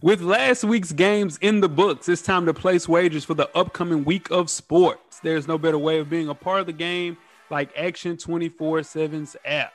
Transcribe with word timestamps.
With 0.00 0.22
last 0.22 0.64
week's 0.64 0.90
games 0.90 1.38
in 1.42 1.60
the 1.60 1.68
books, 1.68 2.08
it's 2.08 2.22
time 2.22 2.46
to 2.46 2.54
place 2.54 2.88
wagers 2.88 3.24
for 3.24 3.34
the 3.34 3.54
upcoming 3.56 4.04
week 4.04 4.30
of 4.30 4.48
sports. 4.48 5.20
There's 5.20 5.46
no 5.46 5.58
better 5.58 5.78
way 5.78 5.98
of 5.98 6.08
being 6.08 6.28
a 6.28 6.34
part 6.34 6.60
of 6.60 6.66
the 6.66 6.72
game 6.72 7.18
like 7.50 7.70
Action 7.76 8.16
24 8.16 8.80
7's 8.80 9.36
app, 9.44 9.74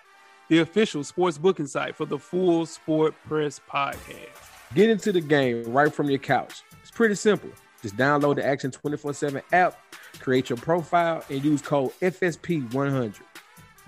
the 0.49 0.59
official 0.59 1.03
sports 1.03 1.37
booking 1.37 1.67
site 1.67 1.95
for 1.95 2.05
the 2.05 2.17
full 2.17 2.65
Sport 2.65 3.13
Press 3.27 3.61
podcast. 3.71 4.73
Get 4.73 4.89
into 4.89 5.11
the 5.11 5.21
game 5.21 5.63
right 5.71 5.93
from 5.93 6.09
your 6.09 6.19
couch. 6.19 6.63
It's 6.81 6.91
pretty 6.91 7.15
simple. 7.15 7.51
Just 7.81 7.95
download 7.95 8.37
the 8.37 8.45
Action 8.45 8.71
24 8.71 9.13
7 9.13 9.41
app, 9.53 9.79
create 10.19 10.49
your 10.49 10.57
profile, 10.57 11.23
and 11.29 11.43
use 11.43 11.61
code 11.61 11.91
FSP100. 12.01 13.21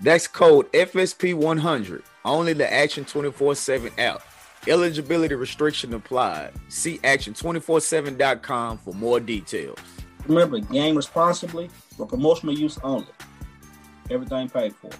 That's 0.00 0.28
code 0.28 0.70
FSP100. 0.72 2.02
Only 2.24 2.52
the 2.52 2.72
Action 2.72 3.04
24 3.04 3.56
7 3.56 3.92
app. 3.98 4.22
Eligibility 4.68 5.34
restriction 5.34 5.94
applied. 5.94 6.52
See 6.68 6.98
action247.com 6.98 8.78
for 8.78 8.92
more 8.94 9.18
details. 9.18 9.78
Remember, 10.26 10.60
game 10.60 10.96
responsibly 10.96 11.70
for 11.96 12.06
promotional 12.06 12.54
use 12.54 12.78
only. 12.82 13.06
Everything 14.10 14.50
paid 14.50 14.74
for. 14.76 14.90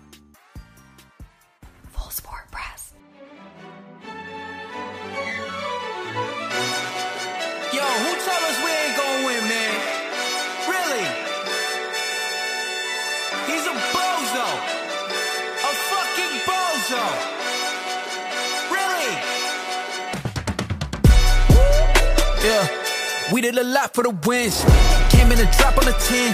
We 23.33 23.41
did 23.41 23.57
a 23.57 23.63
lot 23.65 23.95
for 23.95 24.03
the 24.03 24.11
wins. 24.27 24.65
Came 25.11 25.31
in 25.33 25.39
a 25.39 25.51
drop 25.57 25.79
on 25.79 25.85
the 25.85 25.93
10. 25.93 26.33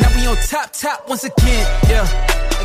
Now 0.00 0.14
we 0.14 0.26
on 0.26 0.36
top, 0.46 0.70
top 0.72 1.08
once 1.08 1.24
again. 1.24 1.66
Yeah. 1.88 2.06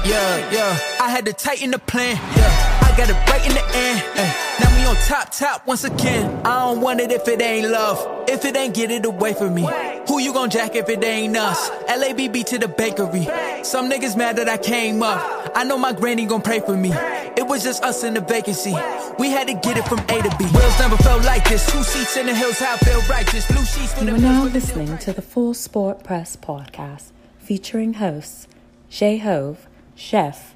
Yeah, 0.06 0.52
yeah. 0.52 0.80
I 1.00 1.10
had 1.10 1.26
to 1.26 1.34
tighten 1.34 1.72
the 1.72 1.80
plan. 1.80 2.16
Yeah. 2.36 2.80
I 2.82 2.94
got 2.98 3.10
it 3.10 3.14
right 3.30 3.46
in 3.48 3.54
the 3.54 3.64
end. 3.78 4.04
eh. 4.18 4.34
Now 4.60 4.76
we 4.78 4.86
on 4.86 4.96
top, 5.08 5.32
top 5.32 5.66
once 5.68 5.84
again. 5.86 6.42
I 6.46 6.66
don't 6.66 6.82
want 6.82 7.00
it 7.00 7.12
if 7.12 7.28
it 7.28 7.42
ain't 7.42 7.70
love. 7.70 8.26
If 8.28 8.44
it 8.46 8.58
ain't 8.58 8.74
get 8.76 8.92
it 8.92 9.06
away 9.06 9.34
from 9.34 9.54
me. 9.56 9.64
Who 10.08 10.20
you 10.20 10.34
gon' 10.34 10.50
jack 10.50 10.76
if 10.76 10.90
it 10.90 11.04
ain't 11.04 11.38
us? 11.38 11.70
LABB 11.88 12.44
to 12.46 12.58
the 12.58 12.68
bakery. 12.68 13.26
Some 13.64 13.90
niggas 13.90 14.18
mad 14.18 14.36
that 14.38 14.50
I 14.50 14.58
came 14.58 15.04
up. 15.04 15.52
I 15.56 15.64
know 15.64 15.78
my 15.78 15.94
granny 15.94 16.26
gon' 16.26 16.42
pray 16.42 16.60
for 16.60 16.76
me. 16.76 16.92
It 17.38 17.46
was 17.48 17.64
just 17.64 17.84
us 17.84 18.04
in 18.04 18.14
the 18.14 18.22
vacancy. 18.22 18.76
We 19.20 19.30
had 19.30 19.48
to 19.48 19.54
get 19.54 19.78
it 19.78 19.88
from 19.88 20.00
A 20.00 20.22
to 20.22 20.36
B. 20.38 20.46
Wheels 20.46 20.80
never 20.80 20.98
felt 20.98 21.24
like 21.24 21.48
this. 21.48 21.70
Two 21.72 21.84
seats 21.84 22.18
in 22.18 22.26
the 22.26 22.36
hills, 22.36 22.60
how 22.60 22.74
I 22.74 22.78
feel 22.78 23.02
righteous. 23.10 23.48
Blue 23.48 23.64
sheets 23.64 23.94
for 23.94 24.04
You 24.04 24.16
are 24.16 24.18
now 24.18 24.46
listening 24.46 24.98
to 25.00 25.14
the 25.14 25.22
Full 25.22 25.54
Sport 25.54 26.04
Press 26.04 26.36
podcast 26.36 27.12
featuring 27.38 27.96
hosts 27.96 28.48
Shay 28.90 29.18
Hove, 29.18 29.68
Chef, 29.96 30.56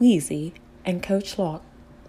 Weezy, 0.00 0.52
and 0.84 1.02
Coach 1.02 1.38
Locke. 1.38 1.62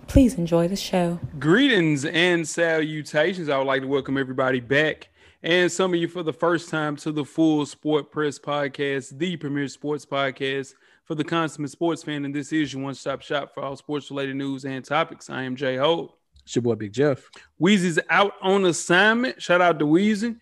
Please 0.08 0.36
enjoy 0.36 0.68
the 0.68 0.76
show. 0.76 1.20
Greetings 1.38 2.06
and 2.06 2.48
salutations. 2.48 3.50
I 3.50 3.58
would 3.58 3.68
like 3.68 3.82
to 3.82 3.88
welcome 3.88 4.18
everybody 4.18 4.60
back 4.62 5.10
and 5.44 5.72
some 5.72 5.94
of 5.94 6.00
you 6.00 6.08
for 6.08 6.24
the 6.24 6.34
first 6.34 6.70
time 6.70 6.96
to 6.98 7.12
the 7.12 7.24
Full 7.24 7.66
Sport 7.66 8.12
Press 8.12 8.40
Podcast, 8.40 9.18
the 9.18 9.38
premier 9.38 9.68
sports 9.68 10.06
podcast 10.06 10.74
for 11.06 11.16
the 11.16 11.24
consummate 11.24 11.72
sports 11.72 12.04
fan. 12.04 12.26
And 12.26 12.34
this 12.34 12.52
is 12.52 12.74
your 12.74 12.84
one 12.84 12.96
stop 12.96 13.22
shop 13.22 13.54
for 13.54 13.64
all 13.64 13.76
sports 13.76 14.10
related 14.10 14.36
news 14.36 14.66
and 14.66 14.84
topics. 14.84 15.30
I 15.30 15.44
am 15.44 15.56
Jay 15.56 15.78
Hope. 15.78 16.20
It's 16.44 16.56
your 16.56 16.64
boy 16.64 16.76
Big 16.76 16.94
Jeff. 16.94 17.30
Weezy's 17.62 18.00
out 18.10 18.34
on 18.42 18.66
assignment. 18.66 19.42
Shout 19.42 19.62
out 19.62 19.80
to 19.80 19.86
Weezy. 19.86 20.38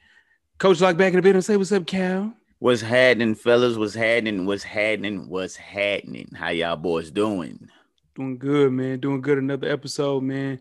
Coach 0.58 0.80
Lock 0.80 0.96
back 0.98 1.12
in 1.12 1.20
a 1.20 1.22
the 1.22 1.24
building. 1.24 1.42
Say 1.42 1.58
what's 1.58 1.72
up, 1.72 1.86
Cal. 1.86 2.34
What's 2.60 2.82
happening, 2.82 3.36
fellas? 3.36 3.78
What's 3.78 3.94
happening? 3.94 4.46
What's 4.46 4.64
happening? 4.64 5.28
What's 5.28 5.56
happening? 5.58 6.30
How 6.34 6.50
y'all 6.50 6.78
boys 6.78 7.12
doing? 7.12 7.68
Doing 8.16 8.38
good, 8.38 8.72
man. 8.72 9.00
Doing 9.00 9.20
good. 9.20 9.40
Another 9.40 9.68
episode, 9.68 10.24
man. 10.24 10.60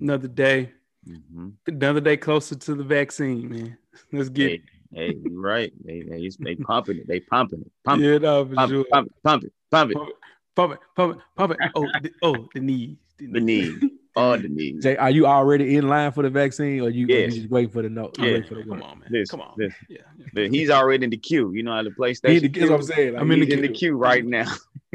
Another 0.00 0.28
day. 0.28 0.72
Mhm. 1.08 1.52
Another 1.66 2.00
day 2.00 2.16
closer 2.16 2.54
to 2.54 2.74
the 2.74 2.84
vaccine, 2.84 3.48
man. 3.50 3.78
Let's 4.12 4.28
get 4.28 4.50
Hey, 4.50 4.54
it. 4.54 4.62
hey, 4.92 5.16
right. 5.30 5.72
They, 5.84 6.02
they, 6.02 6.30
they 6.40 6.54
pumping 6.56 6.98
it. 6.98 7.06
They 7.08 7.20
pumping 7.20 7.60
it. 7.62 7.70
Pump 7.84 8.02
it. 8.02 8.06
Yeah, 8.06 8.18
no, 8.18 8.46
for 8.46 8.54
Pump, 8.54 8.70
sure. 8.70 8.84
pump, 8.90 9.06
it, 9.08 9.12
pump 9.22 9.44
it. 9.44 9.52
Pump 9.70 9.90
it. 9.92 9.96
Pump 9.96 10.10
it, 10.10 10.14
pump 10.56 10.72
it, 10.72 10.78
pump 10.96 11.12
it, 11.14 11.18
pump 11.36 11.52
it. 11.52 11.58
Oh, 11.74 11.86
the, 12.00 12.10
oh, 12.22 12.48
the 12.54 12.60
knees. 12.60 12.96
The 13.18 13.40
knee. 13.40 13.74
All 14.16 14.38
the 14.38 14.48
knees. 14.48 14.82
Jay, 14.84 14.96
are 14.96 15.10
you 15.10 15.26
already 15.26 15.76
in 15.76 15.88
line 15.88 16.12
for 16.12 16.22
the 16.22 16.30
vaccine 16.30 16.80
or 16.80 16.88
you, 16.90 17.06
or 17.06 17.18
you 17.18 17.30
just 17.30 17.50
waiting 17.50 17.70
for 17.70 17.82
the 17.82 17.88
note? 17.90 18.16
Yeah. 18.18 18.40
For 18.48 18.54
the 18.54 18.62
Come 18.62 18.82
on, 18.82 19.00
man. 19.00 19.08
Listen, 19.10 19.38
Come 19.40 19.48
on. 19.48 19.54
listen. 19.58 19.76
Yeah. 19.88 19.98
yeah. 20.34 20.48
He's 20.48 20.70
already 20.70 21.04
in 21.04 21.10
the 21.10 21.16
queue. 21.16 21.52
You 21.52 21.64
know 21.64 21.72
how 21.72 21.82
the 21.82 21.90
He 21.90 21.96
PlayStation. 21.96 22.42
in 22.44 22.52
the- 22.52 22.58
that's 22.60 22.70
what 22.70 22.76
I'm 22.80 22.82
saying. 22.86 23.12
Like, 23.14 23.22
I'm 23.22 23.30
in 23.32 23.40
he 23.40 23.46
the 23.46 23.52
in 23.54 23.60
the 23.62 23.68
queue 23.68 23.96
right 23.96 24.24
now. 24.24 24.46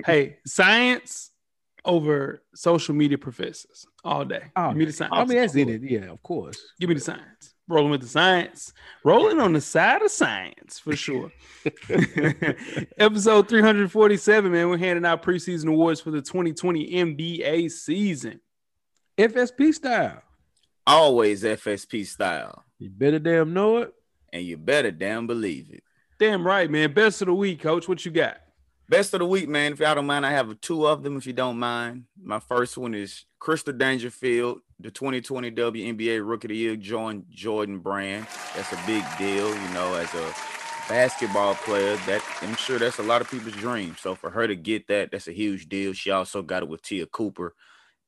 Hey, 0.05 0.37
science 0.45 1.31
over 1.85 2.43
social 2.55 2.95
media 2.95 3.17
professors 3.17 3.85
all 4.03 4.25
day. 4.25 4.43
Oh, 4.55 4.69
Give 4.69 4.77
me 4.77 4.85
the 4.85 4.93
science. 4.93 5.13
I 5.15 5.25
mean, 5.25 5.37
that's 5.37 5.55
in 5.55 5.69
it. 5.69 5.81
Yeah, 5.83 6.11
of 6.11 6.21
course. 6.23 6.59
Give 6.79 6.89
me 6.89 6.95
the 6.95 7.01
science. 7.01 7.53
Rolling 7.67 7.91
with 7.91 8.01
the 8.01 8.07
science. 8.07 8.73
Rolling 9.03 9.39
on 9.39 9.53
the 9.53 9.61
side 9.61 10.01
of 10.01 10.09
science 10.09 10.79
for 10.79 10.95
sure. 10.95 11.31
Episode 12.97 13.47
347, 13.47 14.51
man. 14.51 14.69
We're 14.69 14.77
handing 14.77 15.05
out 15.05 15.21
preseason 15.21 15.67
awards 15.67 16.01
for 16.01 16.11
the 16.11 16.21
2020 16.21 16.89
NBA 16.91 17.69
season. 17.71 18.39
FSP 19.17 19.73
style. 19.73 20.23
Always 20.87 21.43
FSP 21.43 22.07
style. 22.07 22.63
You 22.79 22.89
better 22.89 23.19
damn 23.19 23.53
know 23.53 23.77
it. 23.77 23.93
And 24.33 24.43
you 24.43 24.57
better 24.57 24.91
damn 24.91 25.27
believe 25.27 25.69
it. 25.71 25.83
Damn 26.19 26.45
right, 26.45 26.69
man. 26.69 26.93
Best 26.93 27.21
of 27.21 27.27
the 27.27 27.33
week, 27.33 27.61
coach. 27.61 27.87
What 27.87 28.05
you 28.05 28.11
got? 28.11 28.37
Best 28.89 29.13
of 29.13 29.19
the 29.19 29.25
week, 29.27 29.47
man. 29.47 29.73
If 29.73 29.81
y'all 29.81 29.93
don't 29.93 30.07
mind, 30.07 30.25
I 30.25 30.31
have 30.31 30.59
two 30.61 30.87
of 30.87 31.03
them. 31.03 31.15
If 31.15 31.27
you 31.27 31.33
don't 31.33 31.59
mind, 31.59 32.05
my 32.19 32.39
first 32.39 32.75
one 32.75 32.95
is 32.95 33.25
Crystal 33.37 33.71
Dangerfield, 33.71 34.61
the 34.79 34.89
2020 34.89 35.51
WNBA 35.51 36.27
Rookie 36.27 36.47
of 36.47 36.49
the 36.49 36.55
Year, 36.55 36.75
joined 36.75 37.25
Jordan 37.29 37.77
Brand. 37.77 38.25
That's 38.55 38.73
a 38.73 38.79
big 38.87 39.03
deal, 39.19 39.47
you 39.47 39.69
know, 39.75 39.93
as 39.93 40.11
a 40.15 40.33
basketball 40.89 41.53
player. 41.53 41.97
That 42.07 42.23
I'm 42.41 42.55
sure 42.55 42.79
that's 42.79 42.97
a 42.97 43.03
lot 43.03 43.21
of 43.21 43.29
people's 43.29 43.53
dream. 43.53 43.95
So 44.01 44.15
for 44.15 44.31
her 44.31 44.47
to 44.47 44.55
get 44.55 44.87
that, 44.87 45.11
that's 45.11 45.27
a 45.27 45.33
huge 45.33 45.69
deal. 45.69 45.93
She 45.93 46.09
also 46.09 46.41
got 46.41 46.63
it 46.63 46.69
with 46.69 46.81
Te'a 46.81 47.05
Cooper. 47.05 47.53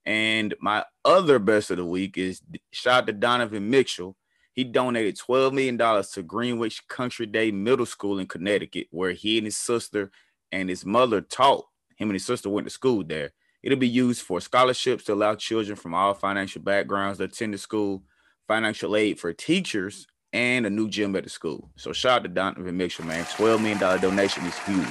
And 0.03 0.55
my 0.59 0.83
other 1.05 1.37
best 1.37 1.69
of 1.69 1.77
the 1.77 1.85
week 1.85 2.17
is 2.17 2.41
shout 2.71 3.03
out 3.03 3.05
to 3.05 3.13
Donovan 3.13 3.69
Mitchell. 3.69 4.17
He 4.53 4.63
donated 4.63 5.15
$12 5.15 5.53
million 5.53 5.77
to 5.77 6.23
Greenwich 6.23 6.87
Country 6.87 7.27
Day 7.27 7.51
Middle 7.51 7.85
School 7.85 8.17
in 8.17 8.25
Connecticut, 8.25 8.87
where 8.89 9.11
he 9.11 9.37
and 9.37 9.45
his 9.45 9.57
sister 9.57 10.09
and 10.51 10.69
his 10.69 10.85
mother 10.85 11.21
taught. 11.21 11.65
Him 11.97 12.09
and 12.09 12.15
his 12.15 12.25
sister 12.25 12.49
went 12.49 12.65
to 12.67 12.71
school 12.71 13.03
there. 13.03 13.31
It'll 13.63 13.77
be 13.77 13.87
used 13.87 14.23
for 14.23 14.41
scholarships 14.41 15.03
to 15.05 15.13
allow 15.13 15.35
children 15.35 15.75
from 15.75 15.93
all 15.93 16.13
financial 16.13 16.61
backgrounds 16.61 17.19
to 17.19 17.25
attend 17.25 17.53
the 17.53 17.57
school, 17.57 18.03
financial 18.47 18.95
aid 18.95 19.19
for 19.19 19.31
teachers, 19.33 20.07
and 20.33 20.65
a 20.65 20.69
new 20.69 20.89
gym 20.89 21.15
at 21.15 21.23
the 21.23 21.29
school. 21.29 21.69
So 21.75 21.93
shout 21.93 22.19
out 22.19 22.23
to 22.23 22.29
Donovan 22.29 22.75
Mitchell, 22.75 23.05
man. 23.05 23.23
$12 23.25 23.61
million 23.61 23.79
donation 24.01 24.45
is 24.45 24.57
huge. 24.59 24.87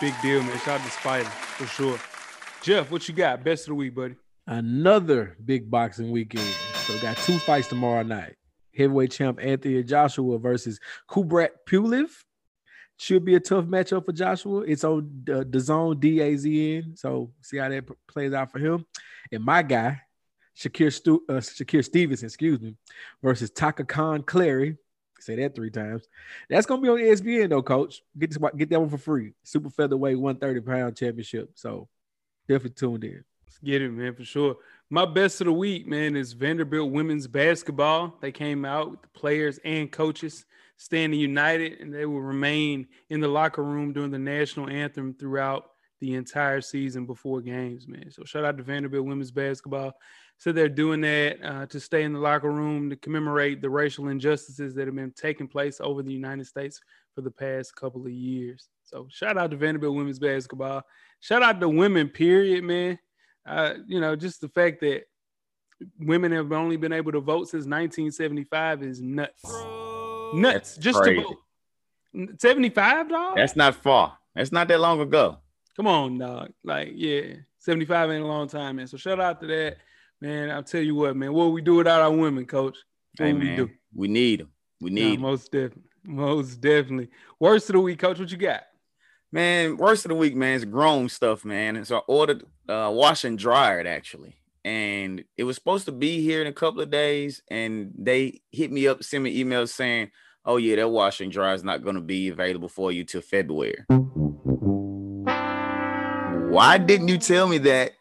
Big 0.00 0.14
deal, 0.22 0.42
man. 0.42 0.58
Shout 0.58 0.80
out 0.80 0.86
to 0.86 0.92
Spida 0.92 1.24
for 1.24 1.66
sure. 1.66 1.98
Jeff, 2.62 2.90
what 2.90 3.06
you 3.08 3.14
got? 3.14 3.44
Best 3.44 3.64
of 3.64 3.68
the 3.68 3.74
week, 3.74 3.94
buddy. 3.94 4.16
Another 4.46 5.36
big 5.44 5.70
boxing 5.70 6.10
weekend. 6.10 6.46
So 6.74 6.94
we 6.94 7.00
got 7.00 7.16
two 7.18 7.38
fights 7.38 7.68
tomorrow 7.68 8.02
night. 8.02 8.36
Heavyweight 8.76 9.12
champ 9.12 9.38
Anthony 9.42 9.82
Joshua 9.82 10.38
versus 10.38 10.80
Kubrat 11.08 11.50
Pulev. 11.68 12.08
Should 13.00 13.24
be 13.24 13.34
a 13.34 13.40
tough 13.40 13.64
matchup 13.64 14.04
for 14.04 14.12
Joshua. 14.12 14.60
It's 14.60 14.84
on 14.84 15.22
the, 15.24 15.58
zone 15.58 15.98
DAZN. 15.98 16.98
So 16.98 17.32
see 17.40 17.56
how 17.56 17.70
that 17.70 17.86
p- 17.86 17.94
plays 18.06 18.34
out 18.34 18.52
for 18.52 18.58
him. 18.58 18.84
And 19.32 19.42
my 19.42 19.62
guy, 19.62 20.02
Shakur, 20.54 20.92
Stu, 20.92 21.24
uh, 21.26 21.40
Shakur 21.40 21.82
Stevenson, 21.82 22.26
excuse 22.26 22.60
me, 22.60 22.76
versus 23.22 23.50
Toka 23.50 23.86
Kahn 23.86 24.22
Clary. 24.22 24.76
Say 25.18 25.36
that 25.36 25.54
three 25.54 25.70
times. 25.70 26.06
That's 26.50 26.66
gonna 26.66 26.82
be 26.82 26.90
on 26.90 26.98
ESPN 26.98 27.48
though, 27.48 27.62
coach. 27.62 28.02
Get 28.18 28.32
this, 28.32 28.50
get 28.54 28.68
that 28.68 28.80
one 28.80 28.90
for 28.90 28.98
free. 28.98 29.32
Super 29.44 29.70
featherweight 29.70 30.20
130 30.20 30.60
pound 30.60 30.94
championship. 30.94 31.52
So 31.54 31.88
definitely 32.48 32.74
tuned 32.74 33.04
in. 33.04 33.24
Let's 33.46 33.58
get 33.64 33.80
it, 33.80 33.92
man, 33.92 34.14
for 34.14 34.24
sure. 34.24 34.56
My 34.90 35.06
best 35.06 35.40
of 35.40 35.46
the 35.46 35.54
week, 35.54 35.86
man, 35.86 36.16
is 36.16 36.34
Vanderbilt 36.34 36.90
women's 36.90 37.26
basketball. 37.26 38.18
They 38.20 38.30
came 38.30 38.66
out 38.66 38.90
with 38.90 39.00
the 39.00 39.08
players 39.08 39.58
and 39.64 39.90
coaches 39.90 40.44
standing 40.80 41.20
united, 41.20 41.78
and 41.80 41.92
they 41.92 42.06
will 42.06 42.22
remain 42.22 42.86
in 43.10 43.20
the 43.20 43.28
locker 43.28 43.62
room 43.62 43.92
during 43.92 44.10
the 44.10 44.18
national 44.18 44.70
anthem 44.70 45.12
throughout 45.12 45.72
the 46.00 46.14
entire 46.14 46.62
season 46.62 47.04
before 47.04 47.42
games, 47.42 47.86
man. 47.86 48.10
So 48.10 48.24
shout 48.24 48.46
out 48.46 48.56
to 48.56 48.62
Vanderbilt 48.62 49.04
women's 49.04 49.30
basketball. 49.30 49.92
So 50.38 50.52
they're 50.52 50.70
doing 50.70 51.02
that 51.02 51.36
uh, 51.44 51.66
to 51.66 51.78
stay 51.78 52.02
in 52.02 52.14
the 52.14 52.18
locker 52.18 52.50
room 52.50 52.88
to 52.88 52.96
commemorate 52.96 53.60
the 53.60 53.68
racial 53.68 54.08
injustices 54.08 54.74
that 54.74 54.86
have 54.86 54.96
been 54.96 55.12
taking 55.12 55.46
place 55.46 55.82
over 55.82 56.02
the 56.02 56.14
United 56.14 56.46
States 56.46 56.80
for 57.14 57.20
the 57.20 57.30
past 57.30 57.76
couple 57.76 58.06
of 58.06 58.12
years. 58.12 58.70
So 58.84 59.06
shout 59.10 59.36
out 59.36 59.50
to 59.50 59.58
Vanderbilt 59.58 59.94
women's 59.94 60.18
basketball. 60.18 60.82
Shout 61.20 61.42
out 61.42 61.60
to 61.60 61.68
women, 61.68 62.08
period, 62.08 62.64
man. 62.64 62.98
Uh, 63.46 63.74
you 63.86 64.00
know, 64.00 64.16
just 64.16 64.40
the 64.40 64.48
fact 64.48 64.80
that 64.80 65.02
women 65.98 66.32
have 66.32 66.52
only 66.52 66.78
been 66.78 66.94
able 66.94 67.12
to 67.12 67.20
vote 67.20 67.48
since 67.50 67.66
1975 67.66 68.82
is 68.82 69.02
nuts. 69.02 69.44
Nuts. 70.34 70.74
That's 70.74 70.76
just 70.78 70.98
crazy. 71.00 71.22
to 71.22 71.28
vote. 71.28 72.40
75, 72.40 73.08
dog? 73.08 73.36
That's 73.36 73.56
not 73.56 73.74
far. 73.74 74.18
That's 74.34 74.52
not 74.52 74.68
that 74.68 74.80
long 74.80 75.00
ago. 75.00 75.38
Come 75.76 75.86
on, 75.86 76.18
dog. 76.18 76.50
Like, 76.64 76.92
yeah, 76.94 77.34
75 77.58 78.10
ain't 78.10 78.24
a 78.24 78.26
long 78.26 78.48
time, 78.48 78.76
man. 78.76 78.86
So 78.86 78.96
shout 78.96 79.20
out 79.20 79.40
to 79.40 79.46
that, 79.46 79.76
man. 80.20 80.50
I'll 80.50 80.62
tell 80.62 80.82
you 80.82 80.94
what, 80.94 81.16
man. 81.16 81.32
What 81.32 81.52
we 81.52 81.62
do 81.62 81.76
without 81.76 82.02
our 82.02 82.10
women, 82.10 82.46
coach? 82.46 82.76
What 83.16 83.26
Hey 83.26 83.32
we 83.32 83.56
do? 83.56 83.70
we 83.94 84.08
need 84.08 84.40
them. 84.40 84.50
We 84.80 84.90
need 84.90 85.20
most 85.20 85.52
definitely. 85.52 85.82
Most 86.04 86.60
definitely. 86.60 87.08
Worst 87.38 87.68
of 87.70 87.74
the 87.74 87.80
week, 87.80 87.98
coach. 87.98 88.18
What 88.18 88.30
you 88.30 88.38
got? 88.38 88.62
Man, 89.32 89.76
worst 89.76 90.04
of 90.04 90.08
the 90.08 90.14
week, 90.14 90.34
man, 90.34 90.54
is 90.54 90.64
grown 90.64 91.08
stuff, 91.08 91.44
man. 91.44 91.76
And 91.76 91.86
so 91.86 91.98
I 91.98 92.02
ordered 92.06 92.44
uh 92.68 92.90
wash 92.92 93.24
and 93.24 93.38
dryer 93.38 93.86
actually. 93.86 94.36
And 94.64 95.24
it 95.36 95.44
was 95.44 95.56
supposed 95.56 95.86
to 95.86 95.92
be 95.92 96.20
here 96.22 96.40
in 96.40 96.46
a 96.46 96.52
couple 96.52 96.80
of 96.80 96.90
days. 96.90 97.42
And 97.50 97.92
they 97.98 98.42
hit 98.52 98.70
me 98.70 98.86
up, 98.88 99.02
sent 99.02 99.24
me 99.24 99.42
emails 99.42 99.70
saying, 99.70 100.10
Oh, 100.44 100.56
yeah, 100.56 100.76
that 100.76 100.88
wash 100.88 101.20
and 101.20 101.30
dryer 101.30 101.54
is 101.54 101.64
not 101.64 101.82
going 101.82 101.96
to 101.96 102.00
be 102.00 102.28
available 102.28 102.68
for 102.68 102.90
you 102.90 103.04
till 103.04 103.20
February. 103.20 103.84
Why 106.50 106.78
didn't 106.78 107.08
you 107.08 107.18
tell 107.18 107.46
me 107.46 107.58
that 107.58 107.92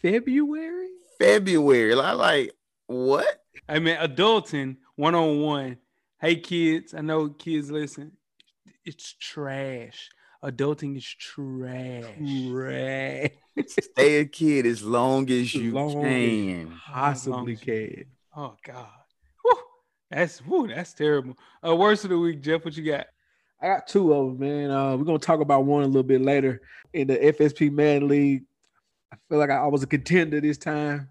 February? 0.00 0.88
February? 1.18 1.94
I 1.94 2.12
like 2.12 2.52
what? 2.86 3.42
I 3.68 3.78
mean, 3.78 3.96
adulting 3.96 4.76
one 4.96 5.14
on 5.14 5.40
one. 5.40 5.78
Hey, 6.20 6.36
kids. 6.36 6.94
I 6.94 7.00
know 7.00 7.28
kids 7.28 7.70
listen. 7.70 8.12
It's 8.84 9.14
trash. 9.20 10.10
Adulting 10.44 10.96
is 10.96 11.04
trash. 11.04 12.04
Trash. 12.50 13.30
Stay 13.68 14.20
a 14.20 14.24
kid 14.24 14.64
as 14.66 14.82
long 14.82 15.28
as 15.30 15.54
you 15.54 15.72
Long 15.72 15.98
as- 15.98 16.04
can. 16.04 16.72
Possibly 16.86 17.56
can. 17.56 18.04
Oh 18.34 18.56
God. 18.64 18.86
Whew. 19.44 19.58
That's 20.10 20.38
whew, 20.38 20.68
that's 20.68 20.94
terrible. 20.94 21.36
Uh, 21.66 21.76
worst 21.76 22.04
of 22.04 22.10
the 22.10 22.18
week, 22.18 22.40
Jeff. 22.42 22.64
What 22.64 22.76
you 22.76 22.84
got? 22.90 23.06
I 23.60 23.66
got 23.66 23.86
two 23.86 24.12
of 24.14 24.38
them, 24.38 24.48
man. 24.48 24.70
Uh, 24.70 24.96
we're 24.96 25.04
gonna 25.04 25.18
talk 25.18 25.40
about 25.40 25.66
one 25.66 25.82
a 25.82 25.86
little 25.86 26.02
bit 26.02 26.22
later 26.22 26.62
in 26.94 27.08
the 27.08 27.16
FSP 27.18 27.70
Man 27.70 28.08
League. 28.08 28.44
I 29.12 29.16
feel 29.28 29.38
like 29.38 29.50
I, 29.50 29.56
I 29.56 29.66
was 29.66 29.82
a 29.82 29.86
contender 29.86 30.40
this 30.40 30.56
time. 30.56 31.08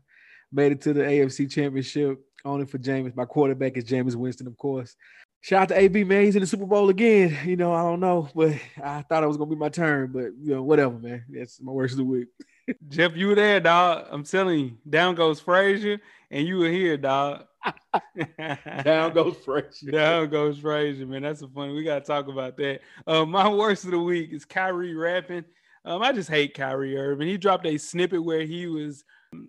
Made 0.52 0.72
it 0.72 0.82
to 0.82 0.94
the 0.94 1.02
AFC 1.02 1.52
Championship. 1.52 2.20
Only 2.44 2.66
for 2.66 2.78
James. 2.80 3.14
My 3.16 3.26
quarterback 3.26 3.78
is 3.78 3.84
Jameis 3.84 4.16
Winston, 4.16 4.48
of 4.48 4.58
course. 4.58 4.96
Shout 5.42 5.62
out 5.64 5.70
to 5.70 5.80
AB, 5.80 6.04
man. 6.04 6.26
He's 6.26 6.36
in 6.36 6.42
the 6.42 6.48
Super 6.48 6.66
Bowl 6.66 6.90
again. 6.90 7.38
You 7.46 7.56
know, 7.56 7.74
I 7.74 7.82
don't 7.82 8.02
know, 8.02 8.28
but 8.36 8.56
I 8.84 9.02
thought 9.04 9.24
it 9.24 9.28
was 9.28 9.38
gonna 9.38 9.50
be 9.50 9.56
my 9.56 9.70
turn. 9.70 10.12
But 10.12 10.34
you 10.42 10.56
know, 10.56 10.64
whatever, 10.64 10.98
man. 10.98 11.24
That's 11.30 11.62
my 11.62 11.72
worst 11.72 11.94
of 11.94 12.00
the 12.00 12.04
week. 12.04 12.28
Jeff, 12.90 13.16
you 13.16 13.28
were 13.28 13.36
there, 13.36 13.60
dog. 13.60 14.08
I'm 14.12 14.24
telling 14.24 14.60
you. 14.60 14.78
Down 14.90 15.16
goes 15.16 15.40
Frazier, 15.40 16.00
and 16.30 16.46
you 16.46 16.58
were 16.58 16.70
here, 16.70 16.98
dog. 16.98 17.46
Down 18.84 19.14
goes 19.14 19.38
fresh. 19.38 19.80
Down 19.80 20.30
goes 20.30 20.60
Frazier, 20.60 21.06
man. 21.06 21.22
That's 21.22 21.42
a 21.42 21.48
funny. 21.48 21.74
We 21.74 21.84
gotta 21.84 22.06
talk 22.06 22.28
about 22.28 22.58
that. 22.58 22.82
Uh, 23.08 23.26
my 23.26 23.48
worst 23.48 23.86
of 23.86 23.92
the 23.92 24.00
week 24.00 24.34
is 24.34 24.46
Kyrie 24.46 24.96
rapping. 24.96 25.46
Um, 25.86 26.02
I 26.02 26.12
just 26.12 26.30
hate 26.30 26.54
Kyrie 26.54 26.98
Irving. 26.98 27.28
He 27.28 27.38
dropped 27.38 27.66
a 27.66 27.78
snippet 27.78 28.24
where 28.24 28.42
he 28.42 28.68
was 28.68 29.06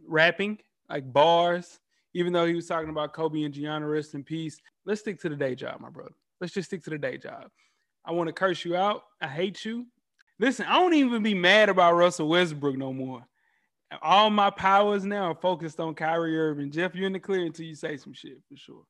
rapping 0.07 0.59
like 0.89 1.13
bars, 1.13 1.79
even 2.15 2.33
though 2.33 2.47
he 2.47 2.55
was 2.55 2.67
talking 2.67 2.91
about 2.91 3.12
Kobe 3.12 3.43
and 3.43 3.55
Gianna, 3.55 3.87
rest 3.87 4.15
in 4.15 4.25
peace. 4.25 4.61
Let's 4.85 5.01
stick 5.01 5.21
to 5.21 5.29
the 5.29 5.37
day 5.37 5.55
job, 5.55 5.81
my 5.81 5.91
brother. 5.91 6.15
Let's 6.41 6.53
just 6.53 6.69
stick 6.69 6.83
to 6.85 6.91
the 6.91 6.99
day 6.99 7.19
job. 7.19 7.51
I 8.05 8.12
want 8.12 8.29
to 8.29 8.33
curse 8.33 8.65
you 8.65 8.77
out. 8.77 9.03
I 9.21 9.29
hate 9.29 9.65
you. 9.65 9.87
Listen, 10.39 10.67
I 10.67 10.79
don't 10.79 10.95
even 10.95 11.23
be 11.23 11.35
mad 11.35 11.69
about 11.69 11.95
Russell 11.95 12.29
Westbrook 12.29 12.77
no 12.77 12.93
more. 12.93 13.27
All 14.03 14.31
my 14.31 14.51
powers 14.51 15.05
now 15.05 15.33
are 15.33 15.35
focused 15.35 15.81
on 15.81 15.95
Kyrie 15.95 16.39
Irving. 16.39 16.71
Jeff, 16.71 16.95
you're 16.95 17.07
in 17.07 17.12
the 17.12 17.21
clear 17.21 17.45
until 17.45 17.67
you 17.67 17.75
say 17.75 17.97
some 17.97 18.13
shit 18.13 18.39
for 18.49 18.56
sure. 18.56 18.85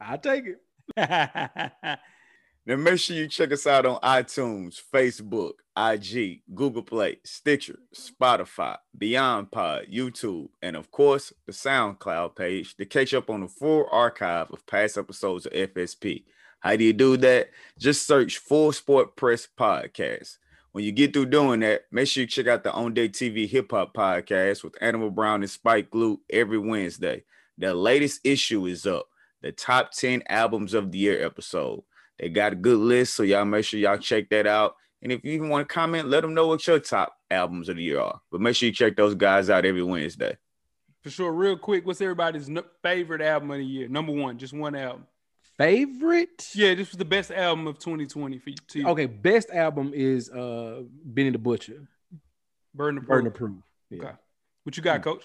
I 0.00 0.16
take 0.16 0.44
it. 0.46 0.60
Now 2.68 2.76
make 2.76 2.98
sure 2.98 3.16
you 3.16 3.28
check 3.28 3.50
us 3.50 3.66
out 3.66 3.86
on 3.86 3.98
iTunes, 4.00 4.78
Facebook, 4.92 5.52
IG, 5.74 6.42
Google 6.54 6.82
Play, 6.82 7.16
Stitcher, 7.24 7.78
Spotify, 7.96 8.76
Beyond 8.98 9.50
Pod, 9.50 9.86
YouTube, 9.90 10.50
and 10.60 10.76
of 10.76 10.90
course 10.90 11.32
the 11.46 11.52
SoundCloud 11.52 12.36
page 12.36 12.76
to 12.76 12.84
catch 12.84 13.14
up 13.14 13.30
on 13.30 13.40
the 13.40 13.48
full 13.48 13.88
archive 13.90 14.50
of 14.50 14.66
past 14.66 14.98
episodes 14.98 15.46
of 15.46 15.52
FSP. 15.54 16.24
How 16.60 16.76
do 16.76 16.84
you 16.84 16.92
do 16.92 17.16
that? 17.16 17.48
Just 17.78 18.06
search 18.06 18.36
Full 18.36 18.72
Sport 18.72 19.16
Press 19.16 19.48
Podcast. 19.58 20.36
When 20.72 20.84
you 20.84 20.92
get 20.92 21.14
through 21.14 21.26
doing 21.26 21.60
that, 21.60 21.84
make 21.90 22.06
sure 22.06 22.20
you 22.20 22.26
check 22.26 22.48
out 22.48 22.64
the 22.64 22.72
On 22.74 22.92
Deck 22.92 23.12
TV 23.12 23.48
Hip 23.48 23.70
Hop 23.70 23.94
Podcast 23.94 24.62
with 24.62 24.76
Animal 24.82 25.10
Brown 25.10 25.40
and 25.40 25.50
Spike 25.50 25.88
Glue 25.88 26.20
every 26.28 26.58
Wednesday. 26.58 27.24
The 27.56 27.72
latest 27.72 28.20
issue 28.24 28.66
is 28.66 28.84
up, 28.84 29.06
the 29.40 29.52
top 29.52 29.92
10 29.92 30.24
albums 30.28 30.74
of 30.74 30.92
the 30.92 30.98
year 30.98 31.24
episode. 31.24 31.82
They 32.18 32.28
got 32.28 32.52
a 32.52 32.56
good 32.56 32.78
list, 32.78 33.14
so 33.14 33.22
y'all 33.22 33.44
make 33.44 33.64
sure 33.64 33.78
y'all 33.78 33.98
check 33.98 34.28
that 34.30 34.46
out. 34.46 34.74
And 35.02 35.12
if 35.12 35.24
you 35.24 35.32
even 35.32 35.48
want 35.48 35.68
to 35.68 35.72
comment, 35.72 36.08
let 36.08 36.22
them 36.22 36.34
know 36.34 36.48
what 36.48 36.66
your 36.66 36.80
top 36.80 37.14
albums 37.30 37.68
of 37.68 37.76
the 37.76 37.82
year 37.82 38.00
are. 38.00 38.20
But 38.32 38.40
make 38.40 38.56
sure 38.56 38.66
you 38.68 38.72
check 38.74 38.96
those 38.96 39.14
guys 39.14 39.48
out 39.48 39.64
every 39.64 39.82
Wednesday. 39.82 40.36
For 41.02 41.10
sure. 41.10 41.30
Real 41.32 41.56
quick, 41.56 41.86
what's 41.86 42.00
everybody's 42.00 42.48
n- 42.48 42.62
favorite 42.82 43.22
album 43.22 43.52
of 43.52 43.58
the 43.58 43.64
year? 43.64 43.88
Number 43.88 44.12
one, 44.12 44.36
just 44.38 44.52
one 44.52 44.74
album. 44.74 45.06
Favorite? 45.56 46.50
Yeah, 46.54 46.74
this 46.74 46.90
was 46.90 46.98
the 46.98 47.04
best 47.04 47.30
album 47.30 47.66
of 47.66 47.78
2020 47.78 48.38
for 48.38 48.50
you. 48.50 48.56
to 48.68 48.78
you. 48.80 48.88
Okay, 48.88 49.06
best 49.06 49.50
album 49.50 49.92
is 49.94 50.30
uh 50.30 50.82
Benny 51.04 51.30
the 51.30 51.38
Butcher. 51.38 51.86
Burn 52.74 52.98
of 52.98 53.06
Burden 53.06 53.30
Proof. 53.32 53.34
of 53.34 53.34
Proof. 53.34 53.56
Yeah. 53.90 53.98
Okay. 54.08 54.16
What 54.64 54.76
you 54.76 54.82
got, 54.82 55.02
coach? 55.02 55.24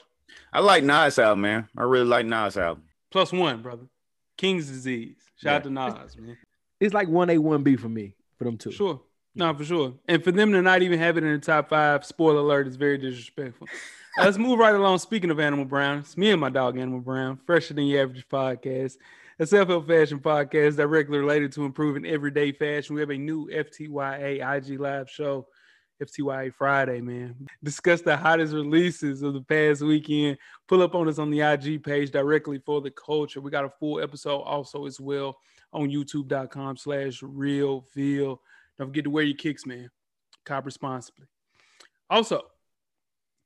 I 0.52 0.60
like 0.60 0.84
Nas 0.84 1.20
album, 1.20 1.42
man. 1.42 1.68
I 1.78 1.84
really 1.84 2.06
like 2.06 2.26
Nas 2.26 2.58
album. 2.58 2.84
Plus 3.12 3.32
one, 3.32 3.62
brother. 3.62 3.84
King's 4.38 4.68
disease. 4.68 5.18
Shout 5.36 5.58
out 5.58 5.64
to 5.66 5.70
Nas, 5.70 6.18
man. 6.18 6.38
It's 6.84 6.94
like 6.94 7.08
one 7.08 7.30
A, 7.30 7.38
one 7.38 7.64
B 7.64 7.78
for 7.78 7.88
me, 7.88 8.14
for 8.38 8.44
them 8.44 8.58
two. 8.58 8.70
Sure. 8.70 9.00
No, 9.36 9.54
for 9.54 9.64
sure. 9.64 9.94
And 10.06 10.22
for 10.22 10.34
them 10.34 10.52
to 10.52 10.62
not 10.62 10.82
even 10.82 11.00
have 11.00 11.18
it 11.18 11.24
in 11.24 11.32
the 11.32 11.40
top 11.40 11.70
five, 11.70 12.06
spoiler 12.06 12.40
alert, 12.40 12.68
is 12.68 12.76
very 12.76 12.98
disrespectful. 12.98 13.68
Let's 14.18 14.38
move 14.38 14.60
right 14.60 14.76
along. 14.76 15.00
Speaking 15.00 15.32
of 15.32 15.40
Animal 15.40 15.64
Brown, 15.64 16.00
it's 16.00 16.18
me 16.18 16.32
and 16.32 16.42
my 16.42 16.50
dog 16.50 16.78
Animal 16.78 17.00
Brown, 17.00 17.40
fresher 17.46 17.74
than 17.74 17.86
your 17.86 18.04
average 18.04 18.28
podcast, 18.28 18.98
a 19.40 19.48
self-help 19.48 19.88
fashion 19.88 20.20
podcast 20.20 20.76
directly 20.76 21.20
related 21.20 21.54
to 21.54 21.64
improving 21.64 22.06
everyday 22.06 22.52
fashion. 22.52 22.96
We 22.96 23.02
have 23.02 23.12
a 23.12 23.18
new 23.18 23.48
FTYA 23.48 24.58
IG 24.58 24.78
live 24.78 25.10
show, 25.10 25.48
FTYA 26.02 26.54
Friday, 26.54 27.00
man. 27.00 27.48
Discuss 27.64 28.02
the 28.02 28.18
hottest 28.18 28.54
releases 28.54 29.22
of 29.22 29.34
the 29.34 29.42
past 29.42 29.82
weekend. 29.84 30.38
Pull 30.68 30.82
up 30.82 30.96
on 30.96 31.08
us 31.08 31.18
on 31.18 31.32
the 31.32 31.40
IG 31.40 31.82
page 31.82 32.12
directly 32.12 32.60
for 32.60 32.82
the 32.82 32.92
culture. 32.92 33.40
We 33.40 33.52
got 33.52 33.64
a 33.64 33.70
full 33.70 34.02
episode 34.02 34.42
also 34.42 34.86
as 34.86 35.00
well 35.00 35.38
on 35.74 35.90
youtube.com 35.90 36.78
slash 36.78 37.22
real 37.22 37.86
veal. 37.94 38.42
Don't 38.78 38.88
forget 38.88 39.04
to 39.04 39.10
wear 39.10 39.24
your 39.24 39.38
kicks, 39.38 39.66
man. 39.66 39.90
Cop 40.46 40.66
responsibly. 40.66 41.26
Also, 42.10 42.42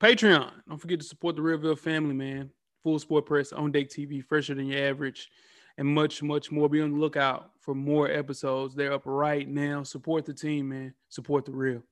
Patreon. 0.01 0.51
Don't 0.67 0.79
forget 0.79 0.99
to 0.99 1.05
support 1.05 1.35
the 1.35 1.41
Real 1.41 1.57
Veal 1.57 1.75
family, 1.75 2.13
man. 2.13 2.51
Full 2.83 2.99
Sport 2.99 3.25
Press, 3.25 3.51
on 3.51 3.71
deck 3.71 3.89
TV, 3.89 4.23
fresher 4.23 4.53
than 4.53 4.67
your 4.67 4.87
average, 4.87 5.29
and 5.77 5.87
much, 5.87 6.21
much 6.21 6.51
more. 6.51 6.69
Be 6.69 6.81
on 6.81 6.91
the 6.91 6.99
lookout 6.99 7.51
for 7.59 7.73
more 7.73 8.09
episodes. 8.09 8.75
They're 8.75 8.93
up 8.93 9.03
right 9.05 9.47
now. 9.47 9.83
Support 9.83 10.25
the 10.25 10.33
team, 10.33 10.69
man. 10.69 10.93
Support 11.09 11.45
the 11.45 11.51
real. 11.51 11.83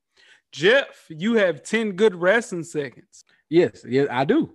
Jeff, 0.52 1.06
you 1.10 1.36
have 1.36 1.64
10 1.64 1.94
good 1.94 2.16
wrestling 2.16 2.64
seconds. 2.64 3.26
Yes, 3.50 3.84
yes, 3.88 4.08
I 4.10 4.24
do. 4.24 4.52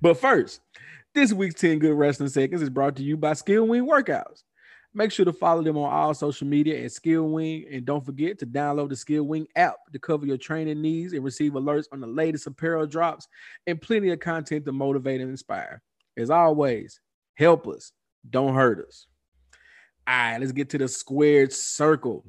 But 0.00 0.18
first, 0.18 0.60
this 1.14 1.32
week's 1.32 1.60
10 1.60 1.78
Good 1.78 1.94
Wrestling 1.94 2.28
Seconds 2.28 2.62
is 2.62 2.70
brought 2.70 2.96
to 2.96 3.02
you 3.02 3.16
by 3.16 3.34
Skill 3.34 3.66
Wing 3.66 3.86
Workouts. 3.86 4.42
Make 4.96 5.10
sure 5.10 5.24
to 5.24 5.32
follow 5.32 5.60
them 5.60 5.76
on 5.76 5.92
all 5.92 6.14
social 6.14 6.46
media 6.46 6.84
at 6.84 6.92
Skill 6.92 7.24
Wing, 7.24 7.66
and 7.70 7.84
don't 7.84 8.04
forget 8.04 8.38
to 8.38 8.46
download 8.46 8.90
the 8.90 8.96
Skill 8.96 9.24
Wing 9.24 9.48
app 9.56 9.74
to 9.92 9.98
cover 9.98 10.24
your 10.24 10.36
training 10.36 10.80
needs 10.80 11.12
and 11.12 11.24
receive 11.24 11.52
alerts 11.52 11.86
on 11.90 12.00
the 12.00 12.06
latest 12.06 12.46
apparel 12.46 12.86
drops 12.86 13.26
and 13.66 13.82
plenty 13.82 14.10
of 14.10 14.20
content 14.20 14.64
to 14.64 14.72
motivate 14.72 15.20
and 15.20 15.30
inspire. 15.30 15.82
As 16.16 16.30
always, 16.30 17.00
help 17.34 17.66
us, 17.66 17.90
don't 18.30 18.54
hurt 18.54 18.86
us. 18.86 19.08
All 20.06 20.14
right, 20.14 20.38
let's 20.38 20.52
get 20.52 20.70
to 20.70 20.78
the 20.78 20.86
squared 20.86 21.52
circle. 21.52 22.24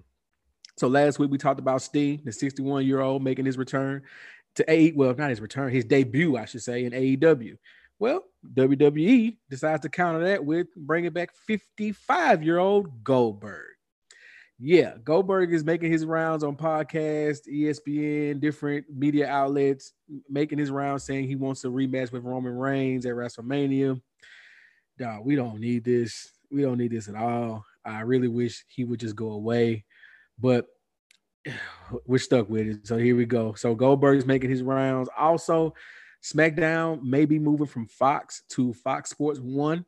So 0.77 0.87
last 0.87 1.19
week 1.19 1.29
we 1.29 1.37
talked 1.37 1.59
about 1.59 1.83
Sting, 1.83 2.21
the 2.25 2.31
61 2.31 2.85
year 2.85 2.99
old, 2.99 3.23
making 3.23 3.45
his 3.45 3.59
return 3.59 4.01
to 4.55 4.71
A. 4.71 4.91
Well, 4.93 5.13
not 5.15 5.29
his 5.29 5.41
return, 5.41 5.71
his 5.71 5.85
debut, 5.85 6.35
I 6.35 6.45
should 6.45 6.63
say, 6.63 6.85
in 6.85 6.93
AEW. 6.93 7.57
Well, 7.99 8.23
WWE 8.53 9.37
decides 9.49 9.81
to 9.81 9.89
counter 9.89 10.25
that 10.25 10.43
with 10.43 10.67
bringing 10.75 11.11
back 11.11 11.33
55 11.47 12.43
year 12.43 12.57
old 12.57 13.03
Goldberg. 13.03 13.75
Yeah, 14.57 14.93
Goldberg 15.03 15.53
is 15.53 15.65
making 15.65 15.91
his 15.91 16.05
rounds 16.05 16.43
on 16.43 16.55
podcasts, 16.55 17.47
ESPN, 17.51 18.39
different 18.39 18.85
media 18.89 19.27
outlets, 19.27 19.91
making 20.29 20.59
his 20.59 20.71
rounds 20.71 21.03
saying 21.03 21.27
he 21.27 21.35
wants 21.35 21.65
a 21.65 21.67
rematch 21.67 22.11
with 22.13 22.23
Roman 22.23 22.57
Reigns 22.57 23.05
at 23.05 23.13
WrestleMania. 23.13 23.99
Dog, 24.97 25.25
we 25.25 25.35
don't 25.35 25.59
need 25.59 25.83
this. 25.83 26.31
We 26.49 26.61
don't 26.61 26.77
need 26.77 26.91
this 26.91 27.09
at 27.09 27.15
all. 27.15 27.65
I 27.83 28.01
really 28.01 28.29
wish 28.29 28.63
he 28.69 28.85
would 28.85 29.01
just 29.01 29.15
go 29.15 29.31
away, 29.31 29.83
but 30.39 30.67
we're 32.07 32.17
stuck 32.17 32.49
with 32.49 32.67
it. 32.67 32.87
So 32.87 32.97
here 32.97 33.17
we 33.17 33.25
go. 33.25 33.53
So 33.55 33.75
Goldberg's 33.75 34.25
making 34.25 34.51
his 34.51 34.63
rounds. 34.63 35.09
Also, 35.17 35.73
SmackDown 36.25 37.03
may 37.03 37.25
be 37.25 37.37
moving 37.37 37.67
from 37.67 37.85
Fox 37.85 38.41
to 38.49 38.73
Fox 38.73 39.11
Sports 39.11 39.39
One, 39.39 39.85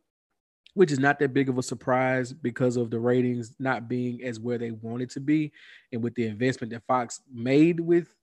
which 0.76 0.92
is 0.92 1.00
not 1.00 1.18
that 1.18 1.34
big 1.34 1.50
of 1.50 1.58
a 1.58 1.64
surprise 1.64 2.32
because 2.32 2.78
of 2.78 2.92
the 2.92 3.00
ratings 3.00 3.56
not 3.58 3.88
being 3.88 4.24
as 4.24 4.40
where 4.40 4.60
they 4.60 4.70
wanted 4.70 5.10
to 5.12 5.20
be, 5.20 5.52
and 5.92 6.04
with 6.04 6.14
the 6.14 6.28
investment 6.28 6.72
that 6.74 6.86
Fox 6.86 7.22
made 7.34 7.80
with 7.80 8.14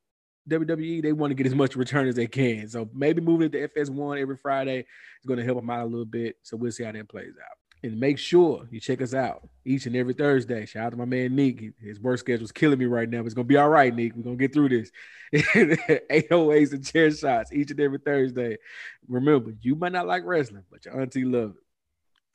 WWE, 0.49 1.03
they 1.03 1.13
want 1.13 1.33
to 1.33 1.35
get 1.35 1.47
as 1.47 1.55
much 1.57 1.75
return 1.75 2.07
as 2.07 2.15
they 2.15 2.29
can. 2.29 2.69
So 2.69 2.89
maybe 2.95 3.21
moving 3.21 3.47
it 3.47 3.53
to 3.53 3.69
FS1 3.69 4.21
every 4.21 4.37
Friday 4.37 4.81
is 4.81 5.27
going 5.27 5.39
to 5.39 5.45
help 5.45 5.59
them 5.59 5.71
out 5.71 5.83
a 5.83 5.87
little 5.87 6.05
bit. 6.05 6.37
So 6.43 6.57
we'll 6.57 6.71
see 6.71 6.85
how 6.85 6.93
that 6.93 7.09
plays 7.09 7.33
out. 7.41 7.64
And 7.85 8.01
make 8.01 8.19
sure 8.19 8.67
you 8.71 8.81
check 8.81 9.03
us 9.03 9.13
out 9.13 9.47
each 9.67 9.85
and 9.85 9.95
every 9.95 10.15
Thursday. 10.15 10.65
Shout 10.65 10.87
out 10.87 10.91
to 10.93 10.97
my 10.97 11.05
man 11.05 11.37
Nick. 11.37 11.75
His 11.79 12.01
work 12.01 12.19
schedule 12.19 12.47
is 12.47 12.51
killing 12.51 12.79
me 12.79 12.87
right 12.87 13.07
now, 13.07 13.19
but 13.19 13.27
it's 13.27 13.35
gonna 13.35 13.45
be 13.45 13.59
all 13.59 13.69
right, 13.69 13.95
Nick. 13.95 14.17
We're 14.17 14.23
gonna 14.23 14.37
get 14.37 14.55
through 14.55 14.71
this. 14.71 14.91
808s 15.35 16.73
and 16.73 16.87
chair 16.87 17.11
shots 17.11 17.53
each 17.53 17.71
and 17.73 17.81
every 17.81 17.99
Thursday. 17.99 18.57
Remember, 19.07 19.53
you 19.61 19.75
might 19.75 19.93
not 19.93 20.07
like 20.07 20.25
wrestling, 20.25 20.65
but 20.71 20.87
your 20.87 20.99
auntie 20.99 21.27
love 21.27 21.51
it. 21.51 21.63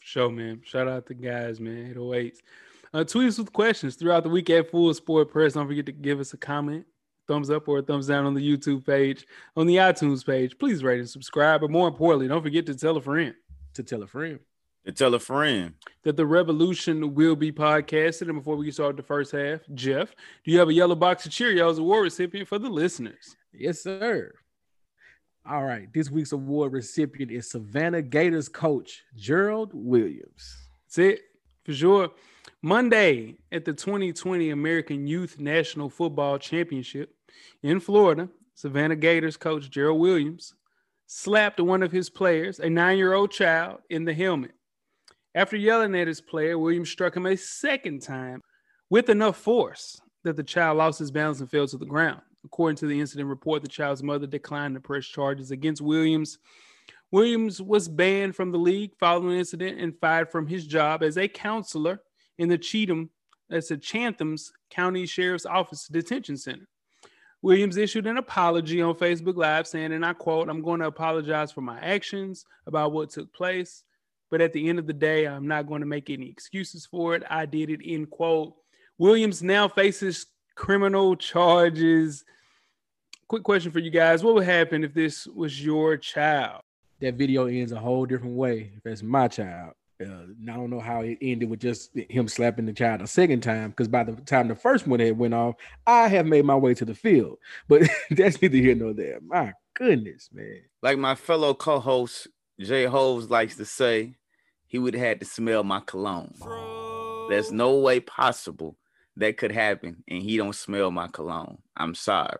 Show 0.01 0.29
man. 0.29 0.61
Shout 0.63 0.87
out 0.87 1.07
to 1.07 1.15
guys, 1.15 1.59
man. 1.59 1.95
808s. 1.95 2.37
Uh, 2.93 3.03
tweet 3.03 3.29
us 3.29 3.39
with 3.39 3.51
questions 3.51 3.95
throughout 3.95 4.21
the 4.21 4.29
week 4.29 4.51
at 4.51 4.69
Full 4.69 4.93
Sport 4.93 5.31
Press. 5.31 5.53
Don't 5.53 5.67
forget 5.67 5.87
to 5.87 5.91
give 5.91 6.19
us 6.19 6.33
a 6.33 6.37
comment, 6.37 6.85
thumbs 7.27 7.49
up 7.49 7.67
or 7.67 7.79
a 7.79 7.81
thumbs 7.81 8.05
down 8.05 8.27
on 8.27 8.35
the 8.35 8.57
YouTube 8.57 8.85
page, 8.85 9.25
on 9.57 9.65
the 9.65 9.77
iTunes 9.77 10.23
page. 10.23 10.59
Please 10.59 10.83
rate 10.83 10.99
and 10.99 11.09
subscribe. 11.09 11.61
But 11.61 11.71
more 11.71 11.87
importantly, 11.87 12.27
don't 12.27 12.43
forget 12.43 12.67
to 12.67 12.75
tell 12.75 12.97
a 12.97 13.01
friend. 13.01 13.33
To 13.73 13.81
tell 13.81 14.03
a 14.03 14.07
friend. 14.07 14.39
To 14.89 14.95
tell 14.95 15.13
a 15.13 15.19
friend. 15.19 15.75
that 16.03 16.17
the 16.17 16.25
revolution 16.25 17.13
will 17.13 17.35
be 17.35 17.51
podcasted. 17.51 18.23
And 18.23 18.37
before 18.39 18.55
we 18.55 18.65
get 18.65 18.73
started 18.73 18.97
the 18.97 19.03
first 19.03 19.31
half, 19.31 19.59
Jeff, 19.75 20.15
do 20.43 20.51
you 20.51 20.57
have 20.57 20.69
a 20.69 20.73
yellow 20.73 20.95
box 20.95 21.27
of 21.27 21.31
Cheerios 21.31 21.77
award 21.77 22.03
recipient 22.03 22.47
for 22.47 22.57
the 22.57 22.69
listeners? 22.69 23.35
Yes, 23.53 23.83
sir. 23.83 24.33
All 25.47 25.63
right. 25.63 25.93
This 25.93 26.09
week's 26.09 26.31
award 26.31 26.73
recipient 26.73 27.31
is 27.31 27.51
Savannah 27.51 28.01
Gators 28.01 28.49
coach 28.49 29.03
Gerald 29.15 29.71
Williams. 29.73 30.57
That's 30.87 30.97
it 30.97 31.21
for 31.63 31.73
sure. 31.73 32.09
Monday 32.63 33.37
at 33.51 33.65
the 33.65 33.73
2020 33.73 34.49
American 34.49 35.05
Youth 35.05 35.39
National 35.39 35.89
Football 35.89 36.39
Championship 36.39 37.13
in 37.61 37.79
Florida, 37.79 38.27
Savannah 38.55 38.95
Gators 38.95 39.37
coach 39.37 39.69
Gerald 39.69 39.99
Williams 39.99 40.55
slapped 41.05 41.59
one 41.59 41.83
of 41.83 41.91
his 41.91 42.09
players, 42.09 42.59
a 42.59 42.69
nine 42.69 42.97
year 42.97 43.13
old 43.13 43.29
child, 43.31 43.81
in 43.89 44.03
the 44.03 44.13
helmet. 44.13 44.51
After 45.35 45.55
yelling 45.55 45.95
at 45.95 46.07
his 46.07 46.21
player, 46.21 46.57
Williams 46.57 46.89
struck 46.89 47.15
him 47.15 47.25
a 47.25 47.37
second 47.37 48.01
time 48.01 48.41
with 48.89 49.09
enough 49.09 49.37
force 49.37 50.01
that 50.23 50.35
the 50.35 50.43
child 50.43 50.77
lost 50.77 50.99
his 50.99 51.11
balance 51.11 51.39
and 51.39 51.49
fell 51.49 51.67
to 51.67 51.77
the 51.77 51.85
ground. 51.85 52.21
According 52.43 52.77
to 52.77 52.87
the 52.87 52.99
incident 52.99 53.29
report, 53.29 53.61
the 53.61 53.67
child's 53.67 54.01
mother 54.01 54.25
declined 54.25 54.75
to 54.75 54.81
press 54.81 55.05
charges 55.05 55.51
against 55.51 55.81
Williams. 55.81 56.39
Williams 57.11 57.61
was 57.61 57.87
banned 57.87 58.35
from 58.35 58.51
the 58.51 58.57
league 58.57 58.91
following 58.99 59.29
the 59.29 59.37
incident 59.39 59.79
and 59.79 59.97
fired 59.99 60.31
from 60.31 60.47
his 60.47 60.65
job 60.65 61.03
as 61.03 61.17
a 61.17 61.27
counselor 61.27 62.01
in 62.37 62.49
the 62.49 62.57
Cheatham, 62.57 63.09
that's 63.49 63.69
the 63.69 63.77
Chatham's 63.77 64.51
County 64.69 65.05
Sheriff's 65.05 65.45
Office 65.45 65.87
Detention 65.87 66.37
Center. 66.37 66.67
Williams 67.41 67.77
issued 67.77 68.05
an 68.05 68.17
apology 68.17 68.81
on 68.81 68.95
Facebook 68.95 69.35
Live 69.35 69.67
saying, 69.67 69.91
and 69.93 70.05
I 70.05 70.13
quote, 70.13 70.49
I'm 70.49 70.61
going 70.61 70.81
to 70.81 70.87
apologize 70.87 71.51
for 71.51 71.61
my 71.61 71.79
actions 71.79 72.45
about 72.67 72.91
what 72.91 73.09
took 73.09 73.33
place. 73.33 73.83
But 74.29 74.41
at 74.41 74.53
the 74.53 74.69
end 74.69 74.79
of 74.79 74.87
the 74.87 74.93
day, 74.93 75.25
I'm 75.25 75.47
not 75.47 75.67
going 75.67 75.81
to 75.81 75.87
make 75.87 76.09
any 76.09 76.29
excuses 76.29 76.85
for 76.85 77.15
it. 77.15 77.23
I 77.29 77.45
did 77.45 77.69
it, 77.69 77.81
end 77.83 78.09
quote. 78.09 78.53
Williams 78.97 79.41
now 79.41 79.67
faces 79.67 80.27
criminal 80.55 81.15
charges. 81.15 82.25
Quick 83.27 83.43
question 83.43 83.71
for 83.71 83.79
you 83.79 83.89
guys. 83.89 84.23
What 84.23 84.35
would 84.35 84.43
happen 84.43 84.83
if 84.83 84.93
this 84.93 85.25
was 85.25 85.63
your 85.63 85.97
child? 85.97 86.61
That 86.99 87.15
video 87.15 87.45
ends 87.45 87.71
a 87.71 87.79
whole 87.79 88.05
different 88.05 88.35
way 88.35 88.71
if 88.75 88.83
that's 88.83 89.01
my 89.01 89.29
child. 89.29 89.73
Uh, 90.01 90.23
I 90.43 90.55
don't 90.55 90.69
know 90.69 90.79
how 90.79 91.01
it 91.01 91.17
ended 91.21 91.49
with 91.49 91.59
just 91.59 91.91
him 92.09 92.27
slapping 92.27 92.65
the 92.65 92.73
child 92.73 93.01
a 93.01 93.07
second 93.07 93.41
time 93.41 93.69
because 93.69 93.89
by 93.89 94.03
the 94.03 94.13
time 94.13 94.47
the 94.47 94.55
first 94.55 94.87
one 94.87 94.99
had 94.99 95.17
went 95.17 95.33
off, 95.33 95.55
I 95.85 96.07
have 96.07 96.25
made 96.25 96.45
my 96.45 96.55
way 96.55 96.73
to 96.75 96.85
the 96.85 96.95
field. 96.95 97.37
But 97.67 97.83
that's 98.11 98.41
neither 98.41 98.57
here 98.57 98.75
nor 98.75 98.93
there. 98.93 99.19
My 99.25 99.53
goodness, 99.73 100.29
man. 100.31 100.61
Like 100.81 100.97
my 100.97 101.15
fellow 101.15 101.53
co-host 101.53 102.27
Jay 102.59 102.85
Hoves 102.85 103.29
likes 103.29 103.55
to 103.57 103.65
say, 103.65 104.15
he 104.67 104.77
would 104.77 104.93
have 104.93 105.03
had 105.03 105.19
to 105.21 105.25
smell 105.25 105.63
my 105.63 105.79
cologne. 105.79 106.33
There's 107.29 107.51
no 107.51 107.77
way 107.77 107.99
possible 107.99 108.75
that 109.17 109.37
could 109.37 109.51
happen, 109.51 110.03
and 110.07 110.21
he 110.21 110.37
don't 110.37 110.55
smell 110.55 110.91
my 110.91 111.07
cologne. 111.07 111.59
I'm 111.75 111.95
sorry. 111.95 112.37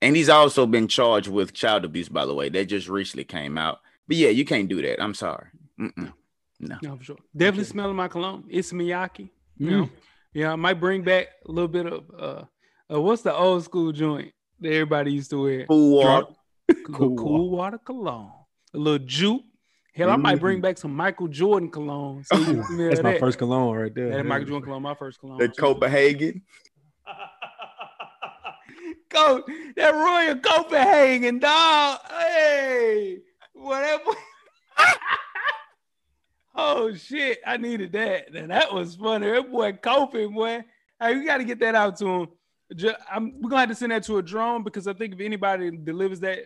And 0.00 0.16
he's 0.16 0.28
also 0.28 0.66
been 0.66 0.88
charged 0.88 1.28
with 1.28 1.52
child 1.52 1.84
abuse, 1.84 2.08
by 2.08 2.26
the 2.26 2.34
way. 2.34 2.48
That 2.48 2.66
just 2.66 2.88
recently 2.88 3.24
came 3.24 3.56
out. 3.56 3.78
But 4.08 4.16
yeah, 4.16 4.30
you 4.30 4.44
can't 4.44 4.68
do 4.68 4.82
that. 4.82 5.00
I'm 5.02 5.14
sorry. 5.14 5.46
Mm-mm. 5.80 6.12
No. 6.60 6.76
No, 6.82 6.96
for 6.96 7.04
sure. 7.04 7.16
Definitely 7.36 7.64
smelling 7.64 7.96
my 7.96 8.08
cologne. 8.08 8.44
Issey 8.50 8.76
Miyake. 8.76 9.28
You 9.58 9.66
Mm. 9.66 9.70
know, 9.70 9.88
yeah, 10.34 10.52
I 10.52 10.56
might 10.56 10.80
bring 10.80 11.02
back 11.02 11.28
a 11.46 11.52
little 11.52 11.68
bit 11.68 11.86
of 11.86 12.04
uh, 12.18 12.44
uh 12.92 13.00
what's 13.00 13.22
the 13.22 13.34
old 13.34 13.62
school 13.64 13.92
joint 13.92 14.32
that 14.60 14.72
everybody 14.72 15.12
used 15.12 15.30
to 15.30 15.42
wear? 15.42 15.66
Cool 15.66 15.90
water. 15.96 16.26
Cool, 16.86 17.16
Cool 17.16 17.50
water 17.50 17.78
cologne. 17.78 18.32
A 18.74 18.78
little 18.78 19.04
juke. 19.06 19.42
Hell, 19.94 20.08
I 20.10 20.16
might 20.16 20.40
bring 20.40 20.62
back 20.62 20.78
some 20.78 20.94
Michael 20.96 21.28
Jordan 21.28 21.70
cologne. 21.70 22.24
So 22.24 22.38
you 22.38 22.44
can 22.46 22.64
smell 22.64 22.88
That's 22.88 23.02
my 23.02 23.12
that. 23.12 23.20
first 23.20 23.36
cologne 23.38 23.76
right 23.76 23.94
there. 23.94 24.08
That 24.08 24.24
Michael 24.24 24.46
Jordan 24.46 24.64
cologne, 24.64 24.82
my 24.82 24.94
first 24.94 25.20
cologne. 25.20 25.38
The. 25.38 25.48
Copenhagen. 25.48 26.42
Go 29.10 29.44
that 29.76 29.90
Royal 29.90 30.36
Copenhagen 30.36 31.38
dog. 31.38 31.98
Hey, 32.08 33.18
whatever. 33.52 34.12
oh 36.54 36.94
shit, 36.94 37.40
I 37.46 37.58
needed 37.58 37.92
that. 37.92 38.32
Now, 38.32 38.46
that 38.46 38.72
was 38.72 38.96
funny. 38.96 39.30
That 39.30 39.52
boy 39.52 39.72
Copen, 39.72 40.32
boy. 40.34 40.64
Hey, 40.98 41.16
we 41.16 41.26
got 41.26 41.38
to 41.38 41.44
get 41.44 41.60
that 41.60 41.74
out 41.74 41.96
to 41.98 42.06
him. 42.06 42.28
Ju- 42.74 42.94
I'm, 43.10 43.38
we're 43.40 43.50
gonna 43.50 43.60
have 43.60 43.68
to 43.68 43.74
send 43.74 43.92
that 43.92 44.04
to 44.04 44.16
a 44.16 44.22
drone 44.22 44.62
because 44.62 44.86
I 44.86 44.94
think 44.94 45.12
if 45.14 45.20
anybody 45.20 45.70
delivers 45.76 46.20
that 46.20 46.38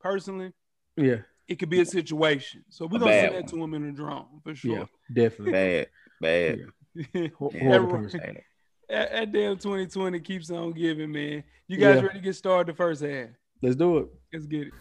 personally, 0.00 0.52
Yeah, 0.96 1.18
it 1.48 1.58
could 1.58 1.70
be 1.70 1.80
a 1.80 1.86
situation. 1.86 2.64
So 2.68 2.86
we're 2.86 2.98
gonna 2.98 3.12
send 3.12 3.32
bad 3.32 3.44
that 3.44 3.50
to 3.50 3.62
him 3.62 3.74
in 3.74 3.84
a 3.88 3.92
drone 3.92 4.26
for 4.44 4.54
sure. 4.54 4.78
yeah, 4.78 4.84
definitely. 5.12 5.52
Bad. 5.52 5.86
Bad. 6.20 7.32
Hor- 7.38 7.50
Yeah. 7.54 7.62
Horrible 7.64 8.02
That- 8.08 8.36
That, 8.88 9.12
that 9.12 9.32
damn 9.32 9.56
2020 9.58 10.20
keeps 10.20 10.50
on 10.50 10.72
giving, 10.72 11.12
man. 11.12 11.44
You 11.66 11.76
guys 11.76 11.96
Yeah. 11.96 12.02
ready 12.06 12.18
to 12.20 12.24
get 12.24 12.34
started 12.36 12.72
the 12.72 12.76
first 12.76 13.02
half? 13.02 13.28
Let's 13.62 13.76
do 13.76 13.98
it. 13.98 14.08
Let's 14.32 14.46
get 14.46 14.68
it. 14.68 14.72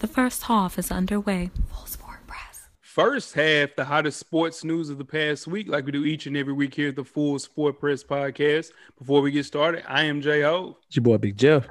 The 0.00 0.06
first 0.08 0.42
half 0.44 0.78
is 0.78 0.90
underway. 0.90 1.50
Full 1.72 1.86
Sport 1.86 2.26
Press. 2.26 2.68
First 2.80 3.34
half, 3.34 3.70
the 3.76 3.84
hottest 3.84 4.18
sports 4.18 4.64
news 4.64 4.90
of 4.90 4.98
the 4.98 5.04
past 5.04 5.46
week, 5.46 5.68
like 5.68 5.86
we 5.86 5.92
do 5.92 6.04
each 6.04 6.26
and 6.26 6.36
every 6.36 6.52
week 6.52 6.74
here 6.74 6.88
at 6.88 6.96
the 6.96 7.04
Full 7.04 7.38
Sport 7.38 7.78
Press 7.78 8.02
Podcast. 8.02 8.70
Before 8.98 9.20
we 9.20 9.30
get 9.30 9.44
started, 9.44 9.84
I 9.88 10.04
am 10.04 10.20
J 10.20 10.42
Ho. 10.42 10.78
It's 10.88 10.96
your 10.96 11.04
boy 11.04 11.18
Big 11.18 11.36
Jeff. 11.36 11.68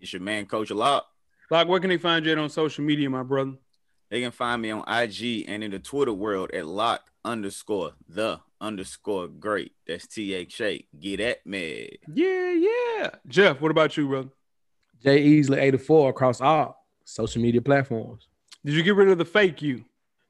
It's 0.00 0.12
your 0.12 0.22
man, 0.22 0.46
Coach 0.46 0.70
Lock. 0.70 1.06
Like, 1.50 1.68
where 1.68 1.78
can 1.80 1.90
they 1.90 1.98
find 1.98 2.24
you 2.24 2.34
on 2.38 2.48
social 2.48 2.82
media, 2.84 3.08
my 3.10 3.22
brother? 3.22 3.52
They 4.10 4.20
can 4.20 4.30
find 4.30 4.62
me 4.62 4.70
on 4.70 4.84
IG 4.86 5.44
and 5.48 5.64
in 5.64 5.72
the 5.72 5.78
Twitter 5.78 6.12
world 6.12 6.50
at 6.52 6.66
lock 6.66 7.10
underscore 7.24 7.92
the 8.08 8.40
underscore 8.60 9.28
great. 9.28 9.72
That's 9.86 10.06
T 10.06 10.34
H 10.34 10.60
A. 10.60 10.86
Get 10.98 11.20
at 11.20 11.46
me. 11.46 11.98
Yeah, 12.12 12.52
yeah. 12.52 13.10
Jeff, 13.26 13.60
what 13.60 13.70
about 13.70 13.96
you, 13.96 14.06
brother? 14.08 14.28
Jay 15.02 15.22
Easley 15.24 15.58
84 15.58 16.10
across 16.10 16.40
all 16.40 16.86
social 17.04 17.42
media 17.42 17.60
platforms. 17.60 18.28
Did 18.64 18.74
you 18.74 18.82
get 18.82 18.96
rid 18.96 19.08
of 19.08 19.18
the 19.18 19.24
fake 19.24 19.60
you? 19.62 19.84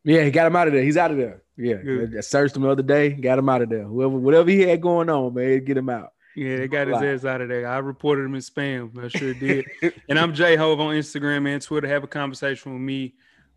Yeah, 0.05 0.23
he 0.23 0.31
got 0.31 0.47
him 0.47 0.57
out 0.57 0.69
of 0.69 0.73
there. 0.73 0.83
He's 0.83 0.97
out 0.97 1.11
of 1.11 1.17
there. 1.17 1.43
Yeah, 1.57 1.77
Good. 1.77 2.17
I 2.17 2.21
searched 2.21 2.55
him 2.55 2.63
the 2.63 2.71
other 2.71 2.83
day. 2.83 3.11
Got 3.11 3.39
him 3.39 3.49
out 3.49 3.63
of 3.63 3.71
there. 3.71 3.85
Whoever, 3.85 4.17
whatever 4.17 4.51
he 4.51 4.61
had 4.61 4.81
going 4.81 5.09
on, 5.09 5.35
man, 5.35 5.65
get 5.65 5.77
him 5.77 5.89
out. 5.89 6.13
Yeah, 6.37 6.59
they 6.59 6.69
got 6.69 6.87
his 6.87 7.03
ass 7.03 7.25
out 7.25 7.41
of 7.41 7.49
there. 7.49 7.67
I 7.67 7.79
reported 7.79 8.27
him 8.27 8.35
in 8.35 8.43
spam. 8.43 9.03
I 9.03 9.09
sure 9.09 9.33
did. 9.33 9.65
and 10.09 10.19
I'm 10.19 10.35
J 10.35 10.55
Hove 10.57 10.81
on 10.81 10.95
Instagram 10.95 11.49
and 11.49 11.63
Twitter. 11.63 11.89
Have 11.89 12.05
a 12.05 12.09
conversation 12.09 12.75
with 12.75 12.83
me 12.83 13.15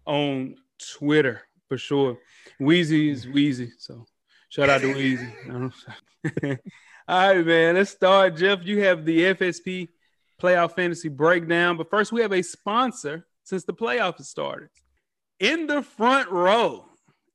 on 0.10 0.56
Twitter 0.98 1.42
for 1.68 1.78
sure. 1.78 2.18
Weezy 2.60 3.12
is 3.12 3.28
Weezy. 3.28 3.70
So 3.78 4.06
shout 4.50 4.70
out 4.70 4.82
to 4.82 4.94
Weezy. 4.94 5.72
All 7.08 7.36
right, 7.36 7.46
man. 7.46 7.76
Let's 7.76 7.92
start. 7.92 8.36
Jeff, 8.36 8.66
you 8.66 8.84
have 8.84 9.06
the 9.06 9.34
FSP 9.34 9.90
playoff 10.42 10.76
fantasy 10.76 11.10
breakdown. 11.10 11.78
But 11.78 11.90
first, 11.90 12.12
we 12.12 12.22
have 12.22 12.34
a 12.34 12.42
sponsor 12.42 13.28
since 13.44 13.64
the 13.64 13.74
playoff 13.74 14.18
has 14.18 14.28
started. 14.28 14.70
In 15.40 15.68
the 15.68 15.84
front 15.84 16.30
row, 16.30 16.86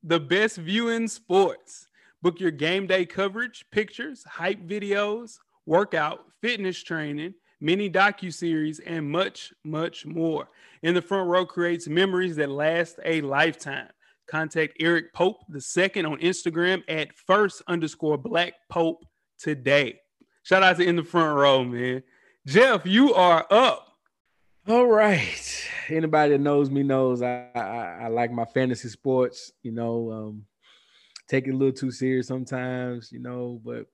the 0.03 0.19
best 0.19 0.57
view 0.57 0.89
in 0.89 1.07
sports. 1.07 1.87
Book 2.21 2.39
your 2.39 2.51
game 2.51 2.87
day 2.87 3.05
coverage, 3.05 3.65
pictures, 3.71 4.23
hype 4.23 4.61
videos, 4.67 5.39
workout, 5.65 6.25
fitness 6.41 6.81
training, 6.83 7.35
mini 7.59 7.89
docu-series, 7.89 8.79
and 8.79 9.09
much, 9.09 9.53
much 9.63 10.05
more. 10.05 10.47
In 10.83 10.93
the 10.93 11.01
front 11.01 11.29
row 11.29 11.45
creates 11.45 11.87
memories 11.87 12.35
that 12.35 12.49
last 12.49 12.99
a 13.03 13.21
lifetime. 13.21 13.89
Contact 14.27 14.75
Eric 14.79 15.13
Pope 15.13 15.37
the 15.49 15.61
second 15.61 16.05
on 16.05 16.17
Instagram 16.19 16.83
at 16.87 17.15
first 17.15 17.61
underscore 17.67 18.17
black 18.17 18.53
Pope 18.69 19.05
today. 19.37 19.99
Shout 20.43 20.63
out 20.63 20.77
to 20.77 20.83
in 20.83 20.95
the 20.95 21.03
front 21.03 21.35
row, 21.35 21.63
man. 21.63 22.03
Jeff, 22.45 22.85
you 22.85 23.13
are 23.13 23.45
up. 23.49 23.87
All 24.67 24.87
right. 24.87 25.67
Anybody 25.89 26.33
that 26.33 26.41
knows 26.41 26.71
me 26.71 26.81
knows 26.81 27.21
I, 27.21 27.49
I, 27.55 27.99
I 28.03 28.07
like 28.07 28.31
my 28.31 28.45
fantasy 28.45 28.89
sports. 28.89 29.51
You 29.61 29.71
know, 29.71 30.11
um, 30.11 30.45
take 31.27 31.47
it 31.47 31.51
a 31.51 31.57
little 31.57 31.73
too 31.73 31.91
serious 31.91 32.27
sometimes. 32.27 33.11
You 33.11 33.19
know, 33.19 33.61
but 33.63 33.85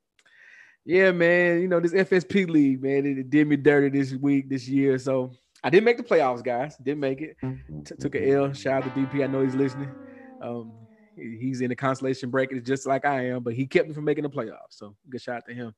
yeah, 0.85 1.11
man. 1.11 1.61
You 1.61 1.67
know 1.67 1.79
this 1.79 1.93
FSP 1.93 2.49
league, 2.49 2.81
man. 2.81 3.05
It, 3.05 3.17
it 3.19 3.29
did 3.29 3.47
me 3.47 3.55
dirty 3.55 3.89
this 3.97 4.13
week, 4.13 4.49
this 4.49 4.67
year. 4.67 4.97
So 4.97 5.31
I 5.63 5.69
didn't 5.69 5.85
make 5.85 5.97
the 5.97 6.03
playoffs, 6.03 6.43
guys. 6.43 6.75
Didn't 6.77 6.99
make 6.99 7.21
it. 7.21 7.37
T- 7.85 7.95
took 7.99 8.15
L. 8.15 8.53
Shout 8.53 8.85
out 8.85 8.93
to 8.95 8.99
DP. 8.99 9.23
I 9.23 9.27
know 9.27 9.41
he's 9.41 9.55
listening. 9.55 9.91
Um, 10.41 10.73
he's 11.15 11.61
in 11.61 11.69
the 11.69 11.75
consolation 11.75 12.29
bracket 12.29 12.63
just 12.65 12.85
like 12.85 13.05
I 13.05 13.27
am, 13.27 13.43
but 13.43 13.53
he 13.53 13.65
kept 13.65 13.87
me 13.87 13.93
from 13.93 14.05
making 14.05 14.23
the 14.23 14.29
playoffs. 14.29 14.71
So 14.71 14.95
good 15.09 15.21
shout 15.21 15.37
out 15.37 15.45
to 15.47 15.53
him. 15.53 15.73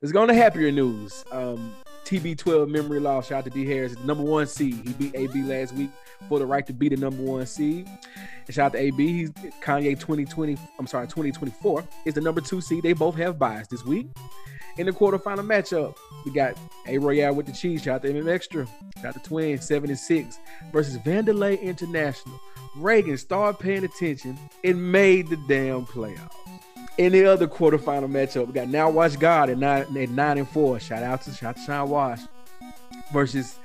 Let's 0.00 0.12
go 0.12 0.22
on 0.22 0.28
to 0.28 0.34
happier 0.34 0.70
news. 0.70 1.24
Um, 1.30 1.74
TB12 2.04 2.68
memory 2.68 3.00
loss. 3.00 3.28
Shout 3.28 3.38
out 3.38 3.44
to 3.44 3.50
D 3.50 3.66
Harris, 3.66 3.98
number 4.04 4.24
one 4.24 4.46
seed. 4.46 4.80
He 4.86 4.92
beat 4.94 5.14
AB 5.14 5.42
last 5.42 5.74
week 5.74 5.90
for 6.28 6.38
the 6.38 6.46
right 6.46 6.66
to 6.66 6.72
be 6.72 6.88
the 6.88 6.96
number 6.96 7.22
one 7.22 7.46
seed. 7.46 7.88
And 8.46 8.54
shout 8.54 8.66
out 8.66 8.72
to 8.72 8.78
AB. 8.78 9.06
He's 9.06 9.30
Kanye 9.62 9.98
2020. 9.98 10.56
I'm 10.78 10.86
sorry, 10.86 11.06
2024 11.06 11.84
is 12.06 12.14
the 12.14 12.20
number 12.20 12.40
two 12.40 12.60
seed. 12.60 12.82
They 12.82 12.92
both 12.92 13.16
have 13.16 13.38
buys 13.38 13.68
this 13.68 13.84
week. 13.84 14.08
In 14.78 14.86
the 14.86 14.92
quarterfinal 14.92 15.44
matchup, 15.44 15.96
we 16.24 16.32
got 16.32 16.56
A 16.86 16.98
Royale 16.98 17.34
with 17.34 17.46
the 17.46 17.52
cheese. 17.52 17.82
Shout 17.82 17.96
out 17.96 18.02
to 18.02 18.12
MM 18.12 18.32
Extra. 18.32 18.64
Shout 19.02 19.16
out 19.16 19.24
to 19.24 19.38
and 19.38 19.98
six 19.98 20.38
versus 20.72 20.98
Vanderlei 20.98 21.60
International. 21.60 22.40
Reagan 22.76 23.16
started 23.18 23.58
paying 23.58 23.84
attention 23.84 24.38
and 24.64 24.92
made 24.92 25.28
the 25.28 25.36
damn 25.48 25.86
playoffs. 25.86 26.32
In 26.98 27.12
the 27.12 27.26
other 27.26 27.46
quarterfinal 27.46 28.10
matchup, 28.10 28.46
we 28.48 28.52
got 28.52 28.68
Now 28.68 28.90
Watch 28.90 29.18
God 29.18 29.50
at 29.50 29.58
nine, 29.58 29.96
at 29.96 30.10
nine 30.10 30.38
and 30.38 30.48
four. 30.48 30.80
Shout 30.80 31.02
out 31.02 31.22
to 31.22 31.32
shout 31.32 31.56
Sean 31.64 31.88
Wash 31.88 32.20
versus 33.12 33.58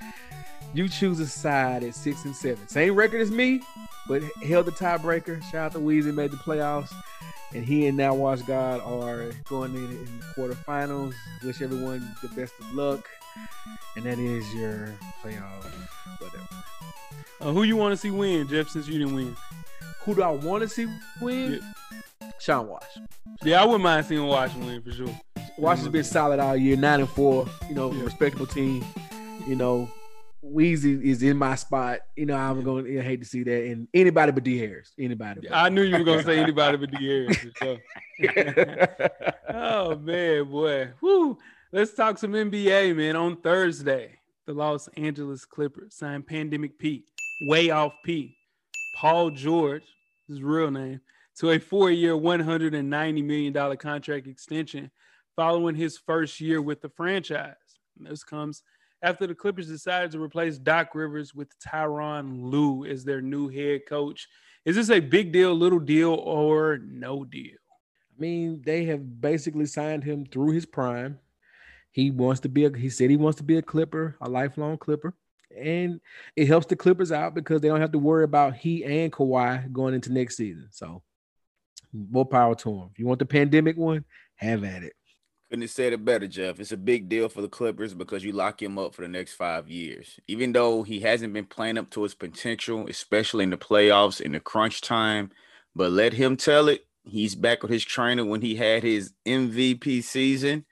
you 0.74 0.88
choose 0.88 1.20
a 1.20 1.28
side 1.28 1.84
at 1.84 1.96
six 1.96 2.26
and 2.26 2.36
seven. 2.36 2.68
Same 2.68 2.96
record 2.96 3.22
as 3.22 3.32
me, 3.32 3.62
but 4.08 4.22
held 4.44 4.68
the 4.68 4.72
tiebreaker. 4.72 5.42
Shout 5.46 5.66
out 5.66 5.72
to 5.74 5.80
Weezy, 5.80 6.14
made 6.14 6.32
the 6.32 6.38
playoffs. 6.38 6.94
And 7.54 7.64
he 7.64 7.88
and 7.88 7.98
Now 7.98 8.16
Watch 8.16 8.46
God 8.46 8.82
are 8.82 9.32
going 9.46 9.76
in, 9.76 9.86
in 9.86 10.20
the 10.20 10.26
quarterfinals. 10.36 11.14
Wish 11.44 11.62
everyone 11.62 12.16
the 12.22 12.28
best 12.30 12.54
of 12.60 12.74
luck. 12.74 13.08
And 13.96 14.06
that 14.06 14.20
is 14.20 14.54
your 14.54 14.94
playoff, 15.24 15.64
whatever. 16.20 16.48
Uh, 17.42 17.52
who 17.52 17.64
you 17.64 17.76
want 17.76 17.92
to 17.94 17.98
see 17.98 18.12
win, 18.12 18.48
Jeff? 18.48 18.70
Since 18.70 18.88
you 18.88 18.98
didn't 19.00 19.16
win, 19.16 19.36
Who 20.06 20.16
do 20.16 20.22
I 20.22 20.30
want 20.32 20.62
to 20.64 20.68
see 20.70 20.88
win? 21.22 21.62
Sean 22.40 22.68
Wash. 22.68 22.84
yeah, 23.44 23.62
I 23.62 23.66
wouldn't 23.66 23.84
mind 23.84 24.06
seeing 24.06 24.26
Washington 24.26 24.68
win 24.68 24.82
for 24.82 24.92
sure. 24.92 25.20
Wash 25.58 25.80
has 25.80 25.88
been 25.90 26.04
solid 26.04 26.40
all 26.40 26.58
year, 26.58 26.76
nine 26.76 27.00
and 27.02 27.10
four. 27.10 27.48
You 27.70 27.76
know, 27.76 27.92
Yeah. 27.94 28.04
respectable 28.04 28.48
team. 28.48 28.84
You 29.48 29.56
know, 29.56 29.90
Weezy 30.44 31.02
is 31.04 31.22
in 31.24 31.38
my 31.38 31.56
spot. 31.56 32.00
You 32.16 32.26
know, 32.26 32.36
I'm 32.36 32.64
going 32.64 32.86
to 32.86 33.02
hate 33.02 33.22
to 33.22 33.26
see 33.26 33.44
that. 33.44 33.64
And 33.66 33.88
anybody 33.94 34.32
but 34.32 34.44
D 34.44 34.58
Harris. 34.58 34.92
Anybody. 35.00 35.42
But. 35.48 35.56
I 35.56 35.70
knew 35.70 35.84
you 35.84 35.98
were 35.98 36.04
gonna 36.04 36.24
say 36.24 36.40
anybody 36.40 36.78
but 36.78 36.92
D 36.92 37.06
Harris. 37.08 37.38
sure. 37.62 37.78
oh 39.50 39.96
man, 39.98 40.44
boy. 40.46 40.90
Woo. 41.02 41.38
Let's 41.76 41.96
talk 41.96 42.20
some 42.20 42.34
NBA, 42.34 42.96
man. 42.96 43.16
On 43.16 43.36
Thursday, 43.36 44.20
the 44.46 44.54
Los 44.54 44.88
Angeles 44.90 45.44
Clippers 45.44 45.96
signed 45.96 46.28
Pandemic 46.28 46.78
P, 46.78 47.04
way 47.48 47.72
off 47.72 47.94
P, 48.06 48.38
Paul 48.96 49.32
George, 49.32 49.82
his 50.28 50.44
real 50.44 50.70
name, 50.70 51.02
to 51.40 51.50
a 51.50 51.58
four-year, 51.58 52.14
$190 52.14 53.26
million 53.26 53.78
contract 53.78 54.28
extension 54.28 54.92
following 55.36 55.74
his 55.74 55.98
first 55.98 56.40
year 56.40 56.62
with 56.62 56.80
the 56.80 56.90
franchise. 56.90 57.56
And 57.98 58.06
this 58.06 58.24
comes 58.24 58.62
after 59.02 59.26
the 59.26 59.34
Clippers 59.34 59.68
decided 59.68 60.12
to 60.12 60.22
replace 60.22 60.60
Doc 60.60 60.94
Rivers 60.94 61.34
with 61.34 61.58
Tyronn 61.58 62.52
Lue 62.52 62.86
as 62.86 63.04
their 63.04 63.20
new 63.20 63.48
head 63.50 63.88
coach. 63.90 64.28
Is 64.64 64.76
this 64.76 64.92
a 64.92 65.00
big 65.00 65.32
deal, 65.32 65.56
little 65.56 65.80
deal, 65.80 66.14
or 66.14 66.78
no 66.78 67.26
deal? 67.26 67.58
I 68.16 68.22
mean, 68.22 68.62
they 68.64 68.86
have 68.86 69.20
basically 69.20 69.66
signed 69.66 70.04
him 70.04 70.28
through 70.28 70.52
his 70.52 70.68
prime. 70.68 71.18
He 71.94 72.12
wants 72.12 72.42
to 72.42 72.50
be 72.50 72.66
a 72.66 72.76
he 72.76 72.90
said 72.90 73.10
he 73.10 73.18
wants 73.18 73.38
to 73.38 73.44
be 73.44 73.58
a 73.58 73.62
Clipper, 73.62 74.18
a 74.20 74.30
lifelong 74.30 74.78
Clipper. 74.78 75.14
And 75.56 76.02
it 76.36 76.48
helps 76.48 76.66
the 76.66 76.76
Clippers 76.76 77.12
out 77.12 77.36
because 77.36 77.62
they 77.62 77.68
don't 77.68 77.80
have 77.82 77.92
to 77.92 78.00
worry 78.00 78.24
about 78.24 78.56
he 78.56 78.84
and 78.84 79.12
Kawhi 79.12 79.72
going 79.72 79.94
into 79.94 80.12
next 80.12 80.36
season. 80.36 80.68
So 80.72 81.04
more 81.94 82.26
power 82.26 82.56
to 82.56 82.70
him. 82.70 82.90
If 82.92 83.00
you 83.00 83.06
want 83.06 83.20
the 83.20 83.26
pandemic 83.26 83.78
one, 83.78 84.04
have 84.36 84.64
at 84.64 84.84
it. 84.84 84.94
Couldn't 85.50 85.62
have 85.62 85.70
said 85.70 85.94
it 85.94 86.04
better, 86.04 86.28
Jeff. 86.28 86.60
It's 86.60 86.72
a 86.72 86.78
big 86.78 87.08
deal 87.08 87.30
for 87.30 87.44
the 87.44 87.48
Clippers 87.48 87.94
because 87.94 88.24
you 88.24 88.32
lock 88.32 88.60
him 88.60 88.80
up 88.80 88.96
for 88.96 89.04
the 89.04 89.08
next 89.08 89.34
five 89.34 89.70
years. 89.70 90.20
Even 90.28 90.52
though 90.52 90.82
he 90.82 91.02
hasn't 91.02 91.34
been 91.34 91.46
playing 91.46 91.78
up 91.78 91.92
to 91.92 92.02
his 92.02 92.16
potential, 92.16 92.88
especially 92.88 93.44
in 93.44 93.52
the 93.52 93.58
playoffs 93.58 94.20
in 94.20 94.32
the 94.32 94.40
crunch 94.40 94.82
time, 94.82 95.30
but 95.76 95.92
let 95.92 96.14
him 96.14 96.38
tell 96.38 96.70
it. 96.70 96.88
He's 97.06 97.36
back 97.36 97.62
with 97.62 97.70
his 97.70 97.86
trainer 97.86 98.26
when 98.26 98.42
he 98.42 98.56
had 98.56 98.82
his 98.82 99.14
MVP 99.28 100.04
season, 100.04 100.66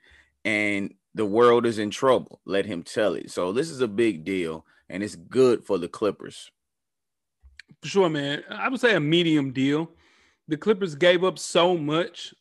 and 0.44 0.94
the 1.14 1.26
world 1.26 1.66
is 1.66 1.78
in 1.78 1.90
trouble. 1.90 2.40
Let 2.44 2.66
him 2.66 2.82
tell 2.82 3.14
it. 3.14 3.30
So 3.30 3.52
this 3.52 3.70
is 3.70 3.80
a 3.80 3.88
big 3.88 4.24
deal, 4.24 4.64
and 4.88 5.02
it's 5.02 5.16
good 5.16 5.64
for 5.64 5.78
the 5.78 5.88
Clippers. 5.88 6.50
For 7.82 7.88
sure, 7.88 8.08
man. 8.08 8.42
I 8.50 8.68
would 8.68 8.80
say 8.80 8.94
a 8.94 9.00
medium 9.00 9.52
deal. 9.52 9.90
The 10.48 10.56
Clippers 10.56 10.94
gave 10.94 11.24
up 11.24 11.38
so 11.38 11.76
much 11.76 12.34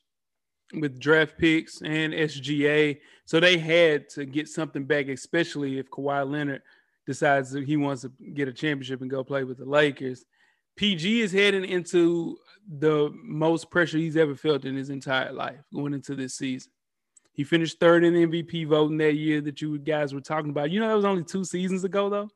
with 0.74 1.00
draft 1.00 1.38
picks 1.38 1.82
and 1.82 2.14
SGA, 2.14 3.00
so 3.26 3.40
they 3.40 3.58
had 3.58 4.10
to 4.10 4.26
get 4.26 4.48
something 4.48 4.86
back, 4.86 5.08
especially 5.08 5.78
if 5.78 5.90
Kawhi 5.90 6.30
Leonard 6.30 6.62
decides 7.06 7.52
that 7.52 7.66
he 7.66 7.78
wants 7.78 8.04
to 8.04 8.12
get 8.34 8.48
a 8.48 8.54
championship 8.54 9.02
and 9.02 9.10
go 9.10 9.24
play 9.24 9.44
with 9.44 9.58
the 9.58 9.66
Lakers. 9.66 10.26
PG 10.78 11.22
is 11.22 11.32
heading 11.32 11.66
into 11.66 12.38
the 12.80 13.12
most 13.24 13.70
pressure 13.70 13.98
he's 13.98 14.18
ever 14.18 14.36
felt 14.36 14.66
in 14.66 14.76
his 14.76 14.90
entire 14.90 15.34
life 15.34 15.60
going 15.74 15.94
into 15.94 16.16
this 16.16 16.36
season. 16.36 16.72
He 17.34 17.44
finished 17.44 17.80
third 17.80 18.04
in 18.04 18.14
the 18.14 18.26
MVP 18.28 18.68
voting 18.68 18.98
that 18.98 19.14
year 19.16 19.42
that 19.42 19.62
you 19.62 19.78
guys 19.80 20.14
were 20.14 20.22
talking 20.22 20.50
about. 20.50 20.70
You 20.72 20.80
know, 20.80 20.88
that 20.90 20.96
was 20.96 21.06
only 21.06 21.24
two 21.24 21.44
seasons 21.46 21.84
ago, 21.84 22.10
though. 22.10 22.30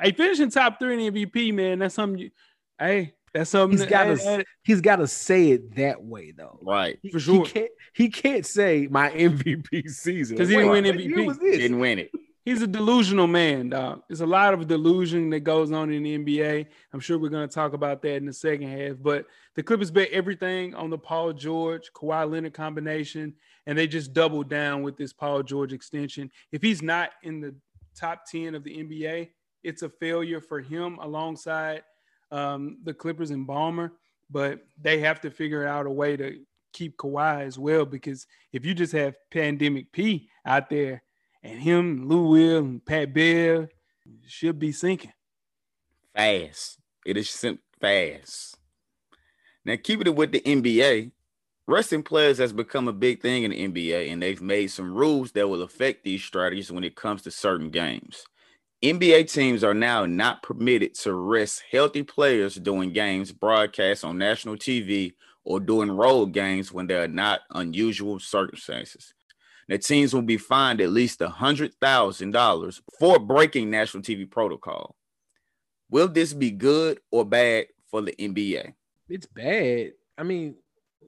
Hey, 0.00 0.12
finishing 0.12 0.50
top 0.50 0.78
three 0.78 1.06
in 1.06 1.12
MVP, 1.14 1.52
man, 1.54 1.78
that's 1.80 1.94
something. 1.94 2.18
You, 2.18 2.30
hey, 2.78 3.14
that's 3.32 3.50
something. 3.50 3.78
He's 3.78 3.86
got 3.86 4.06
that- 4.08 4.18
to 4.18 4.24
that- 4.24 4.46
he's 4.62 4.80
got 4.80 4.96
to 4.96 5.06
say 5.06 5.50
it 5.50 5.74
that 5.76 6.02
way 6.02 6.32
though. 6.36 6.58
Right. 6.62 6.98
He- 7.02 7.10
For 7.10 7.20
sure. 7.20 7.44
He 7.44 7.50
can't, 7.52 7.70
he 7.92 8.08
can't 8.08 8.46
say 8.46 8.88
my 8.90 9.10
MVP 9.10 9.88
season 9.90 10.36
because 10.36 10.48
he 10.48 10.56
didn't 10.56 10.70
win 10.70 10.84
MVP. 10.84 11.40
Didn't 11.40 11.78
win 11.78 11.98
it. 12.00 12.10
he's 12.44 12.60
a 12.62 12.66
delusional 12.66 13.26
man, 13.26 13.70
dog. 13.70 14.02
There's 14.08 14.20
a 14.20 14.26
lot 14.26 14.52
of 14.54 14.66
delusion 14.66 15.30
that 15.30 15.40
goes 15.40 15.70
on 15.72 15.92
in 15.92 16.02
the 16.02 16.18
NBA. 16.18 16.66
I'm 16.92 17.00
sure 17.00 17.18
we're 17.18 17.28
going 17.28 17.48
to 17.48 17.54
talk 17.54 17.72
about 17.72 18.02
that 18.02 18.16
in 18.16 18.26
the 18.26 18.32
second 18.32 18.68
half. 18.68 18.96
But 19.00 19.26
the 19.54 19.62
Clippers 19.62 19.90
bet 19.92 20.10
everything 20.10 20.74
on 20.74 20.90
the 20.90 20.98
Paul 20.98 21.32
George, 21.32 21.90
Kawhi 21.94 22.28
Leonard 22.30 22.54
combination, 22.54 23.34
and 23.66 23.76
they 23.76 23.86
just 23.86 24.12
doubled 24.12 24.48
down 24.48 24.82
with 24.82 24.96
this 24.96 25.12
Paul 25.12 25.42
George 25.42 25.72
extension. 25.72 26.30
If 26.52 26.62
he's 26.62 26.82
not 26.82 27.10
in 27.22 27.40
the 27.40 27.54
top 27.94 28.24
10 28.30 28.54
of 28.54 28.64
the 28.64 28.76
NBA, 28.76 29.30
it's 29.62 29.82
a 29.82 29.88
failure 29.88 30.40
for 30.40 30.60
him 30.60 30.98
alongside 31.00 31.82
um, 32.30 32.78
the 32.84 32.94
Clippers 32.94 33.30
and 33.30 33.46
Ballmer. 33.46 33.90
But 34.30 34.66
they 34.80 35.00
have 35.00 35.20
to 35.22 35.30
figure 35.30 35.66
out 35.66 35.86
a 35.86 35.90
way 35.90 36.16
to 36.16 36.40
keep 36.72 36.96
Kawhi 36.96 37.42
as 37.42 37.58
well 37.58 37.84
because 37.84 38.26
if 38.52 38.64
you 38.66 38.74
just 38.74 38.92
have 38.92 39.16
Pandemic 39.30 39.92
P 39.92 40.28
out 40.44 40.68
there, 40.68 41.02
and 41.44 41.60
him, 41.60 42.08
Lou 42.08 42.28
Will, 42.28 42.58
and 42.58 42.84
Pat 42.84 43.12
Bev 43.12 43.68
should 44.26 44.58
be 44.58 44.72
sinking. 44.72 45.12
fast. 46.14 46.78
It 47.04 47.18
is 47.18 47.28
sim- 47.28 47.60
fast. 47.80 48.56
Now, 49.64 49.76
keeping 49.76 50.06
it 50.06 50.16
with 50.16 50.32
the 50.32 50.40
NBA, 50.40 51.12
resting 51.66 52.02
players 52.02 52.38
has 52.38 52.52
become 52.52 52.88
a 52.88 52.92
big 52.92 53.20
thing 53.20 53.44
in 53.44 53.50
the 53.50 53.68
NBA, 53.68 54.12
and 54.12 54.22
they've 54.22 54.40
made 54.40 54.68
some 54.68 54.94
rules 54.94 55.32
that 55.32 55.48
will 55.48 55.62
affect 55.62 56.04
these 56.04 56.22
strategies 56.22 56.70
when 56.70 56.84
it 56.84 56.96
comes 56.96 57.22
to 57.22 57.30
certain 57.30 57.70
games. 57.70 58.24
NBA 58.82 59.32
teams 59.32 59.64
are 59.64 59.74
now 59.74 60.04
not 60.04 60.42
permitted 60.42 60.94
to 60.94 61.14
rest 61.14 61.62
healthy 61.70 62.02
players 62.02 62.56
during 62.56 62.92
games 62.92 63.32
broadcast 63.32 64.04
on 64.04 64.18
national 64.18 64.56
TV 64.56 65.14
or 65.44 65.58
during 65.58 65.90
road 65.90 66.32
games 66.32 66.72
when 66.72 66.86
there 66.86 67.02
are 67.02 67.08
not 67.08 67.40
unusual 67.50 68.18
circumstances. 68.18 69.14
The 69.68 69.78
teams 69.78 70.12
will 70.12 70.22
be 70.22 70.36
fined 70.36 70.82
at 70.82 70.90
least 70.90 71.20
$100,000 71.20 72.80
for 72.98 73.18
breaking 73.18 73.70
national 73.70 74.02
TV 74.02 74.30
protocol. 74.30 74.94
Will 75.90 76.08
this 76.08 76.34
be 76.34 76.50
good 76.50 77.00
or 77.10 77.24
bad 77.24 77.66
for 77.90 78.02
the 78.02 78.12
NBA? 78.12 78.74
it's 79.08 79.26
bad. 79.26 79.92
I 80.16 80.22
mean, 80.22 80.56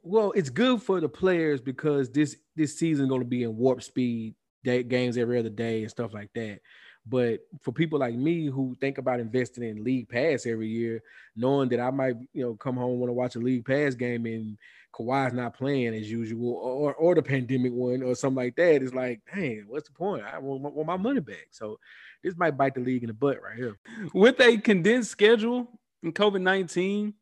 well, 0.02 0.32
it's 0.32 0.50
good 0.50 0.82
for 0.82 1.00
the 1.00 1.08
players 1.08 1.60
because 1.60 2.10
this 2.10 2.36
this 2.54 2.78
season 2.78 3.08
going 3.08 3.20
to 3.20 3.26
be 3.26 3.42
in 3.42 3.56
warp 3.56 3.82
speed 3.82 4.34
day, 4.64 4.82
games 4.82 5.16
every 5.16 5.38
other 5.38 5.50
day 5.50 5.82
and 5.82 5.90
stuff 5.90 6.14
like 6.14 6.30
that. 6.34 6.60
But 7.08 7.40
for 7.62 7.72
people 7.72 8.00
like 8.00 8.14
me 8.14 8.46
who 8.46 8.76
think 8.80 8.98
about 8.98 9.20
investing 9.20 9.62
in 9.62 9.84
league 9.84 10.08
pass 10.08 10.44
every 10.44 10.68
year, 10.68 11.02
knowing 11.36 11.68
that 11.68 11.78
I 11.78 11.90
might, 11.90 12.16
you 12.32 12.42
know, 12.42 12.54
come 12.54 12.76
home 12.76 12.98
want 12.98 13.10
to 13.10 13.14
watch 13.14 13.36
a 13.36 13.38
league 13.38 13.64
pass 13.64 13.94
game 13.94 14.26
and 14.26 14.58
Kawhi's 14.92 15.32
not 15.32 15.56
playing 15.56 15.94
as 15.94 16.10
usual, 16.10 16.54
or 16.54 16.94
or 16.94 17.14
the 17.14 17.22
pandemic 17.22 17.72
one, 17.72 18.02
or 18.02 18.14
something 18.14 18.44
like 18.44 18.56
that, 18.56 18.82
it's 18.82 18.94
like, 18.94 19.20
hey, 19.30 19.62
what's 19.66 19.88
the 19.88 19.94
point? 19.94 20.24
I 20.24 20.38
want, 20.38 20.62
want 20.62 20.86
my 20.86 20.96
money 20.96 21.20
back. 21.20 21.48
So 21.50 21.78
this 22.22 22.36
might 22.36 22.56
bite 22.56 22.74
the 22.74 22.80
league 22.80 23.02
in 23.02 23.08
the 23.08 23.14
butt 23.14 23.42
right 23.42 23.56
here. 23.56 23.76
With 24.14 24.40
a 24.40 24.56
condensed 24.56 25.10
schedule 25.10 25.68
and 26.02 26.14
COVID 26.14 26.40
19 26.40 27.12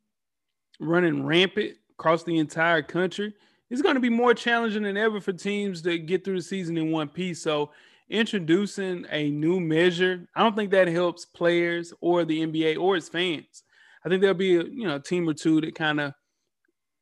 running 0.79 1.25
rampant 1.25 1.77
across 1.97 2.23
the 2.23 2.37
entire 2.37 2.81
country, 2.81 3.33
it's 3.69 3.81
going 3.81 3.95
to 3.95 4.01
be 4.01 4.09
more 4.09 4.33
challenging 4.33 4.83
than 4.83 4.97
ever 4.97 5.19
for 5.19 5.33
teams 5.33 5.81
to 5.83 5.97
get 5.97 6.23
through 6.23 6.37
the 6.37 6.43
season 6.43 6.77
in 6.77 6.91
one 6.91 7.09
piece. 7.09 7.41
So, 7.41 7.71
introducing 8.09 9.05
a 9.09 9.31
new 9.31 9.59
measure, 9.59 10.27
I 10.35 10.43
don't 10.43 10.55
think 10.55 10.71
that 10.71 10.87
helps 10.87 11.25
players 11.25 11.93
or 12.01 12.23
the 12.23 12.45
NBA 12.45 12.77
or 12.79 12.95
its 12.95 13.09
fans. 13.09 13.63
I 14.05 14.09
think 14.09 14.21
there'll 14.21 14.35
be 14.35 14.57
a 14.57 14.63
you 14.63 14.85
know 14.87 14.97
a 14.97 14.99
team 14.99 15.27
or 15.27 15.33
two 15.33 15.61
that 15.61 15.73
kind 15.73 15.99
of 15.99 16.13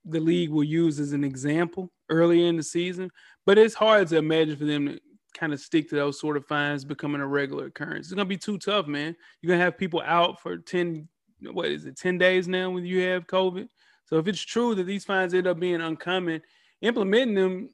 the 0.06 0.20
league 0.20 0.50
will 0.50 0.64
use 0.64 1.00
as 1.00 1.14
an 1.14 1.24
example 1.24 1.92
early 2.10 2.46
in 2.46 2.56
the 2.58 2.64
season, 2.64 3.10
but 3.46 3.58
it's 3.58 3.76
hard 3.76 4.08
to 4.10 4.18
imagine 4.18 4.56
for 4.58 4.66
them 4.66 4.88
to 4.88 5.00
kind 5.34 5.52
of 5.54 5.60
stick 5.60 5.90
to 5.90 5.96
those 5.96 6.20
sort 6.20 6.38
of 6.38 6.46
fines 6.46 6.86
becoming 6.86 7.22
a 7.22 7.28
regular 7.28 7.66
occurrence. 7.66 8.08
It's 8.08 8.14
gonna 8.14 8.26
be 8.26 8.38
too 8.38 8.58
tough, 8.58 8.88
man. 8.88 9.16
You're 9.42 9.52
gonna 9.52 9.64
have 9.64 9.78
people 9.78 10.02
out 10.06 10.42
for 10.42 10.58
10, 10.58 11.08
what 11.52 11.68
is 11.68 11.86
it, 11.86 11.98
10 11.98 12.18
days 12.18 12.48
now 12.48 12.70
when 12.70 12.86
you 12.86 13.02
have 13.02 13.28
COVID. 13.28 13.68
So 14.14 14.20
if 14.20 14.28
it's 14.28 14.44
true 14.44 14.76
that 14.76 14.84
these 14.84 15.06
fines 15.06 15.34
end 15.34 15.48
up 15.48 15.60
being 15.60 15.82
uncommon, 15.82 16.44
implementing 16.84 17.34
them 17.34 17.70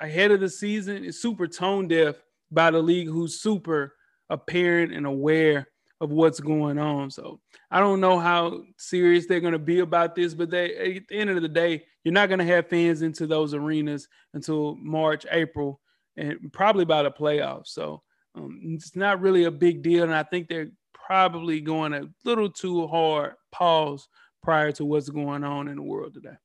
ahead 0.00 0.32
of 0.32 0.40
the 0.40 0.48
season 0.48 1.04
is 1.04 1.22
super 1.22 1.46
tone 1.46 1.86
deaf 1.86 2.16
by 2.50 2.72
the 2.72 2.80
league 2.80 3.06
who's 3.06 3.40
super 3.40 3.94
apparent 4.28 4.92
and 4.92 5.06
aware 5.06 5.68
of 6.00 6.10
what's 6.10 6.40
going 6.40 6.78
on. 6.78 7.12
So 7.12 7.38
I 7.70 7.78
don't 7.78 8.00
know 8.00 8.18
how 8.18 8.62
serious 8.76 9.26
they're 9.26 9.38
going 9.38 9.52
to 9.52 9.58
be 9.60 9.78
about 9.78 10.16
this, 10.16 10.34
but 10.34 10.50
they 10.50 10.96
at 10.96 11.06
the 11.06 11.14
end 11.14 11.30
of 11.30 11.40
the 11.40 11.46
day, 11.46 11.84
you're 12.02 12.12
not 12.12 12.28
going 12.28 12.40
to 12.40 12.44
have 12.44 12.68
fans 12.68 13.02
into 13.02 13.28
those 13.28 13.54
arenas 13.54 14.08
until 14.32 14.74
March, 14.74 15.24
April, 15.30 15.80
and 16.16 16.52
probably 16.52 16.84
by 16.84 17.04
the 17.04 17.10
playoffs. 17.12 17.68
So 17.68 18.02
um, 18.34 18.58
it's 18.64 18.96
not 18.96 19.20
really 19.20 19.44
a 19.44 19.50
big 19.52 19.84
deal, 19.84 20.02
and 20.02 20.12
I 20.12 20.24
think 20.24 20.48
they're 20.48 20.72
probably 20.92 21.60
going 21.60 21.92
a 21.92 22.08
little 22.24 22.50
too 22.50 22.88
hard 22.88 23.34
pause 23.52 24.08
prior 24.44 24.70
to 24.72 24.84
what's 24.84 25.08
going 25.08 25.42
on 25.42 25.68
in 25.68 25.76
the 25.76 25.82
world 25.82 26.14
today. 26.14 26.36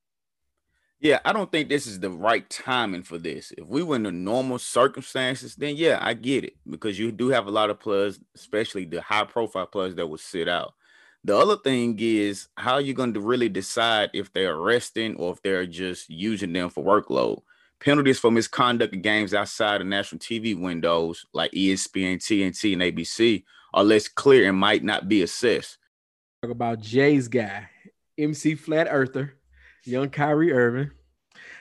Yeah, 1.02 1.20
I 1.24 1.32
don't 1.32 1.50
think 1.50 1.70
this 1.70 1.88
is 1.88 2.00
the 2.00 2.10
right 2.10 2.50
timing 2.50 3.04
for 3.04 3.18
this. 3.18 3.54
If 3.58 3.68
we 3.68 3.84
were 3.84 3.96
in 3.96 4.04
the 4.04 4.12
normal 4.12 4.60
circumstances, 4.60 5.56
then 5.56 5.76
yeah, 5.78 5.98
I 6.02 6.14
get 6.14 6.44
it 6.44 6.58
because 6.70 7.00
you 7.00 7.12
do 7.12 7.30
have 7.30 7.48
a 7.48 7.52
lot 7.52 7.70
of 7.70 7.80
players, 7.80 8.20
especially 8.36 8.86
the 8.86 9.02
high 9.02 9.24
profile 9.24 9.68
players 9.68 9.96
that 9.96 10.08
would 10.08 10.20
sit 10.20 10.50
out. 10.50 10.74
The 11.24 11.38
other 11.38 11.58
thing 11.58 11.98
is 12.00 12.48
how 12.56 12.74
are 12.74 12.82
you 12.82 12.94
going 12.94 13.14
to 13.14 13.22
really 13.22 13.50
decide 13.50 14.10
if 14.14 14.32
they're 14.34 14.56
arresting 14.56 15.16
or 15.16 15.34
if 15.34 15.42
they're 15.42 15.66
just 15.66 16.10
using 16.10 16.54
them 16.54 16.70
for 16.70 16.84
workload. 16.84 17.42
Penalties 17.80 18.20
for 18.20 18.32
misconduct 18.32 18.94
in 18.94 19.02
games 19.02 19.34
outside 19.34 19.80
of 19.80 19.88
national 19.88 20.20
TV 20.20 20.60
windows 20.60 21.26
like 21.34 21.52
ESPN, 21.52 22.18
TNT, 22.18 22.74
and 22.74 22.82
ABC 22.82 23.44
are 23.74 23.86
less 23.86 24.10
clear 24.10 24.50
and 24.50 24.58
might 24.58 24.84
not 24.84 25.08
be 25.08 25.22
assessed. 25.22 25.78
Talk 26.42 26.52
about 26.52 26.82
Jay's 26.82 27.30
guy, 27.30 27.70
MC 28.20 28.56
Flat 28.56 28.88
Earther 28.90 29.40
young 29.86 30.10
Kyrie 30.10 30.52
Irving. 30.52 30.92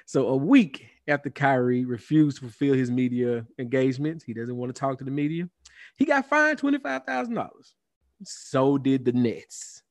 So 0.06 0.28
a 0.28 0.36
week 0.36 0.86
after 1.06 1.30
Kyrie 1.30 1.84
refused 1.84 2.38
to 2.38 2.42
fulfill 2.42 2.74
his 2.74 2.90
media 2.90 3.46
engagements, 3.58 4.24
he 4.24 4.34
doesn't 4.34 4.56
want 4.56 4.74
to 4.74 4.78
talk 4.78 4.98
to 4.98 5.04
the 5.04 5.10
media. 5.10 5.48
He 5.96 6.04
got 6.04 6.28
fined 6.28 6.60
$25,000. 6.60 7.48
So 8.24 8.78
did 8.78 9.04
the 9.04 9.12
Nets. 9.12 9.82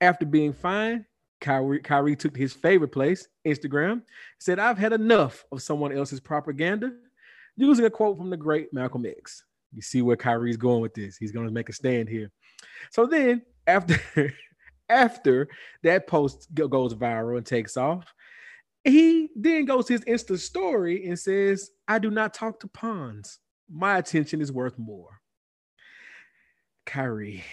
After 0.00 0.26
being 0.26 0.52
fined, 0.52 1.04
Kyrie, 1.40 1.80
Kyrie 1.80 2.16
took 2.16 2.36
his 2.36 2.52
favorite 2.52 2.92
place, 2.92 3.28
Instagram, 3.46 4.02
said, 4.38 4.58
I've 4.58 4.78
had 4.78 4.92
enough 4.92 5.44
of 5.52 5.62
someone 5.62 5.92
else's 5.96 6.20
propaganda, 6.20 6.92
using 7.56 7.84
a 7.84 7.90
quote 7.90 8.18
from 8.18 8.30
the 8.30 8.36
great 8.36 8.72
Malcolm 8.72 9.06
X. 9.06 9.44
You 9.72 9.82
see 9.82 10.02
where 10.02 10.16
Kyrie's 10.16 10.56
going 10.56 10.82
with 10.82 10.94
this. 10.94 11.16
He's 11.16 11.32
going 11.32 11.46
to 11.46 11.52
make 11.52 11.68
a 11.68 11.72
stand 11.72 12.08
here. 12.08 12.30
So 12.90 13.06
then, 13.06 13.42
after 13.66 14.00
after 14.90 15.48
that 15.82 16.06
post 16.06 16.52
goes 16.54 16.94
viral 16.94 17.36
and 17.36 17.46
takes 17.46 17.76
off, 17.76 18.12
he 18.84 19.28
then 19.36 19.64
goes 19.64 19.88
his 19.88 20.04
Insta 20.04 20.38
story 20.38 21.06
and 21.06 21.18
says, 21.18 21.70
I 21.86 21.98
do 21.98 22.10
not 22.10 22.34
talk 22.34 22.60
to 22.60 22.68
pawns. 22.68 23.38
My 23.70 23.98
attention 23.98 24.40
is 24.40 24.50
worth 24.50 24.78
more. 24.78 25.20
Kyrie. 26.86 27.44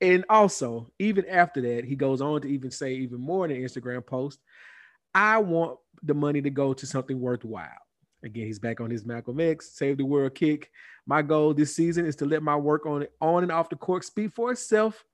And 0.00 0.24
also, 0.28 0.90
even 0.98 1.26
after 1.26 1.60
that, 1.60 1.84
he 1.84 1.96
goes 1.96 2.20
on 2.20 2.42
to 2.42 2.48
even 2.48 2.70
say 2.70 2.94
even 2.94 3.20
more 3.20 3.44
in 3.44 3.50
the 3.50 3.68
Instagram 3.68 4.06
post, 4.06 4.38
I 5.14 5.38
want 5.38 5.78
the 6.02 6.14
money 6.14 6.40
to 6.42 6.50
go 6.50 6.72
to 6.72 6.86
something 6.86 7.20
worthwhile. 7.20 7.68
Again, 8.22 8.46
he's 8.46 8.58
back 8.58 8.80
on 8.80 8.90
his 8.90 9.04
Malcolm 9.04 9.40
X, 9.40 9.70
save 9.72 9.98
the 9.98 10.04
world 10.04 10.34
kick. 10.34 10.70
My 11.06 11.22
goal 11.22 11.54
this 11.54 11.74
season 11.74 12.06
is 12.06 12.16
to 12.16 12.26
let 12.26 12.42
my 12.42 12.56
work 12.56 12.86
on 12.86 13.06
on 13.20 13.42
and 13.42 13.52
off 13.52 13.68
the 13.68 13.76
court 13.76 14.04
speak 14.04 14.32
for 14.32 14.52
itself 14.52 15.04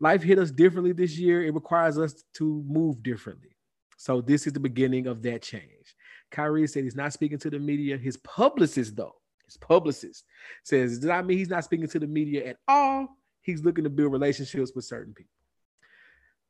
life 0.00 0.22
hit 0.22 0.38
us 0.38 0.50
differently 0.50 0.92
this 0.92 1.18
year. 1.18 1.44
It 1.44 1.54
requires 1.54 1.98
us 1.98 2.24
to 2.34 2.64
move 2.66 3.02
differently. 3.02 3.56
So 3.96 4.20
this 4.20 4.46
is 4.46 4.52
the 4.52 4.60
beginning 4.60 5.06
of 5.06 5.22
that 5.22 5.42
change. 5.42 5.94
Kyrie 6.30 6.66
said 6.66 6.84
he's 6.84 6.96
not 6.96 7.12
speaking 7.12 7.38
to 7.38 7.50
the 7.50 7.58
media. 7.58 7.96
His 7.96 8.16
publicist, 8.18 8.96
though, 8.96 9.14
his 9.46 9.56
publicist 9.56 10.24
says, 10.64 10.98
does 10.98 11.08
not 11.08 11.26
mean 11.26 11.38
he's 11.38 11.48
not 11.48 11.64
speaking 11.64 11.88
to 11.88 11.98
the 11.98 12.06
media 12.06 12.46
at 12.46 12.56
all. 12.68 13.08
He's 13.42 13.64
looking 13.64 13.84
to 13.84 13.90
build 13.90 14.12
relationships 14.12 14.72
with 14.74 14.84
certain 14.84 15.14
people. 15.14 15.32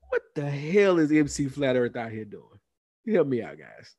What 0.08 0.22
the 0.34 0.48
hell 0.48 0.98
is 0.98 1.12
MC 1.12 1.48
Flat 1.48 1.76
Earth 1.76 1.96
out 1.96 2.10
here 2.10 2.24
doing? 2.24 2.44
Help 3.08 3.28
me 3.28 3.42
out, 3.42 3.58
guys. 3.58 3.94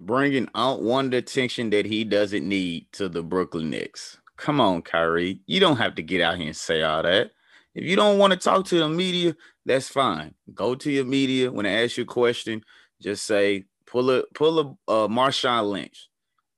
Bringing 0.00 0.48
out 0.54 0.82
one 0.82 1.12
attention 1.12 1.70
that 1.70 1.86
he 1.86 2.04
doesn't 2.04 2.46
need 2.46 2.86
to 2.92 3.08
the 3.08 3.22
Brooklyn 3.22 3.70
Nets. 3.70 4.18
Come 4.36 4.60
on, 4.60 4.82
Kyrie. 4.82 5.40
You 5.46 5.60
don't 5.60 5.76
have 5.76 5.94
to 5.96 6.02
get 6.02 6.20
out 6.20 6.36
here 6.36 6.46
and 6.46 6.56
say 6.56 6.82
all 6.82 7.02
that. 7.02 7.30
If 7.78 7.84
you 7.84 7.94
don't 7.94 8.18
want 8.18 8.32
to 8.32 8.36
talk 8.36 8.64
to 8.66 8.78
the 8.80 8.88
media, 8.88 9.36
that's 9.64 9.88
fine. 9.88 10.34
Go 10.52 10.74
to 10.74 10.90
your 10.90 11.04
media 11.04 11.52
when 11.52 11.64
they 11.64 11.84
ask 11.84 11.96
you 11.96 12.02
a 12.02 12.06
question. 12.06 12.64
Just 13.00 13.24
say, 13.24 13.66
pull 13.86 14.10
a 14.10 14.24
pull 14.34 14.58
a 14.58 14.92
uh, 14.92 15.06
Marshawn 15.06 15.70
Lynch. 15.70 16.08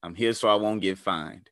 I'm 0.02 0.14
here 0.14 0.33
so 0.33 0.48
I 0.48 0.54
won't 0.54 0.80
get 0.80 0.96
fined. 0.96 1.50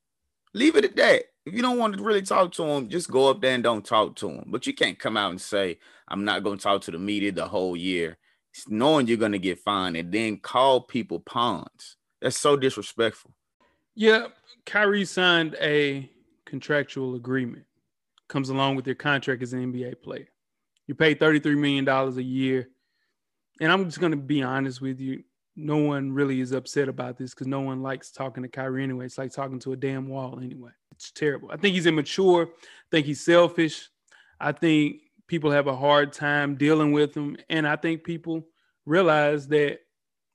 Leave 0.55 0.77
it 0.77 0.87
at 0.87 0.97
that. 0.97 1.25
If 1.45 1.53
you 1.53 1.61
don't 1.61 1.77
want 1.77 1.99
to 1.99 2.03
really 2.03 2.23
talk 2.23 2.53
to 2.53 2.65
him, 2.65 2.89
just 2.89 3.11
go 3.11 3.29
up 3.29 3.43
there 3.43 3.53
and 3.53 3.63
don't 3.63 3.85
talk 3.85 4.17
to 4.17 4.31
him. 4.31 4.45
But 4.47 4.67
you 4.67 4.73
can't 4.73 4.99
come 4.99 5.19
out 5.19 5.33
and 5.33 5.41
say, 5.41 5.79
I'm 6.09 6.25
not 6.25 6.43
going 6.43 6.57
to 6.57 6.63
talk 6.63 6.81
to 6.83 6.91
the 6.91 6.99
media 6.99 7.31
the 7.31 7.47
whole 7.47 7.77
year, 7.77 8.17
it's 8.55 8.67
knowing 8.71 9.07
you're 9.07 9.19
going 9.19 9.33
to 9.33 9.39
get 9.39 9.59
fined 9.59 9.99
and 9.99 10.11
then 10.11 10.39
call 10.39 10.81
people 10.81 11.21
pawns. 11.21 11.97
That's 12.23 12.39
so 12.39 12.57
disrespectful. 12.57 13.33
Yeah, 13.95 14.29
Kyrie 14.65 15.05
signed 15.05 15.57
a 15.61 16.11
contractual 16.47 17.17
agreement 17.17 17.67
comes 18.29 18.51
along 18.51 18.77
with 18.77 18.87
your 18.87 18.97
contract 18.97 19.43
as 19.43 19.53
an 19.53 19.73
NBA 19.73 20.03
player. 20.03 20.29
You 20.87 20.95
pay 20.95 21.15
$33 21.15 21.57
million 21.57 21.89
a 21.89 22.23
year. 22.23 22.69
And 23.61 23.73
I'm 23.73 23.85
just 23.85 24.01
going 24.01 24.13
to 24.13 24.19
be 24.19 24.43
honest 24.43 24.81
with 24.81 25.01
you. 25.01 25.25
No 25.57 25.79
one 25.79 26.13
really 26.13 26.41
is 26.41 26.53
upset 26.53 26.89
about 26.89 27.19
this 27.19 27.35
because 27.35 27.49
no 27.49 27.61
one 27.61 27.83
likes 27.83 28.13
talking 28.13 28.45
to 28.45 28.49
Kyrie 28.49 28.85
anyway. 28.85 29.07
It's 29.07 29.19
like 29.19 29.33
talking 29.33 29.59
to 29.61 29.73
a 29.73 29.77
damn 29.77 30.09
wall 30.09 30.39
anyway. 30.41 30.71
It's 30.93 31.11
terrible. 31.11 31.51
I 31.51 31.57
think 31.57 31.75
he's 31.75 31.87
immature. 31.87 32.47
I 32.47 32.87
think 32.91 33.07
he's 33.07 33.25
selfish. 33.25 33.89
I 34.41 34.53
think 34.53 35.01
people 35.27 35.51
have 35.51 35.67
a 35.67 35.77
hard 35.77 36.13
time 36.13 36.55
dealing 36.55 36.93
with 36.93 37.17
him. 37.17 37.37
And 37.51 37.67
I 37.67 37.77
think 37.77 38.05
people 38.05 38.47
realize 38.87 39.49
that 39.49 39.81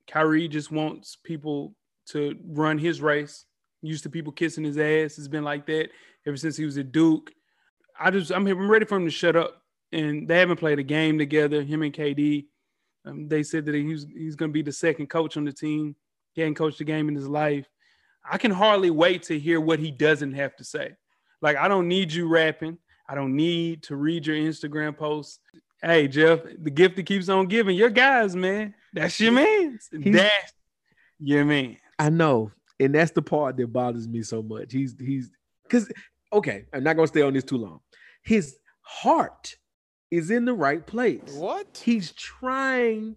Kyrie 0.08 0.50
just 0.50 0.72
wants 0.72 1.16
people 1.16 1.74
to 2.08 2.38
run 2.46 2.78
his 2.78 3.02
race. 3.02 3.46
Used 3.82 4.04
to 4.04 4.10
people 4.10 4.34
kissing 4.34 4.64
his 4.64 4.78
ass. 4.78 5.18
It's 5.18 5.28
been 5.28 5.44
like 5.44 5.66
that 5.68 5.90
ever 6.26 6.38
since 6.38 6.58
he 6.58 6.66
was 6.66 6.78
at 6.78 6.92
Duke. 6.92 7.32
I 8.04 8.12
just 8.12 8.32
I'm, 8.32 8.46
I'm 8.46 8.70
ready 8.70 8.86
for 8.86 8.98
him 8.98 9.06
to 9.06 9.12
shut 9.12 9.36
up. 9.36 9.62
And 9.92 10.28
they 10.28 10.39
haven't 10.39 10.58
played 10.58 10.80
a 10.80 10.84
game 10.84 11.18
together. 11.18 11.62
Him 11.62 11.84
and 11.84 11.94
KD. 11.94 12.46
Um, 13.06 13.28
they 13.28 13.44
said 13.44 13.66
that 13.66 13.76
he's 13.76 14.06
he's 14.13 14.36
going 14.36 14.50
to 14.50 14.54
be 14.54 14.62
the 14.62 14.72
second 14.72 15.08
coach 15.08 15.38
on 15.38 15.46
the 15.46 15.54
team. 15.54 15.96
He 16.34 16.42
hadn't 16.42 16.56
coached 16.56 16.82
a 16.82 16.84
game 16.84 17.08
in 17.08 17.16
his 17.16 17.28
life. 17.28 17.68
I 18.30 18.38
can 18.38 18.52
hardly 18.52 18.89
wait 18.89 19.24
to 19.24 19.38
hear 19.39 19.62
what 19.62 19.80
he 19.80 19.92
doesn't 19.92 20.34
have 20.34 20.56
to 20.58 20.63
say. 20.63 20.96
Like 21.42 21.58
I 21.58 21.68
don't 21.68 21.88
need 21.88 22.12
you 22.12 22.28
rapping. 22.28 22.78
I 23.08 23.16
don't 23.16 23.36
need 23.36 23.84
to 23.84 23.96
read 23.96 24.26
your 24.26 24.38
Instagram 24.38 24.98
posts. 24.98 25.39
Hey 25.82 26.08
Jeff, 26.08 26.39
the 26.44 26.72
gift 26.72 26.96
that 26.96 27.06
keeps 27.06 27.30
on 27.30 27.48
giving. 27.48 27.76
Your 27.76 27.89
guys, 27.89 28.36
man. 28.36 28.74
That's 28.94 29.20
your 29.20 29.34
man. 29.34 29.80
That's 29.92 30.54
your 31.20 31.46
man. 31.46 31.78
I 32.00 32.10
know, 32.10 32.52
and 32.80 32.96
that's 32.96 33.12
the 33.12 33.22
part 33.22 33.58
that 33.58 33.72
bothers 33.72 34.08
me 34.08 34.24
so 34.24 34.42
much. 34.42 34.72
He's 34.72 34.96
he's 35.00 35.30
because 35.63 35.92
okay, 36.34 36.65
I'm 36.74 36.84
not 36.84 36.96
gonna 36.96 37.08
stay 37.08 37.22
on 37.22 37.34
this 37.34 37.43
too 37.43 37.58
long. 37.58 37.80
His 38.24 38.58
heart 38.82 39.56
is 40.12 40.30
in 40.32 40.46
the 40.46 40.54
right 40.54 40.86
place. 40.86 41.34
What? 41.36 41.82
He's 41.84 42.12
trying. 42.12 43.15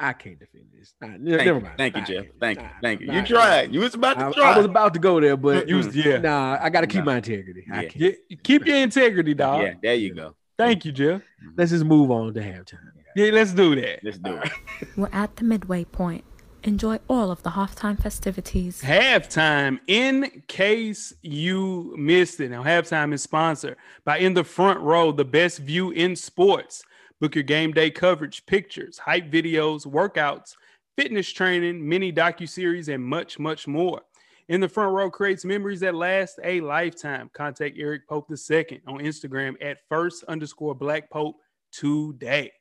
I 0.00 0.12
can't 0.12 0.38
defend 0.38 0.66
this. 0.78 0.94
Nah, 1.00 1.08
Thank 1.08 1.22
never 1.22 1.44
you. 1.58 1.60
mind. 1.60 1.74
Thank 1.76 1.94
you, 1.96 2.00
Nah, 2.02 2.06
Jeff. 2.06 2.24
nah, 2.26 2.30
Thank 2.40 2.58
you. 2.58 2.64
nah, 2.64 2.70
Thank 2.82 3.00
you. 3.00 3.12
You 3.12 3.22
tried. 3.26 3.74
You 3.74 3.80
was 3.80 3.94
about 3.94 4.18
to 4.18 4.26
I, 4.26 4.32
try. 4.32 4.52
I 4.52 4.56
was 4.56 4.66
about 4.66 4.94
to 4.94 5.00
go 5.00 5.20
there, 5.20 5.36
but 5.36 5.68
You 5.68 5.76
was- 5.78 5.94
yeah. 5.96 6.18
nah, 6.18 6.56
I 6.60 6.70
got 6.70 6.82
to 6.82 6.86
keep 6.86 7.00
Nah. 7.00 7.06
my 7.12 7.16
integrity. 7.16 7.64
I 7.72 7.86
can't. 7.86 7.96
Yeah, 7.96 8.36
keep 8.44 8.64
your 8.64 8.76
integrity, 8.76 9.34
dog. 9.34 9.62
yeah, 9.62 9.74
there 9.82 9.94
you 9.96 10.14
go. 10.14 10.36
Thank 10.56 10.84
you, 10.84 10.92
Jeff. 10.92 11.20
Mm-hmm. 11.20 11.48
Let's 11.56 11.72
just 11.72 11.84
move 11.84 12.10
on 12.12 12.32
to 12.34 12.40
halftime. 12.40 12.78
Yeah, 13.16 13.30
let's 13.32 13.52
do 13.52 13.74
that. 13.74 13.98
Let's 14.04 14.18
do 14.18 14.36
it. 14.36 14.52
We're 14.96 15.08
at 15.12 15.34
the 15.36 15.42
midway 15.44 15.84
point. 15.84 16.24
Enjoy 16.68 16.98
all 17.08 17.30
of 17.30 17.42
the 17.44 17.48
halftime 17.48 17.98
festivities. 17.98 18.82
Halftime, 18.82 19.80
in 19.86 20.42
case 20.48 21.14
you 21.22 21.94
missed 21.96 22.40
it. 22.40 22.50
Now, 22.50 22.62
halftime 22.62 23.14
is 23.14 23.22
sponsored 23.22 23.78
by 24.04 24.18
In 24.18 24.34
the 24.34 24.44
Front 24.44 24.80
Row, 24.80 25.10
the 25.10 25.24
best 25.24 25.60
view 25.60 25.92
in 25.92 26.14
sports. 26.14 26.82
Book 27.22 27.34
your 27.34 27.44
game 27.44 27.72
day 27.72 27.90
coverage, 27.90 28.44
pictures, 28.44 28.98
hype 28.98 29.30
videos, 29.30 29.86
workouts, 29.86 30.56
fitness 30.94 31.32
training, 31.32 31.88
mini 31.88 32.12
docu-series, 32.12 32.90
and 32.90 33.02
much, 33.02 33.38
much 33.38 33.66
more. 33.66 34.02
In 34.50 34.60
the 34.60 34.68
Front 34.68 34.92
Row 34.92 35.10
creates 35.10 35.46
memories 35.46 35.80
that 35.80 35.94
last 35.94 36.38
a 36.44 36.60
lifetime. 36.60 37.30
Contact 37.32 37.78
Eric 37.78 38.06
Pope 38.06 38.30
II 38.30 38.82
on 38.86 38.98
Instagram 38.98 39.54
at 39.62 39.78
first 39.88 40.22
underscore 40.24 40.74
Black 40.74 41.08
Pope 41.08 41.36
today. 41.72 42.52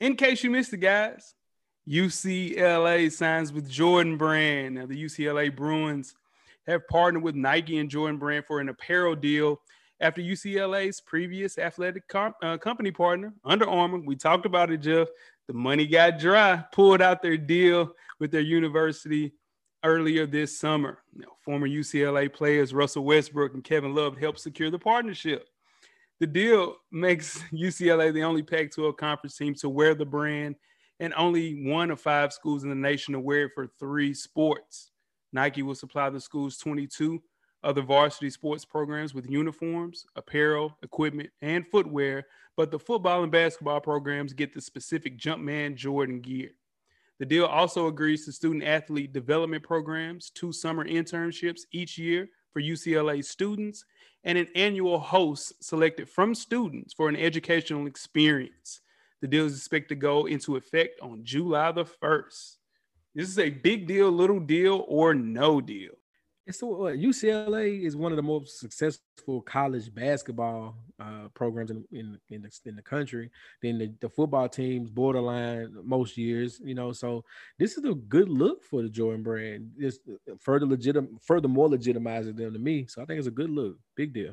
In 0.00 0.16
case 0.16 0.42
you 0.42 0.48
missed 0.50 0.72
it, 0.72 0.78
guys, 0.78 1.34
UCLA 1.88 3.10
signs 3.10 3.52
with 3.52 3.68
Jordan 3.68 4.16
Brand. 4.18 4.74
Now, 4.74 4.86
the 4.86 5.02
UCLA 5.02 5.54
Bruins 5.54 6.14
have 6.66 6.86
partnered 6.88 7.22
with 7.22 7.34
Nike 7.34 7.78
and 7.78 7.88
Jordan 7.88 8.18
Brand 8.18 8.44
for 8.44 8.60
an 8.60 8.68
apparel 8.68 9.14
deal 9.14 9.60
after 10.00 10.20
UCLA's 10.20 11.00
previous 11.00 11.56
athletic 11.56 12.06
com- 12.06 12.34
uh, 12.42 12.58
company 12.58 12.90
partner, 12.90 13.32
Under 13.44 13.66
Armour. 13.68 14.00
We 14.00 14.16
talked 14.16 14.44
about 14.44 14.70
it, 14.70 14.78
Jeff. 14.78 15.08
The 15.46 15.54
money 15.54 15.86
got 15.86 16.18
dry, 16.18 16.62
pulled 16.72 17.00
out 17.00 17.22
their 17.22 17.38
deal 17.38 17.94
with 18.20 18.30
their 18.30 18.42
university 18.42 19.32
earlier 19.82 20.26
this 20.26 20.58
summer. 20.58 20.98
Now, 21.16 21.28
former 21.42 21.66
UCLA 21.66 22.30
players 22.30 22.74
Russell 22.74 23.04
Westbrook 23.04 23.54
and 23.54 23.64
Kevin 23.64 23.94
Love 23.94 24.18
helped 24.18 24.40
secure 24.40 24.70
the 24.70 24.78
partnership. 24.78 25.48
The 26.20 26.26
deal 26.26 26.76
makes 26.92 27.38
UCLA 27.52 28.12
the 28.12 28.24
only 28.24 28.42
Pac 28.42 28.72
12 28.72 28.96
conference 28.98 29.36
team 29.36 29.54
to 29.54 29.70
wear 29.70 29.94
the 29.94 30.04
brand 30.04 30.56
and 31.00 31.14
only 31.16 31.64
one 31.70 31.90
of 31.90 32.00
five 32.00 32.32
schools 32.32 32.64
in 32.64 32.70
the 32.70 32.74
nation 32.74 33.14
to 33.14 33.20
wear 33.20 33.44
it 33.46 33.52
for 33.54 33.68
three 33.78 34.14
sports. 34.14 34.90
Nike 35.32 35.62
will 35.62 35.74
supply 35.74 36.10
the 36.10 36.20
school's 36.20 36.58
22 36.58 37.22
other 37.64 37.82
varsity 37.82 38.30
sports 38.30 38.64
programs 38.64 39.14
with 39.14 39.28
uniforms, 39.28 40.06
apparel, 40.16 40.76
equipment, 40.82 41.30
and 41.42 41.66
footwear, 41.66 42.26
but 42.56 42.70
the 42.70 42.78
football 42.78 43.22
and 43.22 43.32
basketball 43.32 43.80
programs 43.80 44.32
get 44.32 44.54
the 44.54 44.60
specific 44.60 45.18
Jumpman 45.18 45.74
Jordan 45.74 46.20
gear. 46.20 46.50
The 47.18 47.26
deal 47.26 47.46
also 47.46 47.88
agrees 47.88 48.24
to 48.24 48.32
student 48.32 48.62
athlete 48.62 49.12
development 49.12 49.64
programs, 49.64 50.30
two 50.30 50.52
summer 50.52 50.84
internships 50.84 51.62
each 51.72 51.98
year 51.98 52.28
for 52.52 52.62
UCLA 52.62 53.24
students, 53.24 53.84
and 54.22 54.38
an 54.38 54.48
annual 54.54 54.98
host 55.00 55.52
selected 55.62 56.08
from 56.08 56.34
students 56.34 56.94
for 56.94 57.08
an 57.08 57.16
educational 57.16 57.86
experience. 57.86 58.80
The 59.20 59.28
deal 59.28 59.46
is 59.46 59.56
expected 59.56 59.88
to 59.88 59.94
go 59.96 60.26
into 60.26 60.56
effect 60.56 61.00
on 61.00 61.24
July 61.24 61.72
the 61.72 61.84
1st. 61.84 62.56
This 63.14 63.28
is 63.28 63.38
a 63.38 63.50
big 63.50 63.86
deal, 63.86 64.10
little 64.10 64.38
deal, 64.38 64.84
or 64.86 65.14
no 65.14 65.60
deal. 65.60 65.92
It's 66.46 66.62
what 66.62 66.94
UCLA 66.94 67.84
is 67.84 67.94
one 67.94 68.10
of 68.10 68.16
the 68.16 68.22
most 68.22 68.58
successful 68.58 69.42
college 69.42 69.94
basketball 69.94 70.76
uh, 70.98 71.28
programs 71.34 71.70
in 71.70 71.84
in 71.92 72.18
in 72.30 72.40
the, 72.40 72.50
in 72.64 72.74
the 72.74 72.80
country. 72.80 73.30
Then 73.60 73.76
the, 73.76 73.92
the, 74.00 74.08
football 74.08 74.48
teams 74.48 74.88
borderline 74.88 75.76
most 75.84 76.16
years, 76.16 76.58
you 76.64 76.74
know. 76.74 76.92
So 76.92 77.22
this 77.58 77.76
is 77.76 77.84
a 77.84 77.92
good 77.92 78.30
look 78.30 78.64
for 78.64 78.80
the 78.80 78.88
Jordan 78.88 79.22
brand. 79.22 79.72
It's 79.76 79.98
further 80.40 80.64
legitim, 80.64 81.20
furthermore 81.22 81.68
legitimizing 81.68 82.36
them 82.36 82.54
to 82.54 82.58
me. 82.58 82.86
So 82.86 83.02
I 83.02 83.04
think 83.04 83.18
it's 83.18 83.28
a 83.28 83.32
good 83.32 83.50
look, 83.50 83.76
big 83.94 84.14
deal. 84.14 84.32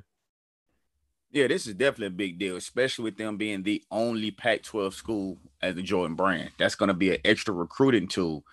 Yeah, 1.36 1.48
this 1.48 1.68
is 1.68 1.74
definitely 1.74 2.08
a 2.08 2.12
big 2.12 2.40
deal, 2.40 2.56
especially 2.56 3.04
with 3.04 3.18
them 3.18 3.36
being 3.36 3.62
the 3.62 3.84
only 3.92 4.32
Pac-12 4.32 4.94
school 4.94 5.38
as 5.62 5.76
the 5.76 5.84
Jordan 5.84 6.16
brand. 6.16 6.52
That's 6.58 6.76
going 6.76 6.88
to 6.88 6.94
be 6.94 7.12
an 7.12 7.18
extra 7.26 7.54
recruiting 7.54 8.08
tool. 8.08 8.46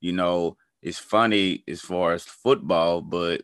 You 0.00 0.14
know, 0.14 0.56
it's 0.80 0.98
funny 0.98 1.62
as 1.68 1.82
far 1.82 2.14
as 2.14 2.24
football, 2.24 3.02
but 3.02 3.42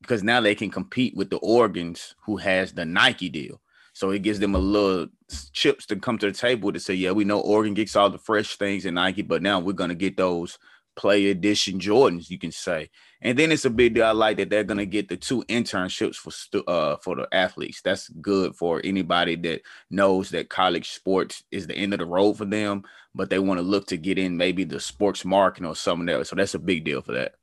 because 0.00 0.22
now 0.22 0.40
they 0.40 0.54
can 0.54 0.70
compete 0.70 1.16
with 1.16 1.28
the 1.28 1.40
Oregons 1.40 2.14
who 2.24 2.36
has 2.36 2.72
the 2.72 2.84
Nike 2.84 3.28
deal. 3.28 3.60
So 3.94 4.10
it 4.12 4.22
gives 4.22 4.38
them 4.38 4.54
a 4.54 4.58
little 4.58 5.08
chips 5.52 5.84
to 5.86 5.96
come 5.96 6.16
to 6.18 6.26
the 6.26 6.32
table 6.32 6.72
to 6.72 6.78
say, 6.78 6.94
yeah, 6.94 7.10
we 7.10 7.24
know 7.24 7.40
Oregon 7.40 7.74
gets 7.74 7.96
all 7.96 8.10
the 8.10 8.18
fresh 8.18 8.56
things 8.56 8.86
in 8.86 8.94
Nike, 8.94 9.22
but 9.22 9.42
now 9.42 9.58
we're 9.58 9.72
going 9.72 9.90
to 9.90 9.96
get 9.96 10.16
those 10.16 10.56
play 10.94 11.30
edition 11.30 11.80
Jordans, 11.80 12.30
you 12.30 12.38
can 12.38 12.52
say. 12.52 12.90
And 13.22 13.38
then 13.38 13.50
it's 13.50 13.64
a 13.64 13.70
big 13.70 13.94
deal. 13.94 14.04
I 14.04 14.10
like 14.10 14.36
that 14.36 14.50
they're 14.50 14.64
gonna 14.64 14.86
get 14.86 15.08
the 15.08 15.16
two 15.16 15.42
internships 15.44 16.16
for 16.16 16.30
stu- 16.30 16.64
uh 16.64 16.96
for 16.98 17.16
the 17.16 17.28
athletes. 17.32 17.80
That's 17.82 18.08
good 18.08 18.54
for 18.54 18.80
anybody 18.84 19.36
that 19.36 19.62
knows 19.90 20.30
that 20.30 20.50
college 20.50 20.90
sports 20.90 21.42
is 21.50 21.66
the 21.66 21.76
end 21.76 21.92
of 21.92 21.98
the 22.00 22.06
road 22.06 22.34
for 22.34 22.44
them, 22.44 22.84
but 23.14 23.30
they 23.30 23.38
want 23.38 23.58
to 23.58 23.62
look 23.62 23.86
to 23.88 23.96
get 23.96 24.18
in 24.18 24.36
maybe 24.36 24.64
the 24.64 24.80
sports 24.80 25.24
marketing 25.24 25.66
or 25.66 25.74
something 25.74 26.08
else. 26.08 26.28
So 26.28 26.36
that's 26.36 26.54
a 26.54 26.58
big 26.58 26.84
deal 26.84 27.00
for 27.00 27.12
that. 27.12 27.34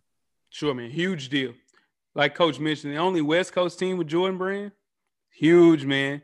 Sure, 0.50 0.74
man. 0.74 0.92
Huge 0.92 1.30
deal. 1.30 1.54
Like 2.16 2.36
Coach 2.36 2.60
mentioned, 2.60 2.94
the 2.94 2.98
only 2.98 3.22
West 3.22 3.54
Coast 3.54 3.80
team 3.80 3.98
with 3.98 4.08
Jordan 4.08 4.38
Brand, 4.38 4.72
huge, 5.32 5.84
man. 5.84 6.22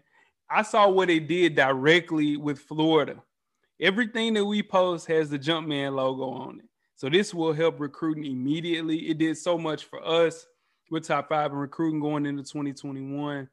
I 0.50 0.62
saw 0.62 0.88
what 0.88 1.08
they 1.08 1.20
did 1.20 1.56
directly 1.56 2.38
with 2.38 2.60
Florida. 2.60 3.24
Everything 3.80 4.34
that 4.36 4.46
we 4.46 4.62
post 4.62 5.08
has 5.08 5.30
the 5.30 5.40
Jumpman 5.40 5.96
logo 5.96 6.30
on 6.30 6.60
it. 6.60 6.69
So 7.00 7.08
this 7.08 7.34
will 7.34 7.54
help 7.54 7.80
recruiting 7.80 8.26
immediately. 8.26 9.10
It 9.10 9.20
did 9.20 9.38
so 9.38 9.58
much 9.58 9.86
for 9.86 10.06
us. 10.06 10.46
We're 10.92 11.00
top 11.00 11.30
five 11.30 11.50
in 11.54 11.58
recruiting 11.58 12.02
going 12.02 12.26
into 12.26 12.44
2021. 12.44 13.48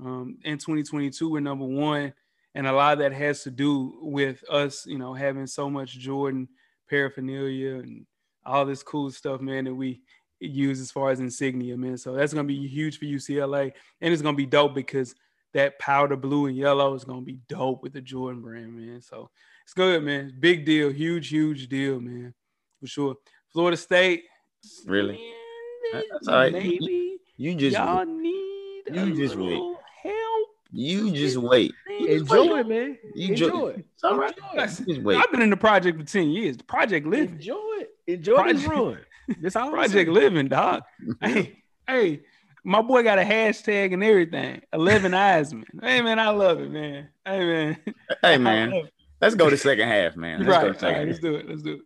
Um, 0.00 0.38
in 0.42 0.58
2022, 0.58 1.30
we're 1.30 1.38
number 1.38 1.66
one. 1.66 2.12
And 2.56 2.66
a 2.66 2.72
lot 2.72 2.94
of 2.94 2.98
that 2.98 3.12
has 3.12 3.44
to 3.44 3.50
do 3.52 3.96
with 4.02 4.42
us, 4.50 4.86
you 4.86 4.98
know, 4.98 5.14
having 5.14 5.46
so 5.46 5.70
much 5.70 6.00
Jordan 6.00 6.48
paraphernalia 6.88 7.74
and 7.74 8.06
all 8.44 8.66
this 8.66 8.82
cool 8.82 9.12
stuff, 9.12 9.40
man, 9.40 9.66
that 9.66 9.74
we 9.76 10.00
use 10.40 10.80
as 10.80 10.90
far 10.90 11.12
as 11.12 11.20
insignia, 11.20 11.76
man. 11.76 11.96
So 11.96 12.14
that's 12.14 12.34
gonna 12.34 12.48
be 12.48 12.66
huge 12.66 12.98
for 12.98 13.04
UCLA, 13.04 13.72
and 14.00 14.12
it's 14.12 14.20
gonna 14.22 14.36
be 14.36 14.46
dope 14.46 14.74
because 14.74 15.14
that 15.52 15.78
powder 15.78 16.16
blue 16.16 16.46
and 16.46 16.56
yellow 16.56 16.92
is 16.94 17.04
gonna 17.04 17.20
be 17.20 17.38
dope 17.48 17.84
with 17.84 17.92
the 17.92 18.00
Jordan 18.00 18.42
brand, 18.42 18.74
man. 18.74 19.00
So 19.00 19.30
it's 19.62 19.74
good, 19.74 20.02
man. 20.02 20.34
Big 20.40 20.66
deal, 20.66 20.90
huge, 20.90 21.28
huge 21.28 21.68
deal, 21.68 22.00
man 22.00 22.34
for 22.80 22.86
sure. 22.86 23.16
Florida 23.52 23.76
State. 23.76 24.24
Really? 24.86 25.20
That's 25.92 26.28
all 26.28 26.34
right. 26.34 26.52
Maybe 26.52 27.18
you 27.36 27.54
just 27.54 27.76
y'all 27.76 28.04
need 28.04 28.60
you 28.92 29.14
just 29.14 29.36
wait. 29.36 29.60
help. 30.02 30.48
You 30.72 31.10
just 31.12 31.36
wait. 31.36 31.72
Enjoy 31.88 32.58
it, 32.58 32.68
man. 32.68 32.98
You 33.14 33.28
Enjoy 33.28 33.68
it. 33.68 33.84
It's 33.94 34.04
all 34.04 34.16
right. 34.16 34.34
Enjoy. 34.52 34.66
Just 34.66 35.02
wait. 35.02 35.18
I've 35.18 35.30
been 35.30 35.42
in 35.42 35.50
the 35.50 35.56
project 35.56 35.98
for 35.98 36.04
10 36.04 36.30
years. 36.30 36.56
The 36.56 36.64
project 36.64 37.06
living. 37.06 37.36
Enjoy 37.36 37.78
it. 37.78 37.90
Enjoy 38.06 38.34
Project- 38.34 38.58
this 38.60 38.68
run. 38.68 38.98
That's 39.40 39.56
all. 39.56 39.70
Project 39.70 39.92
saying. 39.92 40.12
living, 40.12 40.48
dog. 40.48 40.82
hey, 41.20 41.62
hey, 41.86 42.20
my 42.64 42.82
boy 42.82 43.02
got 43.02 43.18
a 43.18 43.22
hashtag 43.22 43.92
and 43.92 44.02
everything. 44.02 44.62
11 44.72 45.14
eyes, 45.14 45.54
man. 45.54 45.64
Hey, 45.80 46.02
man, 46.02 46.18
I 46.18 46.30
love 46.30 46.60
it, 46.60 46.70
man. 46.70 47.08
Hey, 47.24 47.44
man. 47.44 47.76
Hey 48.22 48.38
man, 48.38 48.88
let's 49.20 49.34
go 49.34 49.48
to 49.48 49.56
second 49.56 49.88
half, 49.88 50.16
man. 50.16 50.40
Let's 50.40 50.50
right. 50.50 50.62
go 50.62 50.72
to 50.72 50.78
second 50.78 50.98
right, 50.98 51.06
let's 51.08 51.20
do 51.20 51.34
it. 51.36 51.48
Let's 51.48 51.62
do 51.62 51.74
it. 51.74 51.80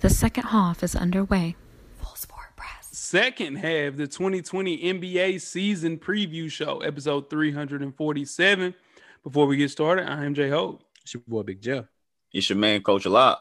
The 0.00 0.10
second 0.10 0.44
half 0.44 0.82
is 0.82 0.96
underway. 0.96 1.56
Full 2.00 2.16
Sport 2.16 2.56
Press. 2.56 2.88
Second 2.92 3.56
half, 3.56 3.96
the 3.96 4.06
2020 4.06 4.78
NBA 4.78 5.40
season 5.40 5.98
preview 5.98 6.50
show, 6.50 6.78
episode 6.78 7.28
347. 7.28 8.74
Before 9.22 9.46
we 9.46 9.56
get 9.56 9.70
started, 9.70 10.08
I 10.10 10.24
am 10.24 10.34
Jay 10.34 10.48
Hope. 10.48 10.82
It's 11.02 11.12
your 11.14 11.22
boy 11.26 11.42
Big 11.42 11.60
Jeff. 11.60 11.84
It's 12.32 12.48
your 12.48 12.56
man, 12.58 12.82
Coach 12.82 13.04
a 13.04 13.10
lot. 13.10 13.40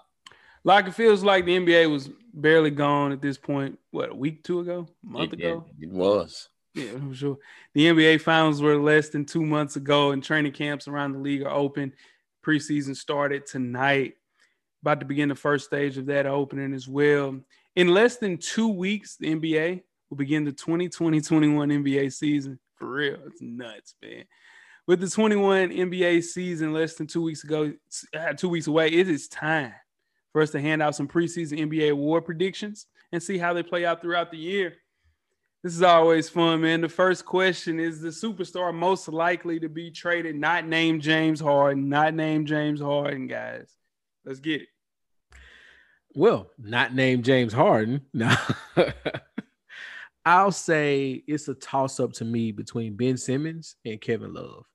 Like 0.65 0.87
it 0.87 0.93
feels 0.93 1.23
like 1.23 1.45
the 1.45 1.57
NBA 1.57 1.89
was 1.89 2.09
barely 2.33 2.71
gone 2.71 3.13
at 3.13 3.21
this 3.21 3.37
point. 3.37 3.79
What 3.91 4.09
a 4.11 4.15
week, 4.15 4.43
two 4.43 4.59
ago, 4.59 4.87
a 5.03 5.07
month 5.07 5.33
It, 5.33 5.39
ago. 5.39 5.65
it, 5.79 5.85
it 5.85 5.89
was. 5.91 6.49
Yeah, 6.73 6.91
I'm 6.95 7.13
sure. 7.13 7.37
The 7.73 7.85
NBA 7.85 8.21
finals 8.21 8.61
were 8.61 8.77
less 8.77 9.09
than 9.09 9.25
two 9.25 9.45
months 9.45 9.77
ago, 9.77 10.11
and 10.11 10.21
training 10.21 10.51
camps 10.51 10.87
around 10.89 11.13
the 11.13 11.19
league 11.19 11.43
are 11.43 11.49
open. 11.53 11.93
Preseason 12.45 12.95
started 12.95 13.45
tonight. 13.45 14.15
About 14.81 14.99
to 15.01 15.05
begin 15.05 15.29
the 15.29 15.35
first 15.35 15.65
stage 15.65 15.97
of 15.97 16.05
that 16.07 16.25
opening 16.25 16.73
as 16.73 16.87
well. 16.87 17.39
In 17.75 17.89
less 17.89 18.17
than 18.17 18.37
two 18.37 18.69
weeks, 18.69 19.17
the 19.17 19.35
NBA 19.35 19.81
will 20.09 20.17
begin 20.17 20.45
the 20.45 20.51
2020 20.51 21.21
21 21.21 21.69
NBA 21.69 22.13
season. 22.13 22.59
For 22.75 22.89
real. 22.89 23.17
It's 23.27 23.41
nuts, 23.41 23.95
man. 24.01 24.23
With 24.87 25.01
the 25.01 25.09
21 25.09 25.69
NBA 25.69 26.23
season 26.23 26.73
less 26.73 26.95
than 26.95 27.07
two 27.07 27.21
weeks 27.21 27.43
ago, 27.43 27.73
uh, 28.17 28.33
two 28.33 28.49
weeks 28.49 28.67
away, 28.67 28.87
it 28.87 29.09
is 29.09 29.27
time 29.27 29.73
for 30.31 30.41
us 30.41 30.51
to 30.51 30.61
hand 30.61 30.81
out 30.81 30.95
some 30.95 31.07
preseason 31.07 31.59
NBA 31.59 31.91
award 31.91 32.25
predictions 32.25 32.87
and 33.11 33.21
see 33.21 33.37
how 33.37 33.53
they 33.53 33.63
play 33.63 33.85
out 33.85 34.01
throughout 34.01 34.31
the 34.31 34.37
year. 34.37 34.75
This 35.61 35.75
is 35.75 35.83
always 35.83 36.29
fun, 36.29 36.61
man. 36.61 36.79
The 36.79 36.87
first 36.87 37.25
question 37.25 37.79
is 37.81 37.99
the 37.99 38.09
superstar 38.09 38.73
most 38.73 39.09
likely 39.09 39.59
to 39.59 39.67
be 39.67 39.91
traded, 39.91 40.37
not 40.37 40.65
named 40.65 41.01
James 41.01 41.41
Harden, 41.41 41.89
not 41.89 42.13
named 42.13 42.47
James 42.47 42.79
Harden, 42.79 43.27
guys. 43.27 43.69
Let's 44.29 44.41
get 44.41 44.61
it. 44.61 44.67
Well, 46.13 46.51
not 46.59 46.93
named 46.93 47.25
James 47.25 47.51
Harden. 47.51 48.01
No. 48.13 48.35
I'll 50.23 50.51
say 50.51 51.23
it's 51.27 51.47
a 51.47 51.55
toss 51.55 51.99
up 51.99 52.13
to 52.13 52.25
me 52.25 52.51
between 52.51 52.95
Ben 52.95 53.17
Simmons 53.17 53.75
and 53.85 53.99
Kevin 53.99 54.35
Love. 54.35 54.65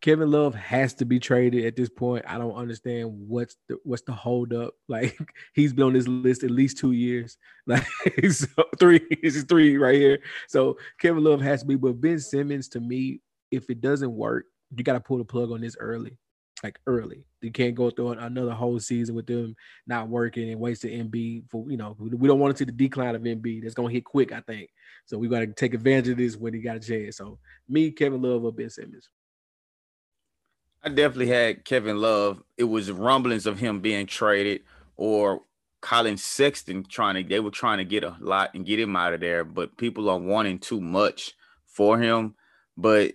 Kevin 0.00 0.30
Love 0.30 0.54
has 0.54 0.94
to 0.94 1.04
be 1.04 1.18
traded 1.18 1.64
at 1.64 1.74
this 1.74 1.88
point. 1.88 2.26
I 2.28 2.38
don't 2.38 2.54
understand 2.54 3.10
what's 3.26 3.56
the 3.68 3.78
what's 3.82 4.02
the 4.02 4.12
holdup. 4.12 4.74
Like 4.88 5.18
he's 5.54 5.72
been 5.72 5.86
on 5.86 5.92
this 5.94 6.06
list 6.06 6.44
at 6.44 6.52
least 6.52 6.78
two 6.78 6.92
years. 6.92 7.36
Like 7.66 7.84
so 8.30 8.46
three, 8.78 9.00
this 9.20 9.34
is 9.34 9.44
three 9.44 9.76
right 9.78 9.96
here. 9.96 10.20
So 10.46 10.78
Kevin 11.00 11.24
Love 11.24 11.40
has 11.40 11.62
to 11.62 11.66
be. 11.66 11.74
But 11.74 12.00
Ben 12.00 12.20
Simmons, 12.20 12.68
to 12.68 12.80
me, 12.80 13.20
if 13.50 13.68
it 13.68 13.80
doesn't 13.80 14.12
work, 14.12 14.44
you 14.76 14.84
got 14.84 14.92
to 14.92 15.00
pull 15.00 15.18
the 15.18 15.24
plug 15.24 15.50
on 15.50 15.60
this 15.62 15.76
early, 15.80 16.16
like 16.64 16.80
early. 16.86 17.24
You 17.42 17.52
can't 17.52 17.74
go 17.74 17.90
through 17.90 18.12
another 18.12 18.52
whole 18.52 18.80
season 18.80 19.14
with 19.14 19.26
them 19.26 19.54
not 19.86 20.08
working 20.08 20.50
and 20.50 20.58
waste 20.58 20.82
the 20.82 20.88
MB 20.88 21.50
for 21.50 21.70
you 21.70 21.76
know. 21.76 21.94
We 22.00 22.26
don't 22.26 22.40
want 22.40 22.56
to 22.56 22.58
see 22.58 22.64
the 22.64 22.72
decline 22.72 23.14
of 23.14 23.22
MB. 23.22 23.62
That's 23.62 23.74
gonna 23.74 23.92
hit 23.92 24.04
quick, 24.04 24.32
I 24.32 24.40
think. 24.40 24.70
So 25.04 25.18
we 25.18 25.28
got 25.28 25.40
to 25.40 25.46
take 25.46 25.74
advantage 25.74 26.08
of 26.08 26.16
this 26.16 26.36
when 26.36 26.54
he 26.54 26.60
got 26.60 26.76
a 26.76 26.80
chance. 26.80 27.18
So 27.18 27.38
me, 27.68 27.90
Kevin 27.90 28.22
Love, 28.22 28.44
or 28.44 28.52
Ben 28.52 28.70
Simmons. 28.70 29.10
I 30.82 30.88
definitely 30.88 31.28
had 31.28 31.64
Kevin 31.64 32.00
Love. 32.00 32.42
It 32.56 32.64
was 32.64 32.90
rumblings 32.90 33.46
of 33.46 33.58
him 33.58 33.80
being 33.80 34.06
traded 34.06 34.62
or 34.96 35.42
Collin 35.82 36.16
Sexton 36.16 36.84
trying 36.84 37.14
to 37.16 37.28
they 37.28 37.40
were 37.40 37.50
trying 37.50 37.78
to 37.78 37.84
get 37.84 38.04
a 38.04 38.16
lot 38.20 38.50
and 38.54 38.64
get 38.64 38.80
him 38.80 38.96
out 38.96 39.12
of 39.12 39.20
there, 39.20 39.44
but 39.44 39.76
people 39.76 40.08
are 40.08 40.18
wanting 40.18 40.58
too 40.58 40.80
much 40.80 41.34
for 41.66 41.98
him. 41.98 42.34
But 42.74 43.12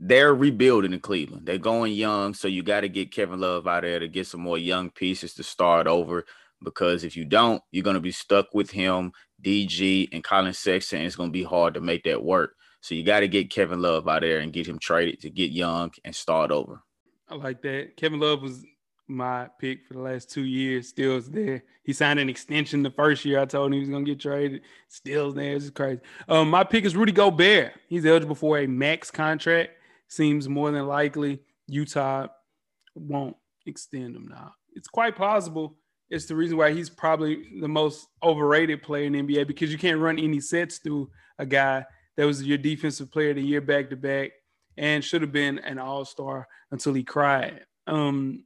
they're 0.00 0.34
rebuilding 0.34 0.94
in 0.94 1.00
Cleveland. 1.00 1.46
They're 1.46 1.58
going 1.58 1.92
young, 1.92 2.32
so 2.32 2.48
you 2.48 2.62
got 2.62 2.80
to 2.80 2.88
get 2.88 3.12
Kevin 3.12 3.38
Love 3.38 3.68
out 3.68 3.82
there 3.82 3.98
to 3.98 4.08
get 4.08 4.26
some 4.26 4.40
more 4.40 4.56
young 4.56 4.90
pieces 4.90 5.34
to 5.34 5.42
start 5.42 5.86
over. 5.86 6.24
Because 6.64 7.04
if 7.04 7.16
you 7.16 7.26
don't, 7.26 7.62
you're 7.70 7.84
going 7.84 7.94
to 7.94 8.00
be 8.00 8.10
stuck 8.10 8.54
with 8.54 8.70
him, 8.70 9.12
DG, 9.42 10.08
and 10.12 10.24
Collin 10.24 10.54
Sexton. 10.54 10.98
And 10.98 11.06
it's 11.06 11.16
going 11.16 11.28
to 11.28 11.38
be 11.38 11.42
hard 11.42 11.74
to 11.74 11.80
make 11.80 12.04
that 12.04 12.22
work. 12.22 12.54
So 12.80 12.94
you 12.94 13.04
got 13.04 13.20
to 13.20 13.28
get 13.28 13.50
Kevin 13.50 13.82
Love 13.82 14.08
out 14.08 14.22
there 14.22 14.38
and 14.38 14.52
get 14.52 14.66
him 14.66 14.78
traded 14.78 15.20
to 15.20 15.30
get 15.30 15.50
young 15.50 15.92
and 16.04 16.14
start 16.14 16.50
over. 16.50 16.82
I 17.28 17.34
like 17.34 17.60
that. 17.62 17.96
Kevin 17.96 18.20
Love 18.20 18.42
was 18.42 18.64
my 19.06 19.48
pick 19.58 19.86
for 19.86 19.94
the 19.94 20.00
last 20.00 20.30
two 20.30 20.44
years. 20.44 20.88
Still's 20.88 21.28
there. 21.28 21.62
He 21.82 21.92
signed 21.92 22.18
an 22.18 22.30
extension 22.30 22.82
the 22.82 22.90
first 22.90 23.24
year. 23.24 23.40
I 23.40 23.44
told 23.44 23.66
him 23.66 23.72
he 23.74 23.80
was 23.80 23.90
gonna 23.90 24.04
get 24.04 24.20
traded. 24.20 24.62
Still's 24.88 25.34
there. 25.34 25.56
It's 25.56 25.68
crazy. 25.70 26.00
Um, 26.28 26.48
my 26.48 26.64
pick 26.64 26.84
is 26.84 26.96
Rudy 26.96 27.12
Gobert. 27.12 27.72
He's 27.88 28.06
eligible 28.06 28.36
for 28.36 28.58
a 28.58 28.66
max 28.66 29.10
contract. 29.10 29.72
Seems 30.10 30.48
more 30.48 30.72
than 30.72 30.86
likely 30.88 31.40
Utah 31.68 32.26
won't 32.96 33.36
extend 33.64 34.16
him 34.16 34.28
now. 34.28 34.52
It's 34.74 34.88
quite 34.88 35.16
possible. 35.16 35.76
It's 36.10 36.26
the 36.26 36.34
reason 36.34 36.56
why 36.58 36.72
he's 36.72 36.90
probably 36.90 37.44
the 37.60 37.68
most 37.68 38.08
overrated 38.20 38.82
player 38.82 39.04
in 39.04 39.12
NBA 39.12 39.46
because 39.46 39.70
you 39.70 39.78
can't 39.78 40.00
run 40.00 40.18
any 40.18 40.40
sets 40.40 40.78
through 40.78 41.10
a 41.38 41.46
guy 41.46 41.86
that 42.16 42.26
was 42.26 42.42
your 42.42 42.58
defensive 42.58 43.12
player 43.12 43.32
the 43.32 43.40
year 43.40 43.60
back 43.60 43.88
to 43.90 43.96
back 43.96 44.32
and 44.76 45.04
should 45.04 45.22
have 45.22 45.30
been 45.30 45.60
an 45.60 45.78
all 45.78 46.04
star 46.04 46.48
until 46.72 46.92
he 46.92 47.04
cried. 47.04 47.64
Um, 47.86 48.44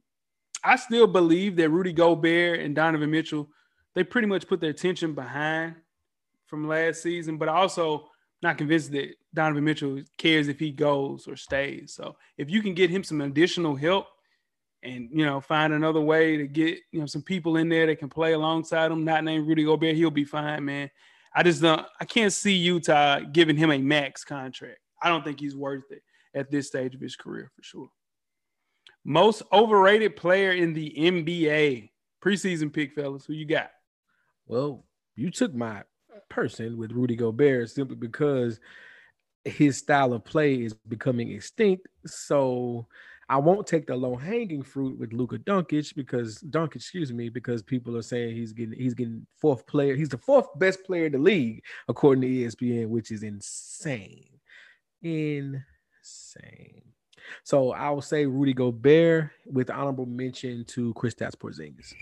I 0.63 0.75
still 0.75 1.07
believe 1.07 1.55
that 1.55 1.69
Rudy 1.69 1.93
Gobert 1.93 2.59
and 2.59 2.75
Donovan 2.75 3.09
Mitchell, 3.09 3.49
they 3.95 4.03
pretty 4.03 4.27
much 4.27 4.47
put 4.47 4.61
their 4.61 4.69
attention 4.69 5.13
behind 5.13 5.75
from 6.45 6.67
last 6.67 7.01
season, 7.01 7.37
but 7.37 7.49
also 7.49 8.07
not 8.43 8.57
convinced 8.57 8.91
that 8.91 9.15
Donovan 9.35 9.63
Mitchell 9.63 10.01
cares 10.17 10.47
if 10.47 10.59
he 10.59 10.71
goes 10.71 11.27
or 11.27 11.35
stays. 11.35 11.93
So 11.93 12.15
if 12.37 12.49
you 12.49 12.61
can 12.61 12.73
get 12.73 12.89
him 12.89 13.03
some 13.03 13.21
additional 13.21 13.75
help 13.75 14.07
and 14.81 15.09
you 15.11 15.25
know 15.25 15.41
find 15.41 15.73
another 15.73 16.01
way 16.01 16.37
to 16.37 16.47
get 16.47 16.79
you 16.91 16.99
know 16.99 17.05
some 17.05 17.21
people 17.21 17.57
in 17.57 17.69
there 17.69 17.85
that 17.85 17.99
can 17.99 18.09
play 18.09 18.33
alongside 18.33 18.91
him, 18.91 19.03
not 19.03 19.23
named 19.23 19.47
Rudy 19.47 19.65
Gobert, 19.65 19.95
he'll 19.95 20.09
be 20.09 20.25
fine, 20.25 20.65
man. 20.65 20.89
I 21.33 21.43
just 21.43 21.61
don't 21.61 21.85
I 21.99 22.05
can't 22.05 22.33
see 22.33 22.53
Utah 22.53 23.19
giving 23.19 23.57
him 23.57 23.71
a 23.71 23.77
max 23.77 24.23
contract. 24.23 24.79
I 25.01 25.09
don't 25.09 25.23
think 25.23 25.39
he's 25.39 25.55
worth 25.55 25.91
it 25.91 26.01
at 26.33 26.49
this 26.49 26.67
stage 26.67 26.95
of 26.95 27.01
his 27.01 27.15
career 27.15 27.51
for 27.55 27.61
sure. 27.63 27.89
Most 29.03 29.43
overrated 29.51 30.15
player 30.15 30.51
in 30.51 30.73
the 30.73 30.93
NBA. 30.97 31.91
Preseason 32.23 32.73
pick, 32.73 32.95
fellas. 32.95 33.25
Who 33.25 33.33
you 33.33 33.45
got? 33.45 33.69
Well, 34.47 34.85
you 35.15 35.29
took 35.29 35.53
my 35.53 35.83
person 36.29 36.77
with 36.77 36.91
Rudy 36.91 37.15
Gobert 37.15 37.69
simply 37.69 37.95
because 37.95 38.59
his 39.45 39.77
style 39.77 40.13
of 40.13 40.25
play 40.25 40.55
is 40.55 40.73
becoming 40.73 41.31
extinct. 41.31 41.87
So 42.05 42.87
I 43.29 43.37
won't 43.37 43.65
take 43.65 43.87
the 43.87 43.95
low 43.95 44.15
hanging 44.15 44.63
fruit 44.63 44.99
with 44.99 45.13
Luka 45.13 45.37
Doncic 45.37 45.95
because 45.95 46.39
Doncic, 46.39 46.75
excuse 46.75 47.13
me, 47.13 47.29
because 47.29 47.63
people 47.63 47.95
are 47.95 48.01
saying 48.01 48.35
he's 48.35 48.53
getting 48.53 48.77
he's 48.77 48.93
getting 48.93 49.25
fourth 49.37 49.65
player. 49.65 49.95
He's 49.95 50.09
the 50.09 50.17
fourth 50.17 50.47
best 50.59 50.83
player 50.83 51.05
in 51.05 51.13
the 51.13 51.19
league 51.19 51.63
according 51.87 52.21
to 52.21 52.27
ESPN, 52.27 52.89
which 52.89 53.11
is 53.11 53.23
insane. 53.23 54.27
In 55.01 55.63
same. 56.01 56.81
So 57.43 57.71
I 57.71 57.89
will 57.89 58.01
say 58.01 58.25
Rudy 58.25 58.53
Gobert 58.53 59.31
with 59.45 59.69
honorable 59.69 60.05
mention 60.05 60.63
to 60.65 60.93
Kristaps 60.93 61.35
Porzingis. 61.35 61.93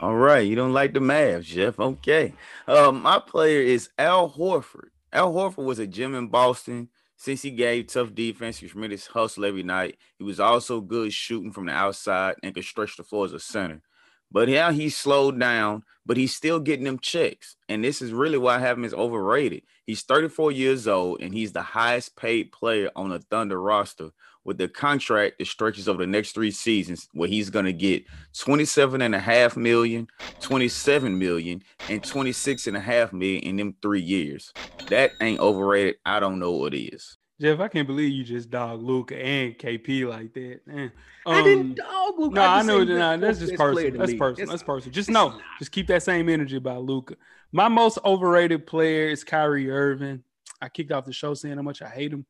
All 0.00 0.14
right, 0.14 0.46
you 0.46 0.54
don't 0.54 0.72
like 0.72 0.94
the 0.94 1.00
Mavs, 1.00 1.44
Jeff. 1.44 1.78
Okay. 1.78 2.32
Um, 2.68 3.02
my 3.02 3.18
player 3.18 3.60
is 3.60 3.90
Al 3.98 4.30
Horford. 4.30 4.90
Al 5.12 5.32
Horford 5.32 5.64
was 5.64 5.78
a 5.78 5.86
gem 5.86 6.14
in 6.14 6.28
Boston. 6.28 6.88
Since 7.16 7.42
he 7.42 7.50
gave 7.50 7.88
tough 7.88 8.14
defense, 8.14 8.58
he 8.58 8.68
his 8.68 9.06
hustle 9.06 9.44
every 9.44 9.64
night. 9.64 9.96
He 10.18 10.24
was 10.24 10.38
also 10.38 10.80
good 10.80 11.12
shooting 11.12 11.50
from 11.50 11.66
the 11.66 11.72
outside 11.72 12.36
and 12.42 12.54
could 12.54 12.64
stretch 12.64 12.96
the 12.96 13.02
floor 13.02 13.24
as 13.24 13.32
a 13.32 13.40
center. 13.40 13.82
But 14.30 14.48
now 14.48 14.70
he's 14.70 14.96
slowed 14.96 15.40
down, 15.40 15.84
but 16.04 16.16
he's 16.16 16.34
still 16.34 16.60
getting 16.60 16.84
them 16.84 16.98
checks. 16.98 17.56
And 17.68 17.82
this 17.82 18.02
is 18.02 18.12
really 18.12 18.38
why 18.38 18.56
I 18.56 18.60
have 18.60 18.76
him 18.76 18.84
as 18.84 18.94
overrated. 18.94 19.62
He's 19.84 20.02
34 20.02 20.52
years 20.52 20.86
old 20.86 21.22
and 21.22 21.32
he's 21.32 21.52
the 21.52 21.62
highest 21.62 22.14
paid 22.14 22.52
player 22.52 22.90
on 22.94 23.08
the 23.08 23.18
Thunder 23.18 23.60
roster 23.60 24.10
with 24.48 24.56
the 24.56 24.66
contract 24.66 25.38
that 25.38 25.46
stretches 25.46 25.90
over 25.90 25.98
the 25.98 26.06
next 26.06 26.32
three 26.32 26.50
seasons 26.50 27.06
where 27.12 27.28
he's 27.28 27.50
going 27.50 27.66
to 27.66 27.72
get 27.72 28.02
27 28.32 29.02
and 29.02 29.14
a 29.14 29.18
half 29.20 29.58
million, 29.58 30.08
27 30.40 31.18
million, 31.18 31.62
and 31.90 32.02
26 32.02 32.66
and 32.66 32.74
a 32.74 32.80
half 32.80 33.12
million 33.12 33.42
in 33.42 33.56
them 33.56 33.76
three 33.82 34.00
years. 34.00 34.54
That 34.88 35.10
ain't 35.20 35.38
overrated. 35.38 35.96
I 36.06 36.18
don't 36.18 36.38
know 36.38 36.52
what 36.52 36.72
is. 36.72 37.18
Jeff, 37.38 37.60
I 37.60 37.68
can't 37.68 37.86
believe 37.86 38.10
you 38.10 38.24
just 38.24 38.48
dog 38.48 38.82
Luka 38.82 39.22
and 39.22 39.56
KP 39.58 40.08
like 40.08 40.32
that. 40.32 40.60
Man. 40.66 40.92
Um, 41.26 41.34
I 41.34 41.42
didn't 41.42 41.66
um, 41.66 41.74
dog 41.74 42.14
Luka. 42.18 42.34
No, 42.34 42.42
I, 42.42 42.58
I 42.58 42.62
know. 42.62 42.84
Nah, 42.84 43.16
that's 43.18 43.40
just 43.40 43.54
personal. 43.54 43.98
That's 43.98 44.14
personal. 44.14 44.50
That's 44.50 44.62
personal. 44.62 44.94
Just 44.94 45.10
know. 45.10 45.38
Just 45.58 45.72
keep 45.72 45.86
that 45.88 46.02
same 46.02 46.30
energy 46.30 46.56
about 46.56 46.84
Luka. 46.84 47.16
My 47.52 47.68
most 47.68 47.98
overrated 48.02 48.66
player 48.66 49.10
is 49.10 49.24
Kyrie 49.24 49.70
Irving. 49.70 50.24
I 50.60 50.68
kicked 50.68 50.90
off 50.90 51.04
the 51.04 51.12
show 51.12 51.34
saying 51.34 51.56
how 51.56 51.62
much 51.62 51.82
I 51.82 51.88
hate 51.88 52.12
him, 52.12 52.26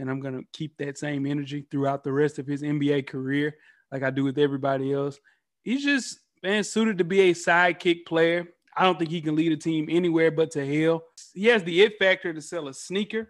and 0.00 0.10
I'm 0.10 0.20
gonna 0.20 0.42
keep 0.52 0.76
that 0.78 0.98
same 0.98 1.26
energy 1.26 1.66
throughout 1.70 2.02
the 2.02 2.12
rest 2.12 2.38
of 2.38 2.46
his 2.46 2.62
NBA 2.62 3.06
career, 3.06 3.54
like 3.92 4.02
I 4.02 4.10
do 4.10 4.24
with 4.24 4.38
everybody 4.38 4.92
else. 4.92 5.18
He's 5.62 5.84
just 5.84 6.18
man 6.42 6.64
suited 6.64 6.98
to 6.98 7.04
be 7.04 7.30
a 7.30 7.34
sidekick 7.34 8.06
player. 8.06 8.48
I 8.76 8.84
don't 8.84 8.98
think 8.98 9.10
he 9.10 9.20
can 9.20 9.36
lead 9.36 9.52
a 9.52 9.56
team 9.56 9.88
anywhere 9.90 10.30
but 10.30 10.50
to 10.52 10.66
hell. 10.66 11.04
He 11.34 11.46
has 11.46 11.62
the 11.62 11.82
it 11.82 11.98
factor 11.98 12.32
to 12.32 12.40
sell 12.40 12.68
a 12.68 12.74
sneaker 12.74 13.28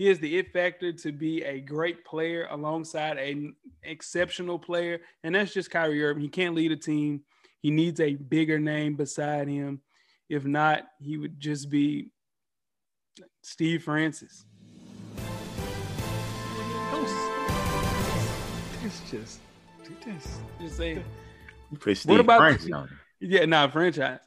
he 0.00 0.06
has 0.06 0.18
the 0.18 0.38
it 0.38 0.50
factor 0.50 0.94
to 0.94 1.12
be 1.12 1.42
a 1.42 1.60
great 1.60 2.06
player 2.06 2.48
alongside 2.50 3.18
an 3.18 3.54
exceptional 3.82 4.58
player, 4.58 5.02
and 5.22 5.34
that's 5.34 5.52
just 5.52 5.70
Kyrie 5.70 6.02
Irving. 6.02 6.22
He 6.22 6.30
can't 6.30 6.54
lead 6.54 6.72
a 6.72 6.76
team. 6.76 7.20
He 7.60 7.70
needs 7.70 8.00
a 8.00 8.14
bigger 8.14 8.58
name 8.58 8.96
beside 8.96 9.46
him. 9.46 9.82
If 10.30 10.46
not, 10.46 10.84
he 11.02 11.18
would 11.18 11.38
just 11.38 11.68
be 11.68 12.12
Steve 13.42 13.82
Francis. 13.82 14.46
It's 18.90 19.08
just, 19.08 19.40
just, 20.04 20.40
just 20.60 20.76
saying. 20.76 21.04
what 22.06 22.18
about 22.18 22.60
yeah, 23.20 23.44
nah, 23.44 23.68
franchise. 23.68 24.18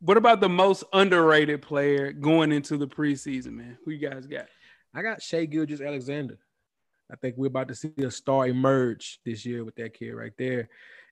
What 0.00 0.18
about 0.18 0.40
the 0.40 0.48
most 0.50 0.84
underrated 0.92 1.62
player 1.62 2.12
going 2.12 2.52
into 2.52 2.76
the 2.76 2.86
preseason, 2.86 3.52
man? 3.52 3.78
Who 3.82 3.92
you 3.92 4.10
guys 4.10 4.26
got? 4.26 4.48
I 4.94 5.00
got 5.00 5.22
Shai 5.22 5.46
Gilgeous-Alexander. 5.46 6.36
I 7.10 7.16
think 7.16 7.36
we're 7.38 7.46
about 7.46 7.68
to 7.68 7.74
see 7.74 7.92
a 7.96 8.10
star 8.10 8.46
emerge 8.46 9.20
this 9.24 9.46
year 9.46 9.64
with 9.64 9.76
that 9.76 9.94
kid 9.94 10.12
right 10.12 10.32
there. 10.36 10.68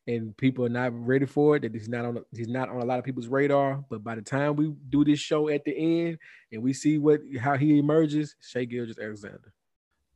And 0.07 0.37
people 0.37 0.67
are 0.67 0.71
not 0.71 0.93
ready 0.93 1.25
for 1.25 1.57
it. 1.57 1.63
That 1.63 1.73
he's 1.73 1.89
not 1.89 2.05
on 2.05 2.23
he's 2.37 2.49
not 2.49 2.69
on 2.69 2.83
a 2.83 2.85
lot 2.85 2.99
of 2.99 3.07
people's 3.07 3.29
radar. 3.29 3.83
But 3.89 4.05
by 4.05 4.17
the 4.17 4.23
time 4.23 4.57
we 4.57 4.75
do 4.91 5.03
this 5.03 5.19
show 5.19 5.49
at 5.49 5.65
the 5.65 5.75
end 5.75 6.19
and 6.53 6.63
we 6.63 6.75
see 6.75 6.99
what 6.99 7.21
how 7.41 7.57
he 7.57 7.79
emerges, 7.79 8.35
Shai 8.43 8.65
Gilgeous-Alexander. 8.65 9.55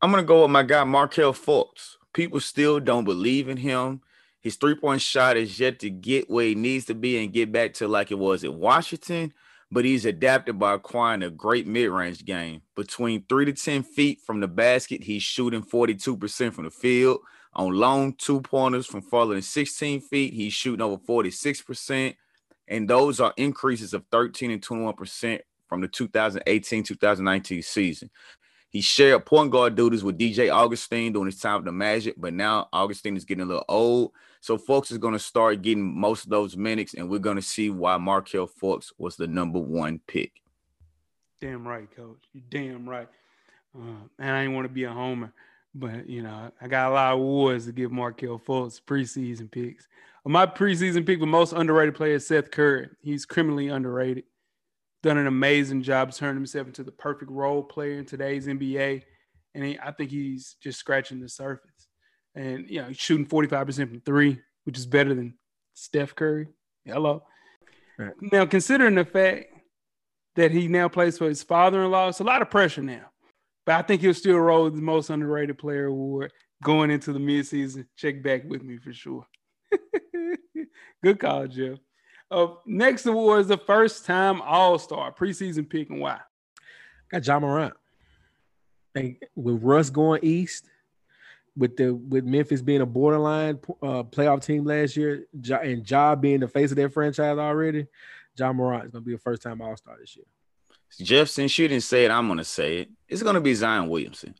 I'm 0.03 0.11
gonna 0.11 0.24
go 0.24 0.42
with 0.42 0.51
my 0.51 0.62
guy 0.62 0.84
Markelle 0.84 1.32
Fultz. 1.32 1.97
People 2.14 2.40
still 2.40 2.80
don't 2.80 3.04
believe 3.04 3.48
in 3.48 3.58
him. 3.58 4.00
His 4.40 4.56
three-point 4.56 5.02
shot 5.02 5.36
is 5.36 5.58
yet 5.58 5.80
to 5.80 5.90
get 5.90 6.30
where 6.30 6.46
he 6.46 6.54
needs 6.54 6.86
to 6.86 6.94
be 6.94 7.22
and 7.22 7.32
get 7.32 7.52
back 7.52 7.74
to 7.74 7.88
like 7.88 8.10
it 8.10 8.18
was 8.18 8.44
in 8.44 8.58
Washington 8.58 9.32
but 9.74 9.84
he's 9.84 10.04
adapted 10.04 10.56
by 10.56 10.74
acquiring 10.74 11.24
a 11.24 11.30
great 11.30 11.66
mid-range 11.66 12.24
game. 12.24 12.62
Between 12.76 13.24
three 13.28 13.44
to 13.44 13.52
10 13.52 13.82
feet 13.82 14.20
from 14.24 14.38
the 14.38 14.46
basket, 14.46 15.02
he's 15.02 15.24
shooting 15.24 15.62
42% 15.62 16.52
from 16.52 16.64
the 16.64 16.70
field. 16.70 17.18
On 17.54 17.72
long 17.72 18.14
two 18.14 18.40
pointers 18.40 18.86
from 18.86 19.02
farther 19.02 19.34
than 19.34 19.42
16 19.42 20.00
feet, 20.02 20.32
he's 20.32 20.52
shooting 20.52 20.80
over 20.80 21.02
46%. 21.02 22.14
And 22.68 22.88
those 22.88 23.18
are 23.18 23.34
increases 23.36 23.94
of 23.94 24.04
13 24.12 24.52
and 24.52 24.62
21% 24.62 25.40
from 25.68 25.80
the 25.80 25.88
2018 25.88 26.84
2019 26.84 27.62
season. 27.62 28.10
He 28.74 28.80
shared 28.80 29.24
point 29.24 29.52
guard 29.52 29.76
duties 29.76 30.02
with 30.02 30.18
DJ 30.18 30.52
Augustin 30.52 31.12
during 31.12 31.26
his 31.26 31.38
time 31.38 31.58
with 31.58 31.64
the 31.64 31.70
Magic, 31.70 32.16
but 32.18 32.34
now 32.34 32.68
Augustin 32.72 33.16
is 33.16 33.24
getting 33.24 33.44
a 33.44 33.46
little 33.46 33.64
old. 33.68 34.10
So 34.40 34.58
Fultz 34.58 34.90
is 34.90 34.98
going 34.98 35.12
to 35.12 35.20
start 35.20 35.62
getting 35.62 35.96
most 35.96 36.24
of 36.24 36.30
those 36.30 36.56
minutes, 36.56 36.94
and 36.94 37.08
we're 37.08 37.20
going 37.20 37.36
to 37.36 37.42
see 37.42 37.70
why 37.70 37.98
Markelle 37.98 38.48
Fultz 38.48 38.92
was 38.98 39.14
the 39.14 39.28
number 39.28 39.60
one 39.60 40.00
pick. 40.08 40.32
Damn 41.40 41.68
right, 41.68 41.88
coach. 41.94 42.18
You 42.32 42.42
damn 42.50 42.88
right. 42.88 43.06
Uh, 43.78 44.08
and 44.18 44.30
I 44.30 44.42
didn't 44.42 44.56
want 44.56 44.64
to 44.64 44.74
be 44.74 44.82
a 44.82 44.92
homer, 44.92 45.32
but 45.72 46.08
you 46.08 46.24
know 46.24 46.50
I 46.60 46.66
got 46.66 46.90
a 46.90 46.94
lot 46.94 47.12
of 47.12 47.20
awards 47.20 47.66
to 47.66 47.72
give 47.72 47.92
Markelle 47.92 48.40
Fultz 48.40 48.80
preseason 48.82 49.52
picks. 49.52 49.86
My 50.26 50.46
preseason 50.46 51.06
pick, 51.06 51.20
the 51.20 51.26
most 51.26 51.52
underrated 51.52 51.94
player, 51.94 52.16
is 52.16 52.26
Seth 52.26 52.50
Curry. 52.50 52.88
He's 53.02 53.24
criminally 53.24 53.68
underrated. 53.68 54.24
Done 55.05 55.18
an 55.18 55.26
amazing 55.26 55.82
job 55.82 56.12
turning 56.12 56.36
himself 56.36 56.66
into 56.66 56.82
the 56.82 56.90
perfect 56.90 57.30
role 57.30 57.62
player 57.62 57.98
in 57.98 58.07
today's 58.07 58.46
NBA, 58.46 59.02
and 59.55 59.62
he, 59.62 59.78
I 59.78 59.92
think 59.92 60.11
he's 60.11 60.57
just 60.62 60.78
scratching 60.78 61.20
the 61.20 61.28
surface. 61.28 61.88
And 62.34 62.70
you 62.70 62.80
know, 62.80 62.88
he's 62.88 62.96
shooting 62.96 63.26
forty 63.26 63.46
five 63.46 63.66
percent 63.66 63.90
from 63.90 64.00
three, 64.00 64.40
which 64.64 64.78
is 64.78 64.86
better 64.86 65.14
than 65.14 65.34
Steph 65.74 66.14
Curry. 66.14 66.46
Hello. 66.86 67.22
Right. 67.98 68.14
Now, 68.32 68.46
considering 68.46 68.94
the 68.94 69.05
fact 69.05 69.48
that 70.36 70.52
he 70.52 70.68
now 70.68 70.88
plays 70.88 71.18
for 71.18 71.28
his 71.28 71.42
father-in-law, 71.42 72.09
it's 72.09 72.20
a 72.20 72.24
lot 72.24 72.40
of 72.40 72.48
pressure 72.48 72.82
now. 72.82 73.11
But 73.66 73.74
I 73.74 73.82
think 73.82 74.00
he'll 74.00 74.14
still 74.14 74.38
roll 74.38 74.70
the 74.70 74.80
most 74.80 75.11
underrated 75.11 75.59
player 75.59 75.84
award 75.84 76.32
going 76.62 76.90
into 76.90 77.12
the 77.12 77.18
midseason. 77.18 77.84
Check 77.98 78.22
back 78.22 78.44
with 78.46 78.62
me 78.62 78.78
for 78.78 78.94
sure. 78.94 79.26
Good 81.02 81.18
call, 81.18 81.46
Jeff. 81.46 81.76
Uh, 82.35 82.55
next 82.66 83.07
award 83.07 83.43
is 83.43 83.47
the 83.47 83.57
first 83.57 84.05
time 84.05 84.43
All 84.43 84.76
Star 84.78 85.12
preseason 85.12 85.68
pick 85.68 85.89
and 85.89 86.01
why. 86.01 86.18
Got 87.09 87.24
Ja 87.24 87.39
Morant. 87.39 87.74
And 88.97 89.16
with 89.37 89.62
Russ 89.62 89.89
going 89.89 90.20
east, 90.24 90.68
with 91.57 91.76
the 91.76 91.95
with 91.95 92.24
Memphis 92.24 92.61
being 92.61 92.80
a 92.80 92.87
borderline 92.87 93.61
uh, 93.80 94.03
playoff 94.03 94.45
team 94.45 94.64
last 94.64 94.97
year, 94.97 95.26
ja, 95.41 95.59
and 95.59 95.89
Ja 95.89 96.16
being 96.16 96.41
the 96.41 96.49
face 96.49 96.72
of 96.72 96.76
their 96.76 96.91
franchise 96.91 97.39
already, 97.39 97.87
Ja 98.37 98.53
Morant 98.53 98.87
is 98.87 98.91
going 98.91 99.05
to 99.05 99.09
be 99.09 99.14
a 99.14 99.18
first 99.18 99.43
time 99.43 99.62
All 99.62 99.76
Star 99.76 99.97
this 100.01 100.16
year. 100.16 100.26
Jeff, 100.99 101.28
since 101.28 101.57
you 101.57 101.68
didn't 101.68 101.85
say 101.85 102.05
it, 102.05 102.11
I'm 102.11 102.26
going 102.26 102.39
to 102.39 102.45
say 102.45 102.78
it. 102.78 102.89
It's 103.09 103.22
going 103.22 103.37
to 103.37 103.41
be 103.41 103.55
Zion 103.55 103.89
Williamson. 103.89 104.35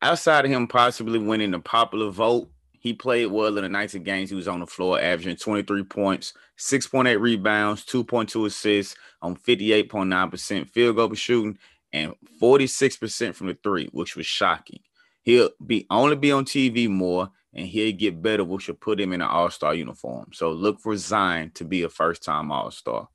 Outside 0.00 0.46
of 0.46 0.50
him 0.50 0.66
possibly 0.66 1.18
winning 1.18 1.50
the 1.50 1.60
popular 1.60 2.10
vote, 2.10 2.50
he 2.84 2.92
played 2.92 3.28
well 3.28 3.56
in 3.56 3.64
the 3.64 3.68
19 3.70 4.02
games 4.02 4.28
he 4.28 4.36
was 4.36 4.46
on 4.46 4.60
the 4.60 4.66
floor, 4.66 5.00
averaging 5.00 5.36
23 5.36 5.84
points, 5.84 6.34
6.8 6.58 7.18
rebounds, 7.18 7.82
2.2 7.86 8.44
assists 8.44 8.94
on 9.22 9.36
58.9% 9.36 10.68
field 10.68 10.96
goal 10.96 11.14
shooting, 11.14 11.58
and 11.94 12.12
46% 12.42 13.34
from 13.34 13.46
the 13.46 13.56
three, 13.62 13.88
which 13.92 14.16
was 14.16 14.26
shocking. 14.26 14.80
He'll 15.22 15.48
be 15.64 15.86
only 15.88 16.16
be 16.16 16.30
on 16.30 16.44
TV 16.44 16.86
more, 16.86 17.30
and 17.54 17.66
he'll 17.66 17.96
get 17.96 18.20
better, 18.20 18.44
which 18.44 18.68
will 18.68 18.74
put 18.74 19.00
him 19.00 19.14
in 19.14 19.22
an 19.22 19.28
all-star 19.28 19.74
uniform. 19.74 20.32
So 20.34 20.52
look 20.52 20.78
for 20.78 20.94
Zion 20.94 21.52
to 21.54 21.64
be 21.64 21.84
a 21.84 21.88
first-time 21.88 22.52
all-star. 22.52 23.08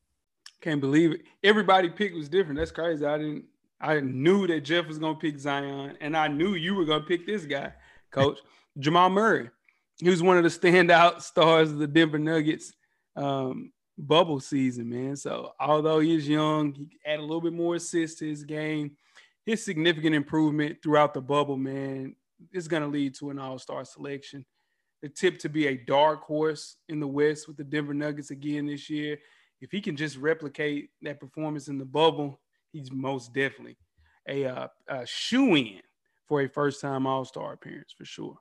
Can't 0.61 0.81
believe 0.81 1.11
it. 1.11 1.21
Everybody 1.43 1.91
pick 1.91 2.15
was 2.15 2.27
different. 2.27 2.57
That's 2.57 2.71
crazy. 2.71 3.05
I 3.05 3.19
didn't. 3.19 3.45
I 3.79 3.99
knew 3.99 4.47
that 4.47 4.61
Jeff 4.61 4.87
was 4.87 4.97
gonna 4.97 5.19
pick 5.19 5.37
Zion, 5.37 5.95
and 6.01 6.17
I 6.17 6.27
knew 6.27 6.55
you 6.55 6.73
were 6.73 6.85
gonna 6.85 7.05
pick 7.05 7.27
this 7.27 7.45
guy, 7.45 7.71
Coach 8.09 8.39
Jamal 8.79 9.11
Murray. 9.11 9.51
He 10.01 10.09
was 10.09 10.23
one 10.23 10.37
of 10.37 10.43
the 10.43 10.49
standout 10.49 11.21
stars 11.21 11.71
of 11.71 11.77
the 11.77 11.87
Denver 11.87 12.19
Nuggets 12.19 12.71
um, 13.15 13.71
bubble 13.97 14.39
season, 14.39 14.89
man. 14.89 15.15
So 15.15 15.51
although 15.59 15.99
he's 15.99 16.27
young, 16.27 16.73
he 16.73 16.87
added 17.05 17.19
a 17.19 17.25
little 17.25 17.41
bit 17.41 17.53
more 17.53 17.75
assists 17.75 18.19
to 18.19 18.27
his 18.27 18.43
game. 18.43 18.91
His 19.45 19.63
significant 19.63 20.15
improvement 20.15 20.77
throughout 20.81 21.13
the 21.13 21.21
bubble, 21.21 21.57
man, 21.57 22.15
is 22.53 22.67
going 22.67 22.83
to 22.83 22.87
lead 22.87 23.15
to 23.15 23.29
an 23.29 23.39
All-Star 23.39 23.83
selection. 23.83 24.45
The 25.01 25.09
tip 25.09 25.39
to 25.39 25.49
be 25.49 25.67
a 25.67 25.77
dark 25.77 26.23
horse 26.23 26.77
in 26.87 26.99
the 26.99 27.07
West 27.07 27.47
with 27.47 27.57
the 27.57 27.63
Denver 27.63 27.93
Nuggets 27.93 28.31
again 28.31 28.67
this 28.67 28.89
year. 28.89 29.17
If 29.61 29.71
he 29.71 29.81
can 29.81 29.95
just 29.95 30.17
replicate 30.17 30.89
that 31.01 31.19
performance 31.19 31.67
in 31.67 31.77
the 31.77 31.85
bubble, 31.85 32.39
he's 32.71 32.91
most 32.91 33.33
definitely 33.33 33.77
a, 34.27 34.45
uh, 34.45 34.67
a 34.87 35.05
shoe 35.05 35.55
in 35.55 35.81
for 36.27 36.41
a 36.41 36.47
first 36.47 36.79
time 36.79 37.07
All 37.07 37.25
Star 37.25 37.53
appearance 37.53 37.93
for 37.97 38.05
sure. 38.05 38.37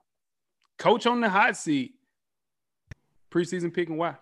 Coach 0.79 1.05
on 1.05 1.19
the 1.19 1.29
hot 1.29 1.57
seat. 1.57 1.93
Preseason 3.29 3.73
pick 3.73 3.89
and 3.89 3.97
why? 3.97 4.15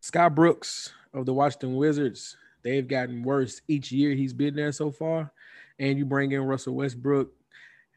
Scott 0.00 0.34
Brooks 0.34 0.92
of 1.14 1.24
the 1.24 1.32
Washington 1.32 1.74
Wizards. 1.74 2.36
They've 2.62 2.86
gotten 2.86 3.22
worse 3.22 3.62
each 3.66 3.90
year 3.90 4.14
he's 4.14 4.34
been 4.34 4.54
there 4.54 4.72
so 4.72 4.90
far. 4.90 5.32
And 5.78 5.98
you 5.98 6.04
bring 6.04 6.32
in 6.32 6.42
Russell 6.42 6.74
Westbrook. 6.74 7.32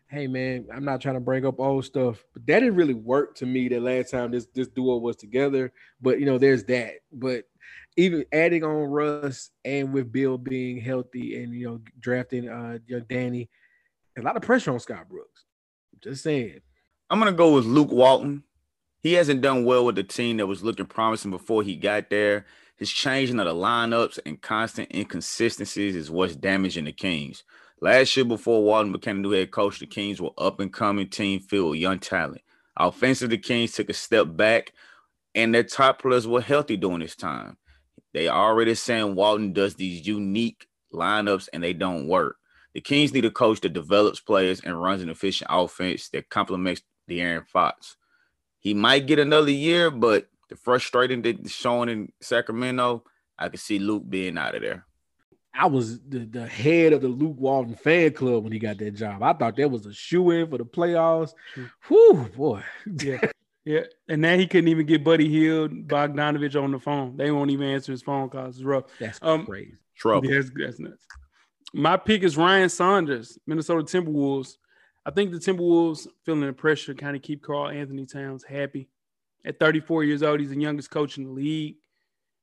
Hey 0.07 0.27
man, 0.27 0.67
I'm 0.73 0.85
not 0.85 1.01
trying 1.01 1.15
to 1.15 1.19
bring 1.19 1.45
up 1.45 1.59
old 1.59 1.83
stuff, 1.83 2.23
but 2.33 2.45
that 2.47 2.59
didn't 2.59 2.75
really 2.75 2.93
work 2.93 3.35
to 3.35 3.45
me 3.45 3.67
the 3.67 3.79
last 3.79 4.11
time 4.11 4.31
this 4.31 4.47
this 4.53 4.67
duo 4.67 4.97
was 4.97 5.17
together. 5.17 5.73
But 6.01 6.19
you 6.19 6.25
know, 6.25 6.37
there's 6.37 6.63
that. 6.65 6.93
But 7.11 7.45
even 7.97 8.23
adding 8.31 8.63
on 8.63 8.83
Russ 8.83 9.49
and 9.65 9.91
with 9.91 10.11
Beal 10.11 10.37
being 10.37 10.79
healthy 10.79 11.43
and 11.43 11.53
you 11.53 11.67
know 11.67 11.81
drafting 11.99 12.47
uh 12.47 12.77
young 12.87 13.01
Deni, 13.01 13.49
a 14.17 14.21
lot 14.21 14.37
of 14.37 14.43
pressure 14.43 14.71
on 14.71 14.79
Scott 14.79 15.09
Brooks. 15.09 15.43
Just 16.01 16.23
saying. 16.23 16.61
I'm 17.13 17.19
gonna 17.19 17.31
go 17.31 17.53
with 17.53 17.65
Luke 17.65 17.91
Walton. 17.91 18.41
He 18.99 19.13
hasn't 19.13 19.43
done 19.43 19.65
well 19.65 19.85
with 19.85 19.93
the 19.93 20.03
team 20.03 20.37
that 20.37 20.47
was 20.47 20.63
looking 20.63 20.87
promising 20.87 21.29
before 21.29 21.61
he 21.61 21.75
got 21.75 22.09
there. 22.09 22.47
His 22.75 22.89
changing 22.91 23.39
of 23.39 23.45
the 23.45 23.53
lineups 23.53 24.17
and 24.25 24.41
constant 24.41 24.91
inconsistencies 24.91 25.95
is 25.95 26.09
what's 26.09 26.35
damaging 26.35 26.85
the 26.85 26.91
Kings. 26.91 27.43
Last 27.79 28.17
year, 28.17 28.25
before 28.25 28.63
Walton 28.63 28.91
became 28.91 29.17
the 29.17 29.29
new 29.29 29.35
head 29.35 29.51
coach, 29.51 29.77
the 29.77 29.85
Kings 29.85 30.19
were 30.19 30.31
up 30.39 30.59
and 30.59 30.73
coming 30.73 31.07
team 31.07 31.39
filled 31.39 31.69
with 31.69 31.79
young 31.79 31.99
talent. 31.99 32.41
Offensive, 32.77 33.29
the 33.29 33.37
Kings 33.37 33.73
took 33.73 33.91
a 33.91 33.93
step 33.93 34.35
back, 34.35 34.73
and 35.35 35.53
their 35.53 35.61
top 35.61 36.01
players 36.01 36.27
were 36.27 36.41
healthy 36.41 36.77
during 36.77 37.01
this 37.01 37.15
time. 37.15 37.57
They 38.15 38.27
already 38.27 38.73
saying 38.73 39.13
Walton 39.13 39.53
does 39.53 39.75
these 39.75 40.07
unique 40.07 40.65
lineups 40.91 41.47
and 41.53 41.63
they 41.63 41.73
don't 41.73 42.07
work. 42.07 42.37
The 42.73 42.81
Kings 42.81 43.13
need 43.13 43.25
a 43.25 43.29
coach 43.29 43.61
that 43.61 43.73
develops 43.73 44.19
players 44.19 44.61
and 44.61 44.81
runs 44.81 45.03
an 45.03 45.09
efficient 45.09 45.51
offense 45.53 46.09
that 46.09 46.31
complements 46.31 46.81
De'Aaron 47.09 47.47
Fox. 47.47 47.97
He 48.59 48.73
might 48.73 49.07
get 49.07 49.19
another 49.19 49.51
year, 49.51 49.91
but 49.91 50.27
the 50.49 50.55
frustrating 50.55 51.21
that 51.23 51.49
showing 51.49 51.89
in 51.89 52.11
Sacramento, 52.21 53.03
I 53.37 53.49
could 53.49 53.59
see 53.59 53.79
Luke 53.79 54.03
being 54.07 54.37
out 54.37 54.55
of 54.55 54.61
there. 54.61 54.85
I 55.55 55.67
was 55.67 55.99
the, 56.01 56.19
the 56.19 56.47
head 56.47 56.93
of 56.93 57.01
the 57.01 57.07
Luke 57.07 57.35
Walton 57.37 57.75
fan 57.75 58.13
club 58.13 58.43
when 58.43 58.51
he 58.51 58.59
got 58.59 58.79
that 58.79 58.91
job. 58.91 59.21
I 59.21 59.33
thought 59.33 59.55
that 59.57 59.69
was 59.69 59.85
a 59.85 59.93
shoe 59.93 60.31
in 60.31 60.49
for 60.49 60.57
the 60.57 60.65
playoffs. 60.65 61.33
Whew, 61.87 62.29
boy. 62.35 62.63
Yeah. 62.99 63.21
Yeah. 63.65 63.81
And 64.09 64.21
now 64.21 64.35
he 64.35 64.47
couldn't 64.47 64.69
even 64.69 64.85
get 64.85 65.03
Buddy 65.03 65.29
Hield, 65.29 65.87
Bogdanovic 65.87 66.61
on 66.61 66.71
the 66.71 66.79
phone. 66.79 67.17
They 67.17 67.31
won't 67.31 67.51
even 67.51 67.67
answer 67.67 67.91
his 67.91 68.01
phone 68.01 68.29
calls. 68.29 68.55
It's 68.55 68.63
rough. 68.63 68.85
That's 68.99 69.19
um, 69.21 69.45
crazy. 69.45 69.75
Trouble. 69.95 70.27
Yeah, 70.27 70.37
that's, 70.37 70.51
that's 70.55 70.79
nuts. 70.79 71.05
My 71.73 71.97
pick 71.97 72.23
is 72.23 72.35
Ryan 72.35 72.69
Saunders, 72.69 73.37
Minnesota 73.45 73.83
Timberwolves. 73.83 74.57
I 75.05 75.11
think 75.11 75.31
the 75.31 75.37
Timberwolves 75.37 76.07
feeling 76.23 76.41
the 76.41 76.53
pressure 76.53 76.93
kind 76.93 77.15
of 77.15 77.21
keep 77.21 77.41
Karl-Anthony 77.41 78.05
Towns 78.05 78.43
happy. 78.43 78.87
At 79.45 79.59
34 79.59 80.05
years 80.05 80.23
old, 80.23 80.39
he's 80.39 80.49
the 80.49 80.59
youngest 80.59 80.89
coach 80.89 81.17
in 81.17 81.25
the 81.25 81.31
league, 81.31 81.75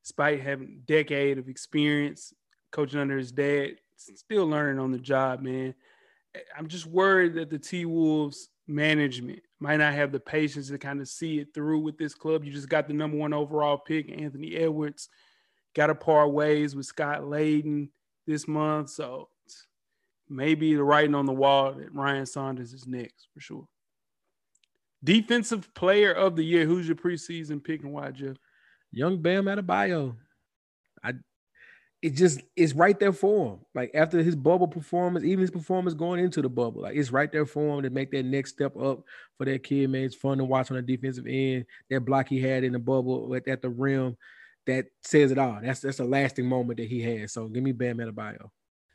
despite 0.02 0.40
having 0.42 0.68
a 0.68 0.86
decade 0.86 1.38
of 1.38 1.48
experience 1.48 2.34
coaching 2.70 3.00
under 3.00 3.16
his 3.16 3.32
dad. 3.32 3.76
Still 3.96 4.46
learning 4.46 4.78
on 4.78 4.92
the 4.92 4.98
job, 4.98 5.40
man. 5.40 5.74
I'm 6.56 6.68
just 6.68 6.86
worried 6.86 7.34
that 7.34 7.50
the 7.50 7.58
T 7.58 7.86
Wolves 7.86 8.50
management 8.66 9.40
might 9.58 9.78
not 9.78 9.94
have 9.94 10.12
the 10.12 10.20
patience 10.20 10.68
to 10.68 10.78
kind 10.78 11.00
of 11.00 11.08
see 11.08 11.38
it 11.38 11.52
through 11.54 11.80
with 11.80 11.98
this 11.98 12.14
club. 12.14 12.44
You 12.44 12.52
just 12.52 12.68
got 12.68 12.86
the 12.86 12.94
number 12.94 13.16
one 13.16 13.32
overall 13.32 13.78
pick, 13.78 14.10
Anthony 14.10 14.54
Edwards. 14.54 15.08
Got 15.74 15.88
to 15.88 15.94
part 15.94 16.32
ways 16.32 16.76
with 16.76 16.86
Scott 16.86 17.22
Layden 17.22 17.88
this 18.26 18.46
month. 18.46 18.90
So 18.90 19.28
maybe 20.30 20.74
the 20.74 20.82
writing 20.82 21.14
on 21.14 21.26
the 21.26 21.32
wall 21.32 21.72
that 21.72 21.94
Ryan 21.94 22.26
Saunders 22.26 22.72
is 22.72 22.86
next 22.86 23.28
for 23.34 23.40
sure. 23.40 23.66
Defensive 25.02 25.72
player 25.74 26.12
of 26.12 26.36
the 26.36 26.44
year. 26.44 26.66
Who's 26.66 26.86
your 26.86 26.96
preseason 26.96 27.62
pick 27.62 27.82
and 27.82 27.92
why, 27.92 28.10
Jeff? 28.10 28.36
Young 28.92 29.20
Bam 29.20 29.44
Adebayo. 29.44 30.16
I 31.02 31.14
it 32.02 32.10
just 32.10 32.40
it's 32.56 32.72
right 32.72 32.98
there 32.98 33.12
for 33.12 33.54
him. 33.54 33.60
Like 33.74 33.90
after 33.94 34.22
his 34.22 34.34
bubble 34.34 34.68
performance, 34.68 35.24
even 35.24 35.40
his 35.40 35.50
performance 35.50 35.94
going 35.94 36.24
into 36.24 36.40
the 36.40 36.48
bubble, 36.48 36.82
like 36.82 36.96
it's 36.96 37.12
right 37.12 37.30
there 37.30 37.44
for 37.44 37.76
him 37.76 37.82
to 37.82 37.90
make 37.90 38.10
that 38.12 38.24
next 38.24 38.52
step 38.52 38.76
up 38.76 39.02
for 39.36 39.44
that 39.44 39.62
kid. 39.62 39.90
Man, 39.90 40.04
it's 40.04 40.14
fun 40.14 40.38
to 40.38 40.44
watch 40.44 40.70
on 40.70 40.76
the 40.76 40.82
defensive 40.82 41.26
end. 41.26 41.66
That 41.90 42.00
block 42.00 42.28
he 42.28 42.40
had 42.40 42.64
in 42.64 42.72
the 42.72 42.78
bubble 42.78 43.34
at, 43.34 43.46
at 43.48 43.60
the 43.60 43.68
rim, 43.68 44.16
that 44.66 44.86
says 45.02 45.30
it 45.30 45.38
all. 45.38 45.60
That's 45.62 45.80
that's 45.80 46.00
a 46.00 46.04
lasting 46.04 46.46
moment 46.46 46.78
that 46.78 46.88
he 46.88 47.02
had. 47.02 47.30
So 47.30 47.48
give 47.48 47.62
me 47.62 47.72
Bam 47.72 47.98
Adebayo. 47.98 48.50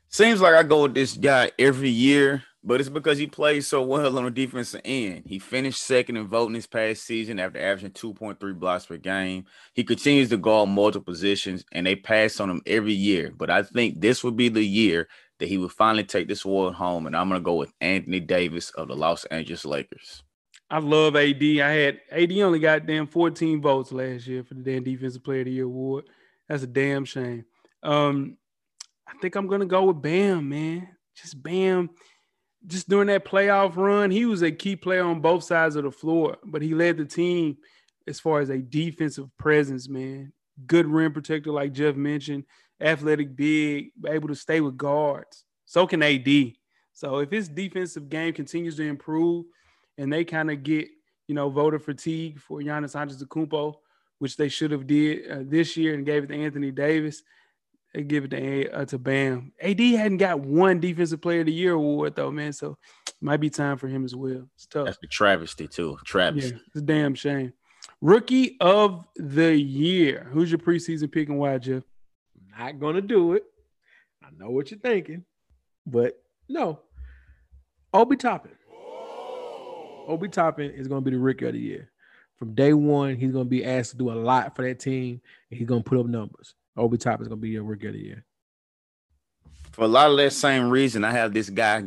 Seems 0.08 0.40
like 0.40 0.54
I 0.54 0.62
go 0.62 0.82
with 0.82 0.94
this 0.94 1.14
guy 1.14 1.50
every 1.58 1.90
year, 1.90 2.42
but 2.62 2.80
it's 2.80 2.88
because 2.88 3.18
he 3.18 3.26
plays 3.26 3.66
so 3.66 3.82
well 3.82 4.18
on 4.18 4.24
the 4.24 4.30
defensive 4.30 4.80
end. 4.84 5.24
He 5.26 5.38
finished 5.38 5.82
second 5.82 6.16
in 6.16 6.26
voting 6.26 6.54
this 6.54 6.66
past 6.66 7.04
season 7.04 7.38
after 7.38 7.58
averaging 7.58 7.90
2.3 7.90 8.58
blocks 8.58 8.86
per 8.86 8.96
game. 8.96 9.44
He 9.74 9.84
continues 9.84 10.30
to 10.30 10.36
guard 10.36 10.68
multiple 10.68 11.12
positions, 11.12 11.64
and 11.72 11.86
they 11.86 11.96
pass 11.96 12.40
on 12.40 12.48
him 12.48 12.62
every 12.66 12.92
year. 12.92 13.32
But 13.36 13.50
I 13.50 13.62
think 13.62 14.00
this 14.00 14.24
would 14.24 14.36
be 14.36 14.48
the 14.48 14.64
year 14.64 15.08
that 15.38 15.48
he 15.48 15.58
would 15.58 15.72
finally 15.72 16.04
take 16.04 16.28
this 16.28 16.44
award 16.44 16.74
home. 16.74 17.06
And 17.06 17.16
I'm 17.16 17.28
gonna 17.28 17.40
go 17.40 17.56
with 17.56 17.72
Anthony 17.80 18.20
Davis 18.20 18.70
of 18.70 18.88
the 18.88 18.96
Los 18.96 19.24
Angeles 19.26 19.64
Lakers. 19.64 20.22
I 20.70 20.78
love 20.78 21.14
AD. 21.14 21.42
I 21.42 21.70
had 21.70 22.00
AD 22.10 22.32
only 22.40 22.58
got 22.58 22.86
damn 22.86 23.06
14 23.06 23.60
votes 23.60 23.92
last 23.92 24.26
year 24.26 24.42
for 24.42 24.54
the 24.54 24.62
damn 24.62 24.82
Defensive 24.82 25.22
Player 25.22 25.40
of 25.40 25.44
the 25.46 25.52
Year 25.52 25.64
award. 25.64 26.08
That's 26.48 26.62
a 26.62 26.66
damn 26.66 27.04
shame. 27.04 27.44
Um, 27.82 28.36
I 29.06 29.12
think 29.20 29.34
I'm 29.34 29.46
gonna 29.46 29.66
go 29.66 29.84
with 29.84 30.02
Bam, 30.02 30.48
man. 30.48 30.88
Just 31.14 31.42
Bam. 31.42 31.90
Just 32.66 32.88
during 32.88 33.06
that 33.08 33.24
playoff 33.24 33.76
run, 33.76 34.10
he 34.10 34.26
was 34.26 34.42
a 34.42 34.50
key 34.50 34.74
player 34.74 35.04
on 35.04 35.20
both 35.20 35.44
sides 35.44 35.76
of 35.76 35.84
the 35.84 35.90
floor, 35.90 36.36
but 36.44 36.62
he 36.62 36.74
led 36.74 36.96
the 36.96 37.04
team 37.04 37.58
as 38.08 38.18
far 38.18 38.40
as 38.40 38.50
a 38.50 38.58
defensive 38.58 39.28
presence, 39.38 39.88
man. 39.88 40.32
Good 40.66 40.86
rim 40.86 41.12
protector, 41.12 41.52
like 41.52 41.72
Jeff 41.72 41.94
mentioned, 41.94 42.44
athletic, 42.80 43.36
big, 43.36 43.90
able 44.06 44.28
to 44.28 44.34
stay 44.34 44.60
with 44.60 44.76
guards. 44.76 45.44
So 45.64 45.86
can 45.86 46.02
AD. 46.02 46.28
So 46.92 47.18
if 47.18 47.30
his 47.30 47.48
defensive 47.48 48.08
game 48.08 48.32
continues 48.32 48.76
to 48.76 48.82
improve, 48.82 49.44
and 49.98 50.12
they 50.12 50.24
kind 50.24 50.50
of 50.50 50.62
get 50.62 50.88
you 51.28 51.34
know 51.34 51.50
voter 51.50 51.78
fatigue 51.78 52.38
for 52.40 52.60
Giannis 52.60 52.94
Antetokounmpo, 52.94 53.74
which 54.18 54.36
they 54.36 54.48
should 54.48 54.70
have 54.70 54.86
did 54.86 55.30
uh, 55.30 55.42
this 55.42 55.76
year 55.76 55.94
and 55.94 56.06
gave 56.06 56.24
it 56.24 56.28
to 56.28 56.34
Anthony 56.34 56.70
Davis. 56.70 57.22
They 57.96 58.02
give 58.02 58.24
it 58.24 58.30
to 58.32 58.70
uh, 58.72 58.84
to 58.84 58.98
Bam. 58.98 59.52
AD 59.58 59.80
hadn't 59.80 60.18
got 60.18 60.40
one 60.40 60.80
Defensive 60.80 61.22
Player 61.22 61.40
of 61.40 61.46
the 61.46 61.52
Year 61.52 61.72
award 61.72 62.14
though, 62.14 62.30
man. 62.30 62.52
So 62.52 62.76
might 63.22 63.38
be 63.38 63.48
time 63.48 63.78
for 63.78 63.88
him 63.88 64.04
as 64.04 64.14
well. 64.14 64.46
It's 64.54 64.66
tough. 64.66 64.84
That's 64.84 64.98
the 64.98 65.06
travesty 65.06 65.66
too. 65.66 65.96
Travesty. 66.04 66.50
Yeah, 66.50 66.60
it's 66.66 66.76
a 66.76 66.82
damn 66.82 67.14
shame. 67.14 67.54
Rookie 68.02 68.58
of 68.60 69.06
the 69.16 69.56
Year. 69.56 70.28
Who's 70.30 70.50
your 70.50 70.58
preseason 70.58 71.10
pick 71.10 71.30
and 71.30 71.38
why, 71.38 71.56
Jeff? 71.56 71.84
Not 72.58 72.78
gonna 72.78 73.00
do 73.00 73.32
it. 73.32 73.44
I 74.22 74.28
know 74.36 74.50
what 74.50 74.70
you're 74.70 74.78
thinking, 74.78 75.24
but 75.86 76.22
no. 76.50 76.80
Obi 77.94 78.16
Toppin. 78.16 78.52
Obi 80.06 80.28
Toppin 80.28 80.70
is 80.72 80.86
going 80.86 81.02
to 81.02 81.10
be 81.10 81.16
the 81.16 81.20
rookie 81.20 81.46
of 81.46 81.54
the 81.54 81.58
year. 81.58 81.90
From 82.36 82.54
day 82.54 82.74
one, 82.74 83.16
he's 83.16 83.32
going 83.32 83.46
to 83.46 83.50
be 83.50 83.64
asked 83.64 83.92
to 83.92 83.96
do 83.96 84.10
a 84.10 84.12
lot 84.12 84.54
for 84.54 84.68
that 84.68 84.80
team, 84.80 85.22
and 85.50 85.58
he's 85.58 85.66
going 85.66 85.82
to 85.82 85.88
put 85.88 85.98
up 85.98 86.06
numbers. 86.06 86.54
Obi 86.76 86.98
Toppin 86.98 87.26
is 87.26 87.30
to 87.30 87.36
be 87.36 87.50
your 87.50 87.64
rookie 87.64 87.88
of 87.88 87.94
the 87.94 88.00
year. 88.00 88.24
For 89.72 89.84
a 89.84 89.88
lot 89.88 90.10
of 90.10 90.16
that 90.16 90.32
same 90.32 90.70
reason, 90.70 91.04
I 91.04 91.10
have 91.12 91.34
this 91.34 91.50
guy 91.50 91.84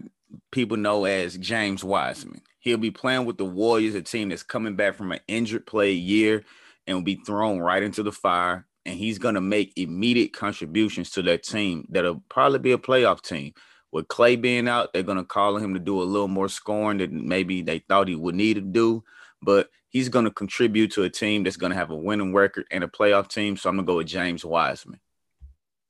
people 0.51 0.77
know 0.77 1.05
as 1.05 1.37
James 1.37 1.83
Wiseman. 1.83 2.41
He'll 2.59 2.77
be 2.77 2.91
playing 2.91 3.25
with 3.25 3.37
the 3.37 3.45
Warriors, 3.45 3.95
a 3.95 4.01
team 4.01 4.29
that's 4.29 4.43
coming 4.43 4.75
back 4.75 4.95
from 4.95 5.11
an 5.11 5.19
injured 5.27 5.65
play 5.65 5.91
year 5.91 6.43
and 6.85 6.97
will 6.97 7.03
be 7.03 7.21
thrown 7.25 7.59
right 7.59 7.81
into 7.81 8.03
the 8.03 8.11
fire. 8.11 8.65
And 8.85 8.97
he's 8.97 9.19
to 9.19 9.41
make 9.41 9.73
immediate 9.75 10.33
contributions 10.33 11.09
to 11.11 11.21
that 11.23 11.43
team 11.43 11.87
that'll 11.89 12.23
probably 12.29 12.59
be 12.59 12.71
a 12.71 12.77
playoff 12.77 13.21
team 13.21 13.53
with 13.91 14.07
Clay 14.07 14.35
being 14.35 14.67
out, 14.67 14.93
they're 14.93 15.03
gonna 15.03 15.23
call 15.23 15.57
him 15.57 15.73
to 15.73 15.79
do 15.79 16.01
a 16.01 16.03
little 16.03 16.27
more 16.27 16.49
scoring 16.49 16.99
than 16.99 17.27
maybe 17.27 17.61
they 17.61 17.79
thought 17.79 18.07
he 18.07 18.15
would 18.15 18.35
need 18.35 18.55
to 18.55 18.61
do. 18.61 19.03
But 19.41 19.69
he's 19.89 20.09
gonna 20.09 20.31
contribute 20.31 20.91
to 20.91 21.03
a 21.03 21.09
team 21.09 21.43
that's 21.43 21.57
gonna 21.57 21.75
have 21.75 21.91
a 21.91 21.95
winning 21.95 22.33
record 22.33 22.65
and 22.71 22.83
a 22.83 22.87
playoff 22.87 23.27
team. 23.29 23.57
So 23.57 23.69
I'm 23.69 23.75
gonna 23.75 23.85
go 23.85 23.97
with 23.97 24.07
James 24.07 24.43
Wiseman. 24.43 24.99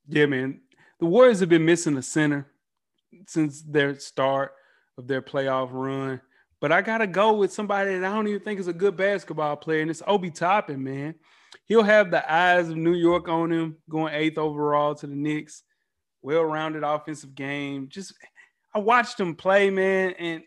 Yeah, 0.08 0.26
man. 0.26 0.60
The 0.98 1.06
Warriors 1.06 1.40
have 1.40 1.48
been 1.48 1.64
missing 1.64 1.96
a 1.96 2.02
center 2.02 2.46
since 3.26 3.62
their 3.62 3.98
start 3.98 4.52
of 4.98 5.06
their 5.06 5.22
playoff 5.22 5.70
run. 5.72 6.20
But 6.60 6.72
I 6.72 6.82
gotta 6.82 7.06
go 7.06 7.32
with 7.32 7.52
somebody 7.52 7.98
that 7.98 8.04
I 8.04 8.14
don't 8.14 8.28
even 8.28 8.40
think 8.40 8.60
is 8.60 8.68
a 8.68 8.72
good 8.72 8.96
basketball 8.96 9.56
player, 9.56 9.80
and 9.80 9.90
it's 9.90 10.02
Obi 10.06 10.30
Toppin, 10.30 10.82
man. 10.82 11.14
He'll 11.64 11.82
have 11.82 12.10
the 12.10 12.32
eyes 12.32 12.68
of 12.68 12.76
New 12.76 12.94
York 12.94 13.28
on 13.28 13.50
him, 13.50 13.76
going 13.88 14.14
eighth 14.14 14.38
overall 14.38 14.94
to 14.96 15.06
the 15.06 15.16
Knicks 15.16 15.62
well-rounded 16.22 16.82
offensive 16.82 17.34
game. 17.34 17.88
Just 17.88 18.14
I 18.74 18.78
watched 18.78 19.18
him 19.18 19.34
play, 19.34 19.70
man, 19.70 20.12
and 20.18 20.42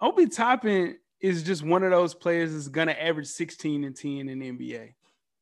Obi 0.00 0.26
Toppin 0.26 0.98
is 1.22 1.44
just 1.44 1.62
one 1.62 1.84
of 1.84 1.92
those 1.92 2.14
players 2.14 2.52
that's 2.52 2.68
gonna 2.68 2.92
average 2.92 3.28
16 3.28 3.84
and 3.84 3.96
10 3.96 4.28
in 4.28 4.40
the 4.40 4.50
NBA. 4.50 4.94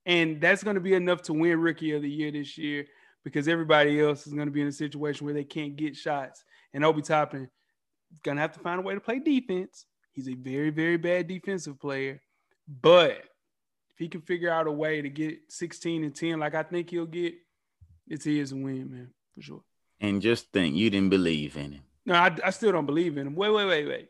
And 0.04 0.40
that's 0.40 0.62
gonna 0.62 0.80
be 0.80 0.94
enough 0.94 1.22
to 1.22 1.32
win 1.32 1.58
rookie 1.58 1.92
of 1.92 2.02
the 2.02 2.10
year 2.10 2.30
this 2.30 2.56
year 2.58 2.86
because 3.24 3.48
everybody 3.48 3.98
else 3.98 4.26
is 4.26 4.34
gonna 4.34 4.50
be 4.50 4.60
in 4.60 4.68
a 4.68 4.72
situation 4.72 5.24
where 5.24 5.34
they 5.34 5.44
can't 5.44 5.76
get 5.76 5.96
shots. 5.96 6.44
And 6.74 6.84
Obi 6.84 7.00
Toppin 7.00 7.48
is 8.12 8.20
gonna 8.22 8.42
have 8.42 8.52
to 8.52 8.60
find 8.60 8.78
a 8.78 8.82
way 8.82 8.94
to 8.94 9.00
play 9.00 9.18
defense. 9.18 9.86
He's 10.12 10.28
a 10.28 10.34
very, 10.34 10.70
very 10.70 10.98
bad 10.98 11.26
defensive 11.26 11.80
player. 11.80 12.20
But 12.68 13.24
if 13.90 13.98
he 13.98 14.08
can 14.08 14.20
figure 14.20 14.50
out 14.50 14.66
a 14.66 14.72
way 14.72 15.00
to 15.00 15.08
get 15.08 15.38
16 15.48 16.04
and 16.04 16.14
10, 16.14 16.38
like 16.38 16.54
I 16.54 16.62
think 16.62 16.90
he'll 16.90 17.06
get, 17.06 17.34
it's 18.06 18.24
his 18.24 18.52
win, 18.52 18.90
man, 18.90 19.10
for 19.34 19.42
sure. 19.42 19.62
And 19.98 20.20
just 20.20 20.52
think, 20.52 20.76
you 20.76 20.90
didn't 20.90 21.10
believe 21.10 21.56
in 21.56 21.72
him. 21.72 21.82
No, 22.04 22.14
I, 22.14 22.36
I 22.44 22.50
still 22.50 22.72
don't 22.72 22.86
believe 22.86 23.16
in 23.16 23.26
him. 23.26 23.34
Wait, 23.34 23.50
wait, 23.50 23.66
wait, 23.66 23.86
wait. 23.86 24.08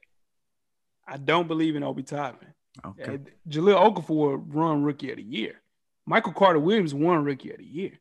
I 1.07 1.17
don't 1.17 1.49
believe 1.49 1.77
in 1.77 1.83
Obi 1.83 2.03
Toppin. 2.03 2.49
Okay. 2.85 3.19
Jahlil 3.49 3.95
Okafor 3.95 4.43
run 4.47 4.83
rookie 4.83 5.11
of 5.11 5.17
the 5.17 5.23
year. 5.23 5.61
Michael 6.07 6.33
Carter 6.33 6.61
Williams 6.61 6.95
won 6.95 7.25
rookie 7.25 7.51
of 7.51 7.59
the 7.59 7.65
year. 7.65 7.93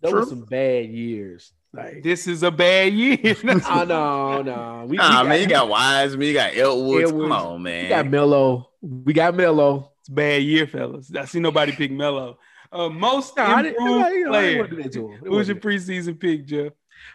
Those 0.00 0.12
were 0.12 0.26
some 0.26 0.44
bad 0.44 0.86
years. 0.90 1.52
Like 1.72 2.02
this 2.02 2.26
is 2.26 2.42
a 2.42 2.50
bad 2.50 2.92
year. 2.92 3.18
oh 3.44 3.84
no, 3.84 4.42
no. 4.42 4.84
We, 4.86 4.96
nah, 4.96 5.22
we 5.22 5.28
man, 5.28 5.40
you 5.40 5.46
got 5.46 5.68
Wiseman, 5.68 6.26
you 6.26 6.34
got 6.34 6.56
Elwood. 6.56 7.06
Come 7.06 7.32
on, 7.32 7.62
man. 7.62 7.84
We 7.84 7.88
got 7.88 8.06
Melo. 8.06 8.70
We 8.80 9.12
got 9.12 9.34
Melo. 9.34 9.92
It's 10.00 10.10
a 10.10 10.12
bad 10.12 10.42
year, 10.42 10.66
fellas. 10.66 11.10
I 11.16 11.24
see 11.24 11.40
nobody 11.40 11.72
pick 11.72 11.90
Melo. 11.90 12.38
Uh, 12.70 12.90
most 12.90 13.36
no, 13.36 13.58
improved 13.58 14.04
I 14.04 14.24
player. 14.28 14.66
Who's 14.66 15.48
your 15.48 15.56
preseason 15.56 16.20
pick, 16.20 16.46
Jeff? 16.46 16.72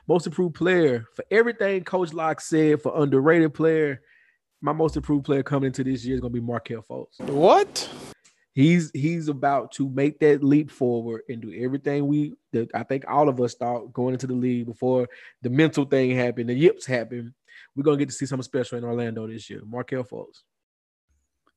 Most 0.08 0.26
improved 0.26 0.56
player 0.56 1.06
for 1.16 1.24
everything 1.30 1.84
Coach 1.84 2.14
Locke 2.14 2.42
said 2.42 2.82
for 2.82 3.02
underrated 3.02 3.54
player. 3.54 4.02
My 4.62 4.74
most 4.74 4.98
improved 4.98 5.26
player 5.26 5.44
coming 5.44 5.68
into 5.68 5.84
this 5.84 6.04
year 6.04 6.16
is 6.16 6.22
going 6.22 6.34
to 6.34 6.40
be 6.40 6.46
Markelle 6.46 6.84
Fultz. 6.84 7.20
What? 7.20 7.90
He's 8.54 8.92
he's 8.94 9.30
about 9.30 9.72
to 9.74 9.88
make 9.88 10.20
that 10.20 10.44
leap 10.44 10.70
forward 10.70 11.22
and 11.30 11.42
do 11.42 11.54
everything 11.64 12.08
we 12.08 12.34
that 12.52 12.70
I 12.74 12.84
think 12.84 13.06
all 13.08 13.30
of 13.30 13.40
us 13.40 13.54
thought 13.54 13.94
going 13.94 14.14
into 14.14 14.28
the 14.28 14.34
league 14.34 14.66
before 14.66 15.08
the 15.42 15.50
mental 15.50 15.86
thing 15.86 16.16
happened, 16.16 16.50
the 16.50 16.56
yips 16.56 16.86
happened. 16.86 17.32
We're 17.76 17.84
gonna 17.84 17.98
get 17.98 18.10
to 18.10 18.16
see 18.16 18.26
something 18.26 18.44
special 18.44 18.78
in 18.78 18.84
Orlando 18.84 19.28
this 19.28 19.50
year. 19.50 19.62
Markelle 19.66 20.04
Fultz. 20.04 20.42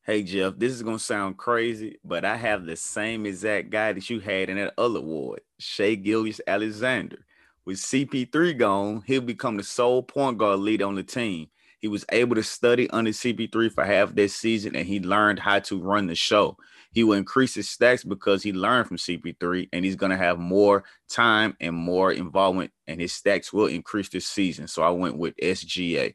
Hey 0.04 0.22
Jeff, 0.22 0.54
this 0.58 0.72
is 0.72 0.82
gonna 0.82 0.98
sound 0.98 1.38
crazy, 1.38 1.98
but 2.04 2.24
I 2.24 2.36
have 2.36 2.66
the 2.66 2.76
same 2.76 3.26
exact 3.26 3.70
guy 3.70 3.92
that 3.94 4.08
you 4.08 4.20
had 4.20 4.48
in 4.48 4.56
that 4.58 4.74
other 4.78 5.00
award, 5.00 5.40
Shai 5.58 5.94
Gilgeous-Alexander. 5.94 7.24
With 7.64 7.78
CP3 7.78 8.58
gone, 8.58 9.02
he'll 9.06 9.22
become 9.22 9.56
the 9.56 9.64
sole 9.64 10.02
point 10.02 10.38
guard 10.38 10.60
lead 10.60 10.82
on 10.82 10.94
the 10.94 11.02
team. 11.02 11.48
He 11.82 11.88
was 11.88 12.04
able 12.12 12.36
to 12.36 12.42
study 12.44 12.88
under 12.90 13.10
CP3 13.10 13.74
for 13.74 13.84
half 13.84 14.14
this 14.14 14.36
season, 14.36 14.76
and 14.76 14.86
he 14.86 15.00
learned 15.00 15.40
how 15.40 15.58
to 15.58 15.82
run 15.82 16.06
the 16.06 16.14
show. 16.14 16.56
He 16.92 17.02
will 17.02 17.14
increase 17.14 17.54
his 17.54 17.68
stacks 17.68 18.04
because 18.04 18.42
he 18.42 18.52
learned 18.52 18.86
from 18.86 18.98
CP3, 18.98 19.68
and 19.72 19.84
he's 19.84 19.96
gonna 19.96 20.16
have 20.16 20.38
more 20.38 20.84
time 21.10 21.56
and 21.60 21.74
more 21.74 22.12
involvement, 22.12 22.70
and 22.86 23.00
his 23.00 23.12
stacks 23.12 23.52
will 23.52 23.66
increase 23.66 24.08
this 24.08 24.28
season. 24.28 24.68
So 24.68 24.82
I 24.82 24.90
went 24.90 25.18
with 25.18 25.34
SGA. 25.36 26.14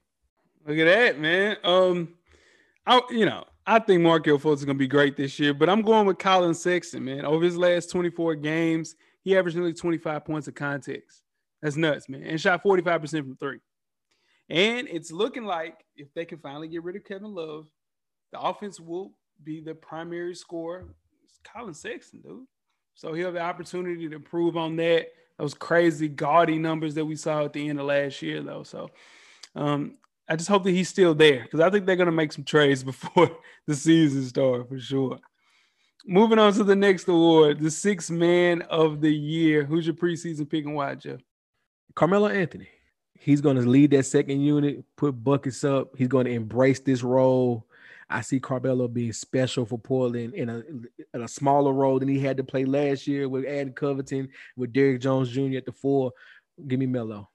Look 0.65 0.77
at 0.77 0.85
that, 0.85 1.19
man. 1.19 1.57
Um, 1.63 2.15
I 2.85 3.01
you 3.11 3.25
know 3.25 3.43
I 3.65 3.79
think 3.79 4.01
Markelle 4.01 4.39
Fultz 4.39 4.59
is 4.59 4.65
going 4.65 4.77
to 4.77 4.79
be 4.79 4.87
great 4.87 5.17
this 5.17 5.37
year, 5.37 5.53
but 5.53 5.69
I'm 5.69 5.81
going 5.81 6.07
with 6.07 6.17
Collin 6.17 6.53
Sexton, 6.53 7.03
man. 7.03 7.25
Over 7.25 7.43
his 7.43 7.57
last 7.57 7.91
24 7.91 8.35
games, 8.35 8.95
he 9.21 9.37
averaged 9.37 9.57
nearly 9.57 9.73
25 9.73 10.23
points 10.23 10.47
of 10.47 10.55
context. 10.55 11.23
That's 11.61 11.75
nuts, 11.75 12.07
man. 12.07 12.23
And 12.23 12.39
shot 12.39 12.63
45% 12.63 13.09
from 13.09 13.35
three. 13.35 13.59
And 14.49 14.87
it's 14.87 15.11
looking 15.11 15.45
like 15.45 15.83
if 15.95 16.13
they 16.13 16.25
can 16.25 16.39
finally 16.39 16.67
get 16.67 16.83
rid 16.83 16.95
of 16.95 17.03
Kevin 17.03 17.33
Love, 17.33 17.67
the 18.31 18.39
offense 18.39 18.79
will 18.79 19.13
be 19.43 19.59
the 19.61 19.75
primary 19.75 20.35
scorer. 20.35 20.85
It's 21.23 21.39
Collin 21.43 21.73
Sexton, 21.73 22.21
dude. 22.21 22.45
So 22.95 23.13
he'll 23.13 23.25
have 23.27 23.33
the 23.35 23.41
opportunity 23.41 24.07
to 24.09 24.15
improve 24.15 24.57
on 24.57 24.75
that. 24.77 25.07
Those 25.37 25.53
crazy 25.53 26.07
gaudy 26.07 26.57
numbers 26.57 26.95
that 26.95 27.05
we 27.05 27.15
saw 27.15 27.45
at 27.45 27.53
the 27.53 27.69
end 27.69 27.79
of 27.79 27.85
last 27.85 28.21
year, 28.23 28.41
though. 28.41 28.63
So 28.63 28.89
um, 29.55 29.97
I 30.27 30.35
just 30.35 30.49
hope 30.49 30.63
that 30.63 30.71
he's 30.71 30.89
still 30.89 31.13
there 31.13 31.43
because 31.43 31.59
I 31.59 31.69
think 31.69 31.85
they're 31.85 31.95
gonna 31.95 32.11
make 32.11 32.31
some 32.31 32.43
trades 32.43 32.83
before 32.83 33.29
the 33.67 33.75
season 33.75 34.23
starts 34.23 34.67
for 34.67 34.79
sure. 34.79 35.19
Moving 36.05 36.39
on 36.39 36.53
to 36.53 36.63
the 36.63 36.75
next 36.75 37.07
award, 37.07 37.59
the 37.59 37.69
sixth 37.69 38.09
man 38.09 38.61
of 38.63 39.01
the 39.01 39.13
year. 39.13 39.65
Who's 39.65 39.85
your 39.85 39.95
preseason 39.95 40.49
pick 40.49 40.65
and 40.65 40.73
why, 40.73 40.95
Jeff? 40.95 41.19
Carmelo 41.95 42.29
Anthony. 42.29 42.69
He's 43.19 43.41
going 43.41 43.57
to 43.57 43.63
lead 43.63 43.91
that 43.91 44.05
second 44.05 44.41
unit, 44.41 44.83
put 44.95 45.23
buckets 45.23 45.63
up. 45.63 45.95
He's 45.97 46.07
going 46.07 46.25
to 46.25 46.31
embrace 46.31 46.79
this 46.79 47.03
role. 47.03 47.65
I 48.09 48.21
see 48.21 48.39
Carmelo 48.39 48.87
being 48.87 49.11
special 49.11 49.65
for 49.65 49.77
Portland 49.77 50.33
in 50.33 50.49
a 50.49 50.63
in 51.13 51.23
a 51.23 51.27
smaller 51.27 51.73
role 51.73 51.99
than 51.99 52.07
he 52.07 52.19
had 52.19 52.37
to 52.37 52.43
play 52.43 52.63
last 52.63 53.05
year 53.05 53.27
with 53.27 53.45
Adam 53.45 53.73
Covington, 53.73 54.29
with 54.55 54.71
Derrick 54.71 55.01
Jones 55.01 55.29
Jr. 55.29 55.57
at 55.57 55.65
the 55.65 55.73
four. 55.73 56.13
Give 56.67 56.79
me 56.79 56.85
Melo. 56.85 57.29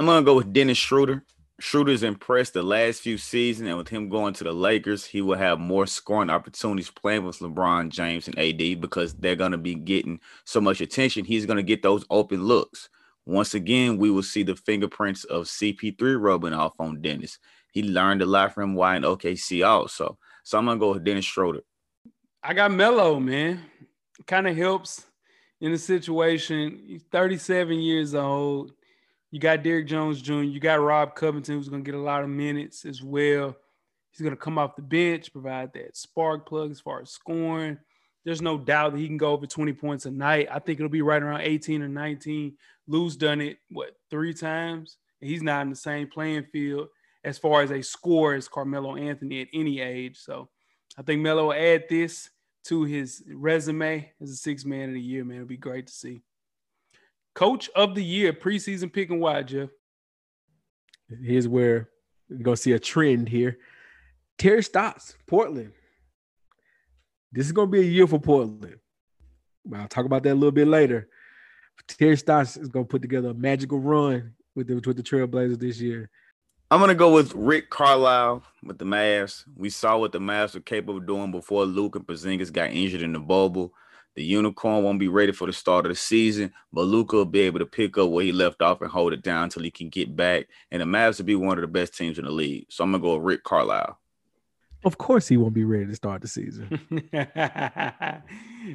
I'm 0.00 0.06
gonna 0.06 0.24
go 0.24 0.36
with 0.36 0.52
Dennis 0.52 0.78
Schroeder. 0.78 1.22
Schroeder's 1.58 2.02
impressed 2.02 2.52
the 2.52 2.62
last 2.62 3.00
few 3.00 3.16
seasons, 3.16 3.68
and 3.68 3.78
with 3.78 3.88
him 3.88 4.10
going 4.10 4.34
to 4.34 4.44
the 4.44 4.52
Lakers, 4.52 5.06
he 5.06 5.22
will 5.22 5.38
have 5.38 5.58
more 5.58 5.86
scoring 5.86 6.28
opportunities 6.28 6.90
playing 6.90 7.24
with 7.24 7.38
LeBron 7.38 7.88
James 7.88 8.28
and 8.28 8.38
AD 8.38 8.80
because 8.80 9.14
they're 9.14 9.36
going 9.36 9.52
to 9.52 9.58
be 9.58 9.74
getting 9.74 10.20
so 10.44 10.60
much 10.60 10.82
attention. 10.82 11.24
He's 11.24 11.46
going 11.46 11.56
to 11.56 11.62
get 11.62 11.82
those 11.82 12.04
open 12.10 12.44
looks. 12.44 12.90
Once 13.26 13.54
again, 13.54 13.98
we 13.98 14.08
will 14.08 14.22
see 14.22 14.44
the 14.44 14.54
fingerprints 14.54 15.24
of 15.24 15.46
CP3 15.46 16.20
rubbing 16.20 16.52
off 16.52 16.74
on 16.78 17.02
Dennis. 17.02 17.38
He 17.72 17.82
learned 17.82 18.22
a 18.22 18.26
lot 18.26 18.54
from 18.54 18.74
while 18.74 18.96
in 18.96 19.02
OKC 19.02 19.66
also. 19.66 20.16
So 20.44 20.56
I'm 20.56 20.66
gonna 20.66 20.78
go 20.78 20.92
with 20.92 21.04
Dennis 21.04 21.24
Schroeder. 21.24 21.62
I 22.42 22.54
got 22.54 22.70
Melo, 22.70 23.18
man. 23.18 23.60
Kind 24.26 24.46
of 24.46 24.56
helps 24.56 25.04
in 25.60 25.72
the 25.72 25.78
situation. 25.78 26.80
He's 26.86 27.02
37 27.10 27.80
years 27.80 28.14
old. 28.14 28.72
You 29.32 29.40
got 29.40 29.64
Derrick 29.64 29.88
Jones 29.88 30.22
Jr. 30.22 30.42
You 30.42 30.60
got 30.60 30.80
Rob 30.80 31.16
Covington, 31.16 31.56
who's 31.56 31.68
gonna 31.68 31.82
get 31.82 31.96
a 31.96 31.98
lot 31.98 32.22
of 32.22 32.30
minutes 32.30 32.84
as 32.84 33.02
well. 33.02 33.56
He's 34.12 34.24
gonna 34.24 34.36
come 34.36 34.56
off 34.56 34.76
the 34.76 34.82
bench, 34.82 35.32
provide 35.32 35.72
that 35.74 35.96
spark 35.96 36.48
plug 36.48 36.70
as 36.70 36.80
far 36.80 37.02
as 37.02 37.10
scoring. 37.10 37.78
There's 38.26 38.42
no 38.42 38.58
doubt 38.58 38.92
that 38.92 38.98
he 38.98 39.06
can 39.06 39.18
go 39.18 39.30
over 39.30 39.46
20 39.46 39.72
points 39.74 40.04
a 40.04 40.10
night. 40.10 40.48
I 40.50 40.58
think 40.58 40.80
it'll 40.80 40.90
be 40.90 41.00
right 41.00 41.22
around 41.22 41.42
18 41.42 41.80
or 41.80 41.88
19. 41.88 42.56
Lou's 42.88 43.16
done 43.16 43.40
it 43.40 43.58
what 43.70 43.96
three 44.10 44.34
times. 44.34 44.98
and 45.20 45.30
He's 45.30 45.44
not 45.44 45.62
in 45.62 45.70
the 45.70 45.76
same 45.76 46.08
playing 46.08 46.46
field 46.52 46.88
as 47.22 47.38
far 47.38 47.62
as 47.62 47.70
a 47.70 47.80
score 47.82 48.34
as 48.34 48.48
Carmelo 48.48 48.96
Anthony 48.96 49.42
at 49.42 49.48
any 49.54 49.80
age. 49.80 50.18
So 50.18 50.48
I 50.98 51.02
think 51.02 51.22
Melo 51.22 51.44
will 51.44 51.52
add 51.52 51.84
this 51.88 52.28
to 52.64 52.82
his 52.82 53.22
resume 53.32 54.10
as 54.20 54.30
a 54.30 54.36
six 54.36 54.64
man 54.64 54.88
of 54.88 54.94
the 54.94 55.00
year, 55.00 55.24
man. 55.24 55.36
It'll 55.36 55.46
be 55.46 55.56
great 55.56 55.86
to 55.86 55.92
see. 55.92 56.22
Coach 57.32 57.70
of 57.76 57.94
the 57.94 58.02
year, 58.02 58.32
preseason 58.32 58.92
pick 58.92 59.08
and 59.10 59.20
why, 59.20 59.44
Jeff? 59.44 59.70
Here's 61.22 61.46
where 61.46 61.90
we're 62.28 62.42
gonna 62.42 62.56
see 62.56 62.72
a 62.72 62.80
trend 62.80 63.28
here. 63.28 63.58
Terry 64.36 64.64
Stotts, 64.64 65.14
Portland. 65.28 65.74
This 67.32 67.46
is 67.46 67.52
gonna 67.52 67.70
be 67.70 67.80
a 67.80 67.84
year 67.84 68.06
for 68.06 68.20
Portland. 68.20 68.78
I'll 69.74 69.88
talk 69.88 70.06
about 70.06 70.22
that 70.22 70.32
a 70.32 70.34
little 70.34 70.52
bit 70.52 70.68
later. 70.68 71.08
Terry 71.86 72.16
Stotts 72.16 72.56
is 72.56 72.68
gonna 72.68 72.84
put 72.84 73.02
together 73.02 73.30
a 73.30 73.34
magical 73.34 73.78
run 73.78 74.34
with 74.54 74.68
the 74.68 74.74
with 74.74 74.96
the 74.96 75.02
Trailblazers 75.02 75.58
this 75.58 75.80
year. 75.80 76.10
I'm 76.70 76.80
gonna 76.80 76.94
go 76.94 77.12
with 77.12 77.32
Rick 77.34 77.70
Carlisle 77.70 78.42
with 78.64 78.78
the 78.78 78.84
Mavs. 78.84 79.44
We 79.54 79.70
saw 79.70 79.98
what 79.98 80.12
the 80.12 80.18
Mavs 80.18 80.54
were 80.54 80.60
capable 80.60 80.96
of 80.96 81.06
doing 81.06 81.30
before 81.30 81.64
Luka 81.64 81.98
and 81.98 82.06
Porzingis 82.06 82.52
got 82.52 82.70
injured 82.70 83.02
in 83.02 83.12
the 83.12 83.20
bubble. 83.20 83.72
The 84.16 84.24
unicorn 84.24 84.82
won't 84.82 84.98
be 84.98 85.08
ready 85.08 85.30
for 85.30 85.46
the 85.46 85.52
start 85.52 85.84
of 85.84 85.90
the 85.90 85.96
season, 85.96 86.52
but 86.72 86.82
Luka 86.82 87.16
will 87.16 87.26
be 87.26 87.40
able 87.40 87.58
to 87.58 87.66
pick 87.66 87.98
up 87.98 88.08
where 88.08 88.24
he 88.24 88.32
left 88.32 88.62
off 88.62 88.80
and 88.80 88.90
hold 88.90 89.12
it 89.12 89.22
down 89.22 89.44
until 89.44 89.62
he 89.62 89.70
can 89.70 89.90
get 89.90 90.16
back. 90.16 90.46
And 90.70 90.80
the 90.80 90.86
Mavs 90.86 91.18
will 91.18 91.26
be 91.26 91.36
one 91.36 91.58
of 91.58 91.62
the 91.62 91.68
best 91.68 91.94
teams 91.94 92.18
in 92.18 92.24
the 92.24 92.30
league. 92.30 92.66
So 92.70 92.82
I'm 92.82 92.90
gonna 92.90 93.02
go 93.02 93.16
with 93.16 93.24
Rick 93.24 93.44
Carlisle. 93.44 93.98
Of 94.86 94.98
course, 94.98 95.26
he 95.26 95.36
won't 95.36 95.52
be 95.52 95.64
ready 95.64 95.86
to 95.86 95.96
start 95.96 96.22
the 96.22 96.28
season. 96.28 96.80
yeah, 97.12 98.20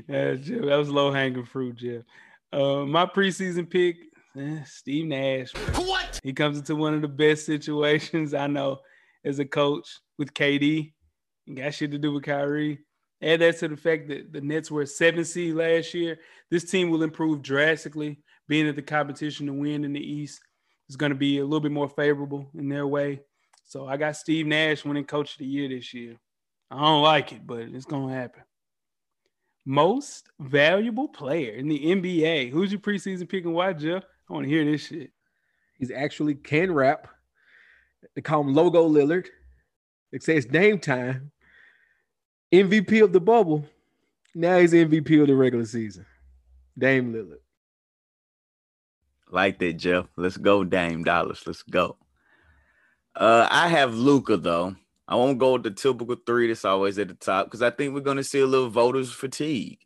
Jeff, 0.10 0.62
that 0.62 0.76
was 0.76 0.90
low 0.90 1.10
hanging 1.10 1.46
fruit, 1.46 1.78
Jeff. 1.78 2.04
Uh, 2.52 2.86
my 2.86 3.06
preseason 3.06 3.70
pick, 3.70 3.96
eh, 4.38 4.62
Steve 4.66 5.06
Nash. 5.06 5.54
What? 5.78 6.20
He 6.22 6.34
comes 6.34 6.58
into 6.58 6.76
one 6.76 6.94
of 6.94 7.02
the 7.02 7.08
best 7.08 7.46
situations 7.46 8.34
I 8.34 8.48
know 8.48 8.80
as 9.24 9.40
a 9.40 9.46
coach 9.46 9.88
with 10.18 10.34
KD. 10.34 10.92
He 11.46 11.54
got 11.54 11.74
shit 11.74 11.92
to 11.92 11.98
do 11.98 12.12
with 12.12 12.24
Kyrie. 12.24 12.80
Add 13.24 13.40
that 13.40 13.60
to 13.60 13.70
the 13.70 13.78
fact 13.78 14.10
that 14.10 14.34
the 14.34 14.42
Nets 14.42 14.70
were 14.70 14.82
a 14.82 14.88
seven 14.88 15.24
seed 15.24 15.56
last 15.56 15.94
year. 15.94 16.20
This 16.50 16.70
team 16.70 16.90
will 16.90 17.04
improve 17.04 17.42
drastically, 17.42 18.20
being 18.50 18.66
that 18.66 18.76
the 18.76 18.82
competition 18.82 19.48
to 19.48 19.54
win 19.54 19.86
in 19.86 19.94
the 19.94 20.06
East 20.06 20.42
is 20.90 20.98
going 20.98 21.12
to 21.12 21.18
be 21.18 21.38
a 21.38 21.44
little 21.46 21.62
bit 21.62 21.72
more 21.72 21.88
favorable 21.88 22.52
in 22.54 22.68
their 22.68 22.86
way. 22.86 23.22
So 23.72 23.88
I 23.88 23.96
got 23.96 24.18
Steve 24.18 24.48
Nash 24.48 24.84
winning 24.84 25.06
Coach 25.06 25.32
of 25.32 25.38
the 25.38 25.46
Year 25.46 25.70
this 25.70 25.94
year. 25.94 26.18
I 26.70 26.82
don't 26.82 27.04
like 27.04 27.32
it, 27.32 27.48
but 27.48 27.60
it's 27.60 27.86
going 27.86 28.10
to 28.10 28.14
happen. 28.14 28.44
Most 29.64 30.28
valuable 30.42 31.08
player 31.08 31.54
in 31.54 31.70
the 31.70 31.80
NBA. 31.80 32.52
Who's 32.52 32.74
your 32.74 32.82
preseason 32.82 33.30
pick 33.30 33.46
and 33.46 33.54
why, 33.54 33.72
Jeff? 33.72 34.04
I 34.30 34.34
want 34.34 34.44
to 34.44 34.50
hear 34.50 34.66
this 34.66 34.88
shit. 34.88 35.12
He's 35.80 35.90
actually 35.90 36.36
can 36.36 36.74
rap. 36.74 37.08
They 38.14 38.22
call 38.22 38.42
him 38.42 38.54
Logo 38.54 38.90
Lillard. 38.90 39.28
They 40.12 40.20
say 40.20 40.36
it's 40.36 40.52
name 40.52 40.78
time. 40.78 41.32
MVP 42.52 43.02
of 43.02 43.14
the 43.14 43.22
bubble. 43.22 43.66
Now 44.36 44.60
he's 44.60 44.74
MVP 44.74 45.22
of 45.22 45.28
the 45.28 45.36
regular 45.36 45.66
season. 45.66 46.06
Dame 46.78 47.14
Lillard. 47.14 47.38
Like 49.30 49.60
that, 49.60 49.78
Jeff. 49.78 50.08
Let's 50.18 50.36
go, 50.36 50.66
Dame 50.66 51.06
Dollars. 51.06 51.44
Let's 51.48 51.64
go. 51.64 51.96
Uh, 53.16 53.48
I 53.50 53.68
have 53.68 53.94
Luka 53.94 54.38
though. 54.38 54.76
I 55.08 55.16
won't 55.16 55.40
go 55.40 55.54
with 55.54 55.64
the 55.64 55.72
typical 55.72 56.16
three 56.26 56.48
that's 56.48 56.64
always 56.64 56.98
at 56.98 57.10
the 57.10 57.14
top 57.14 57.48
because 57.48 57.62
I 57.62 57.70
think 57.70 57.94
we're 57.94 58.00
gonna 58.02 58.24
see 58.24 58.40
a 58.40 58.46
little 58.46 58.70
voters 58.70 59.12
fatigue. 59.12 59.80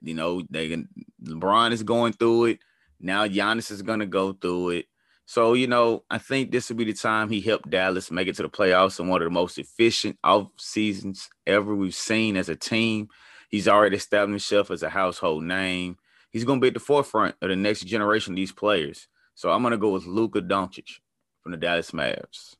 You 0.00 0.14
know, 0.14 0.42
they 0.50 0.68
can 0.68 0.88
LeBron 1.24 1.72
is 1.72 1.82
going 1.82 2.12
through 2.12 2.44
it. 2.46 2.58
Now 3.00 3.26
Giannis 3.26 3.70
is 3.70 3.82
gonna 3.82 4.06
go 4.06 4.32
through 4.32 4.70
it. 4.70 4.86
So, 5.30 5.54
you 5.54 5.68
know, 5.68 6.02
I 6.10 6.18
think 6.18 6.50
this 6.50 6.68
will 6.68 6.76
be 6.76 6.86
the 6.86 6.92
time 6.92 7.30
he 7.30 7.40
helped 7.40 7.70
Dallas 7.70 8.10
make 8.10 8.26
it 8.26 8.34
to 8.34 8.42
the 8.42 8.48
playoffs 8.48 8.98
and 8.98 9.08
one 9.08 9.22
of 9.22 9.26
the 9.26 9.30
most 9.30 9.58
efficient 9.58 10.18
off 10.24 10.48
seasons 10.58 11.30
ever 11.46 11.72
we've 11.72 11.94
seen 11.94 12.36
as 12.36 12.48
a 12.48 12.56
team. 12.56 13.06
He's 13.48 13.68
already 13.68 13.96
established 13.96 14.50
himself 14.50 14.72
as 14.72 14.82
a 14.82 14.88
household 14.88 15.44
name. 15.44 15.98
He's 16.32 16.42
going 16.42 16.58
to 16.58 16.64
be 16.64 16.66
at 16.66 16.74
the 16.74 16.80
forefront 16.80 17.36
of 17.40 17.48
the 17.48 17.54
next 17.54 17.84
generation 17.84 18.32
of 18.32 18.38
these 18.38 18.50
players. 18.50 19.06
So 19.36 19.52
I'm 19.52 19.62
going 19.62 19.70
to 19.70 19.78
go 19.78 19.90
with 19.90 20.04
Luka 20.04 20.40
Doncic 20.40 20.98
from 21.44 21.52
the 21.52 21.58
Dallas 21.58 21.92
Mavs. 21.92 22.56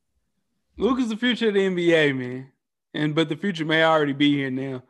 Luka's 0.81 1.09
the 1.09 1.17
future 1.17 1.49
of 1.49 1.55
the 1.55 1.61
NBA, 1.61 2.17
man. 2.17 2.53
And 2.95 3.15
but 3.15 3.29
the 3.29 3.37
future 3.37 3.65
may 3.65 3.85
already 3.85 4.13
be 4.13 4.35
here 4.35 4.51
now. 4.51 4.83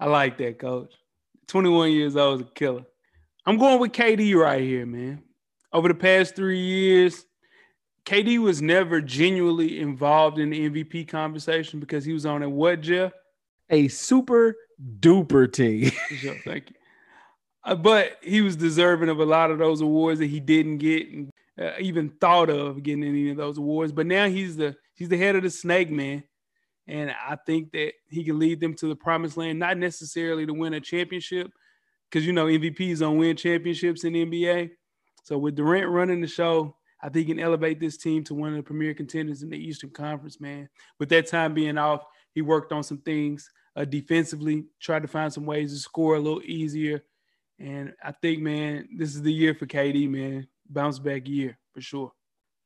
I 0.00 0.06
like 0.06 0.38
that, 0.38 0.58
coach. 0.58 0.92
21 1.46 1.92
years 1.92 2.16
old 2.16 2.40
is 2.40 2.46
a 2.46 2.50
killer. 2.50 2.84
I'm 3.46 3.58
going 3.58 3.78
with 3.78 3.92
KD 3.92 4.34
right 4.34 4.60
here, 4.60 4.86
man 4.86 5.22
over 5.74 5.88
the 5.88 5.94
past 5.94 6.36
three 6.36 6.60
years, 6.60 7.26
KD 8.06 8.38
was 8.38 8.62
never 8.62 9.00
genuinely 9.00 9.80
involved 9.80 10.38
in 10.38 10.50
the 10.50 10.70
MVP 10.70 11.08
conversation 11.08 11.80
because 11.80 12.04
he 12.04 12.12
was 12.12 12.24
on 12.24 12.42
a 12.42 12.48
what, 12.48 12.80
Jeff? 12.80 13.12
A 13.70 13.88
super 13.88 14.54
duper 15.00 15.52
team. 15.52 15.90
sure, 16.16 16.36
thank 16.44 16.70
you. 16.70 16.76
Uh, 17.64 17.74
but 17.74 18.18
he 18.22 18.40
was 18.40 18.56
deserving 18.56 19.08
of 19.08 19.18
a 19.18 19.24
lot 19.24 19.50
of 19.50 19.58
those 19.58 19.80
awards 19.80 20.20
that 20.20 20.26
he 20.26 20.38
didn't 20.38 20.78
get, 20.78 21.08
and 21.08 21.30
uh, 21.60 21.72
even 21.80 22.10
thought 22.20 22.50
of 22.50 22.82
getting 22.82 23.04
any 23.04 23.30
of 23.30 23.36
those 23.36 23.58
awards. 23.58 23.90
But 23.90 24.06
now 24.06 24.28
he's 24.28 24.56
the 24.56 24.76
he's 24.94 25.08
the 25.08 25.18
head 25.18 25.36
of 25.36 25.42
the 25.42 25.50
snake 25.50 25.90
man, 25.90 26.24
and 26.86 27.10
I 27.10 27.36
think 27.46 27.72
that 27.72 27.92
he 28.08 28.24
can 28.24 28.38
lead 28.38 28.60
them 28.60 28.74
to 28.74 28.88
the 28.88 28.96
promised 28.96 29.36
land, 29.36 29.58
not 29.58 29.78
necessarily 29.78 30.46
to 30.46 30.54
win 30.54 30.74
a 30.74 30.80
championship, 30.80 31.50
because 32.10 32.26
you 32.26 32.32
know 32.32 32.46
MVPs 32.46 33.00
don't 33.00 33.18
win 33.18 33.36
championships 33.36 34.04
in 34.04 34.12
the 34.12 34.26
NBA 34.26 34.70
so 35.24 35.38
with 35.38 35.56
Durant 35.56 35.88
running 35.88 36.20
the 36.20 36.26
show, 36.26 36.76
I 37.02 37.08
think 37.08 37.26
he 37.26 37.34
can 37.34 37.42
elevate 37.42 37.80
this 37.80 37.96
team 37.96 38.22
to 38.24 38.34
one 38.34 38.50
of 38.50 38.56
the 38.56 38.62
premier 38.62 38.92
contenders 38.94 39.42
in 39.42 39.48
the 39.48 39.58
Eastern 39.58 39.90
Conference, 39.90 40.38
man. 40.38 40.68
With 40.98 41.08
that 41.08 41.26
time 41.26 41.54
being 41.54 41.78
off, 41.78 42.04
he 42.34 42.42
worked 42.42 42.72
on 42.72 42.82
some 42.82 42.98
things 42.98 43.50
uh, 43.74 43.86
defensively, 43.86 44.66
tried 44.80 45.02
to 45.02 45.08
find 45.08 45.32
some 45.32 45.46
ways 45.46 45.72
to 45.72 45.78
score 45.78 46.16
a 46.16 46.20
little 46.20 46.42
easier. 46.44 47.02
And 47.58 47.94
I 48.02 48.12
think, 48.12 48.42
man, 48.42 48.88
this 48.96 49.14
is 49.14 49.22
the 49.22 49.32
year 49.32 49.54
for 49.54 49.66
KD, 49.66 50.10
man. 50.10 50.46
Bounce 50.68 50.98
back 50.98 51.26
year 51.26 51.58
for 51.72 51.80
sure. 51.80 52.12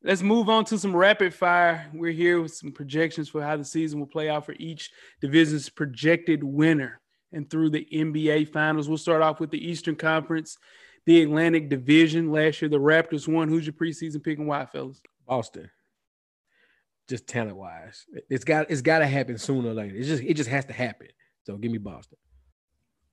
Let's 0.02 0.22
move 0.22 0.48
on 0.48 0.64
to 0.66 0.78
some 0.78 0.94
rapid 0.94 1.34
fire. 1.34 1.90
We're 1.92 2.12
here 2.12 2.40
with 2.40 2.54
some 2.54 2.72
projections 2.72 3.28
for 3.28 3.42
how 3.42 3.56
the 3.56 3.64
season 3.64 3.98
will 3.98 4.06
play 4.06 4.28
out 4.28 4.46
for 4.46 4.54
each 4.58 4.90
division's 5.20 5.68
projected 5.68 6.44
winner 6.44 7.00
and 7.32 7.50
through 7.50 7.70
the 7.70 7.86
NBA 7.92 8.52
Finals. 8.52 8.88
We'll 8.88 8.96
start 8.98 9.22
off 9.22 9.40
with 9.40 9.50
the 9.50 9.64
Eastern 9.64 9.96
Conference 9.96 10.56
the 11.08 11.22
Atlantic 11.22 11.70
Division. 11.70 12.30
Last 12.30 12.60
year, 12.60 12.68
the 12.68 12.78
Raptors 12.78 13.26
won. 13.26 13.48
Who's 13.48 13.64
your 13.64 13.72
preseason 13.72 14.22
pick 14.22 14.38
and 14.38 14.46
why, 14.46 14.66
fellas? 14.66 15.00
Boston. 15.26 15.70
Just 17.08 17.26
talent 17.26 17.56
wise, 17.56 18.04
it's 18.28 18.44
got 18.44 18.70
it's 18.70 18.82
got 18.82 18.98
to 18.98 19.06
happen 19.06 19.38
sooner 19.38 19.70
or 19.70 19.72
later. 19.72 19.96
It's 19.96 20.08
just 20.08 20.22
it 20.22 20.34
just 20.34 20.50
has 20.50 20.66
to 20.66 20.74
happen. 20.74 21.08
So 21.44 21.56
give 21.56 21.72
me 21.72 21.78
Boston. 21.78 22.18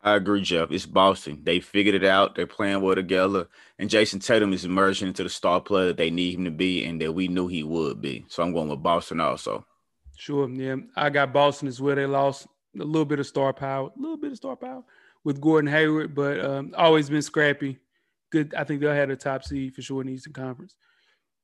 I 0.06 0.16
agree, 0.16 0.42
Jeff. 0.42 0.72
It's 0.72 0.86
Boston. 0.86 1.42
They 1.44 1.60
figured 1.60 1.96
it 1.96 2.06
out. 2.06 2.36
They're 2.36 2.48
playing 2.48 2.82
well 2.82 2.96
together, 2.96 3.48
and 3.78 3.90
Jayson 3.90 4.20
Tatum 4.20 4.54
is 4.54 4.64
emerging 4.64 5.10
into 5.10 5.24
the 5.24 5.30
star 5.30 5.60
player 5.60 5.88
that 5.88 5.98
they 5.98 6.10
need 6.10 6.36
him 6.36 6.46
to 6.46 6.52
be, 6.52 6.86
and 6.86 7.02
that 7.02 7.12
we 7.12 7.28
knew 7.28 7.48
he 7.48 7.64
would 7.64 8.02
be. 8.02 8.24
So 8.30 8.44
I'm 8.44 8.54
going 8.54 8.70
with 8.70 8.84
Boston 8.84 9.20
also. 9.20 9.66
Sure. 10.16 10.48
Yeah, 10.48 10.78
I 10.96 11.10
got 11.10 11.34
Boston 11.34 11.68
as 11.68 11.82
well. 11.82 11.96
They 11.96 12.06
lost 12.06 12.48
a 12.80 12.84
little 12.84 13.04
bit 13.04 13.20
of 13.20 13.28
star 13.28 13.52
power, 13.52 13.92
a 13.98 14.00
little 14.00 14.16
bit 14.16 14.32
of 14.32 14.38
star 14.38 14.56
power 14.56 14.84
with 15.26 15.42
Gordon 15.42 15.70
Hayward, 15.72 16.16
but 16.16 16.40
um, 16.40 16.74
always 16.78 17.10
been 17.10 17.22
scrappy 17.22 17.80
good. 18.36 18.54
I 18.54 18.64
think 18.64 18.82
they'll 18.82 18.94
have 18.94 19.10
a 19.10 19.16
top 19.16 19.44
seed 19.44 19.74
for 19.74 19.82
sure 19.82 20.02
in 20.02 20.08
the 20.08 20.14
Eastern 20.14 20.34
Conference. 20.34 20.76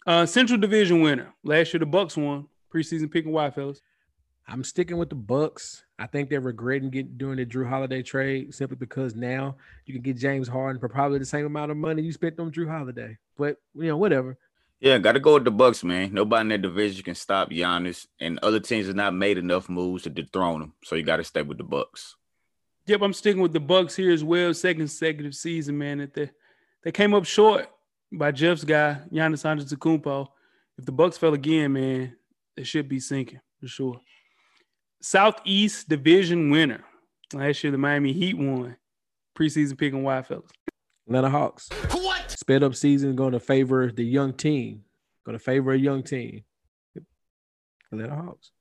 Uh, 0.05 0.26
Central 0.26 0.59
Division 0.59 1.01
winner 1.01 1.34
last 1.43 1.74
year, 1.74 1.80
the 1.80 1.86
Bucks 1.86 2.18
won 2.18 2.47
preseason 2.74 3.12
pick 3.12 3.26
and 3.26 3.34
why, 3.34 3.49
fellas. 3.49 3.82
I'm 4.48 4.64
sticking 4.64 4.98
with 4.98 5.10
the 5.10 5.16
Bucks. 5.16 5.84
I 5.98 6.08
think 6.08 6.30
they're 6.30 6.42
regretting 6.42 6.89
getting 6.89 7.18
doing 7.18 7.38
the 7.38 7.46
Jrue 7.46 7.70
Holiday 7.70 8.02
trade 8.02 8.54
simply 8.54 8.78
because 8.78 9.16
now 9.16 9.56
you 9.86 9.94
can 9.94 10.02
get 10.02 10.18
James 10.18 10.48
Harden 10.48 10.80
for 10.80 10.89
probably 10.89 11.20
the 11.20 11.26
same 11.26 11.46
amount 11.46 11.72
of 11.72 11.78
money 11.78 12.02
you 12.02 12.12
spent 12.12 12.39
on 12.39 12.52
Jrue 12.52 12.70
Holiday. 12.70 13.18
But 13.38 13.58
you 13.76 13.88
know, 13.88 13.98
whatever. 13.98 14.38
Yeah, 14.80 14.98
got 14.98 15.12
to 15.12 15.20
go 15.20 15.36
with 15.36 15.44
the 15.44 15.52
Bucks, 15.52 15.84
man. 15.84 16.12
Nobody 16.12 16.42
in 16.42 16.48
that 16.50 16.64
division 16.64 17.04
can 17.04 17.14
stop 17.14 17.52
Giannis, 17.52 18.08
and 18.20 18.39
other 18.39 18.60
teams 18.60 18.88
have 18.88 18.96
not 18.96 19.14
made 19.14 19.38
enough 19.38 19.70
moves 19.70 20.04
to 20.04 20.10
dethrone 20.10 20.64
him. 20.64 20.74
So 20.84 20.96
you 20.96 21.04
got 21.04 21.18
to 21.18 21.24
stay 21.24 21.44
with 21.44 21.60
the 21.60 21.64
Bucks. 21.64 22.16
Yep, 22.88 23.02
I'm 23.04 23.14
sticking 23.14 23.44
with 23.44 23.54
the 23.54 23.60
Bucks 23.60 23.96
here 23.96 24.12
as 24.12 24.24
well. 24.24 24.54
Second 24.56 24.80
consecutive 24.82 25.36
season, 25.36 25.78
man. 25.78 26.00
That 26.00 26.16
they 26.16 26.32
they 26.84 26.92
came 26.92 27.14
up 27.14 27.26
short 27.26 27.70
by 28.12 28.32
Jeff's 28.32 28.64
guy, 28.64 28.98
Giannis 29.14 29.46
Antetokounmpo. 29.46 30.28
If 30.80 30.86
the 30.86 30.92
Bucks 30.92 31.18
fell 31.18 31.36
again, 31.36 31.74
man, 31.74 32.18
they 32.56 32.64
should 32.64 32.89
be 32.89 33.00
sinking 33.00 33.39
for 33.60 33.68
sure. 33.68 34.02
Southeast 35.02 35.89
Division 35.89 36.52
winner. 36.52 36.84
Last 37.34 37.64
year, 37.64 37.72
the 37.72 37.78
Miami 37.78 38.14
Heat 38.14 38.38
won. 38.38 38.78
Preseason 39.38 39.78
pick 39.78 39.93
and 39.93 40.04
why, 40.04 40.22
fellas? 40.22 40.52
Atlanta 41.08 41.30
Hawks. 41.30 41.70
What? 41.91 42.30
Sped 42.30 42.64
up 42.64 42.76
season 42.76 43.16
going 43.16 43.32
to 43.34 43.39
favor 43.39 43.91
the 43.91 44.06
young 44.06 44.34
team. 44.34 44.84
Going 45.26 45.38
to 45.38 45.43
favor 45.43 45.72
a 45.72 45.78
young 45.78 46.04
team. 46.04 46.43
Atlanta 47.91 48.16
Hawks. 48.16 48.52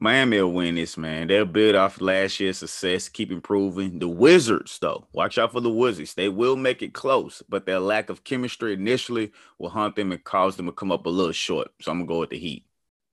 Miami 0.00 0.40
will 0.40 0.52
win 0.52 0.74
this, 0.74 0.96
man. 0.96 1.28
They'll 1.28 1.44
build 1.44 1.76
off 1.76 2.00
last 2.00 2.40
year's 2.40 2.58
success, 2.58 3.08
keep 3.08 3.30
improving. 3.30 3.98
The 3.98 4.08
Wizards, 4.08 4.78
though, 4.78 5.06
watch 5.12 5.38
out 5.38 5.52
for 5.52 5.60
the 5.60 5.70
Wizards. 5.70 6.14
They 6.14 6.28
will 6.28 6.56
make 6.56 6.82
it 6.82 6.94
close, 6.94 7.42
but 7.48 7.64
their 7.64 7.80
lack 7.80 8.10
of 8.10 8.24
chemistry 8.24 8.74
initially 8.74 9.32
will 9.58 9.70
haunt 9.70 9.96
them 9.96 10.10
and 10.10 10.22
cause 10.22 10.56
them 10.56 10.66
to 10.66 10.72
come 10.72 10.90
up 10.90 11.06
a 11.06 11.10
little 11.10 11.32
short. 11.32 11.68
So 11.80 11.92
I'm 11.92 11.98
gonna 11.98 12.08
go 12.08 12.20
with 12.20 12.30
the 12.30 12.38
Heat. 12.38 12.66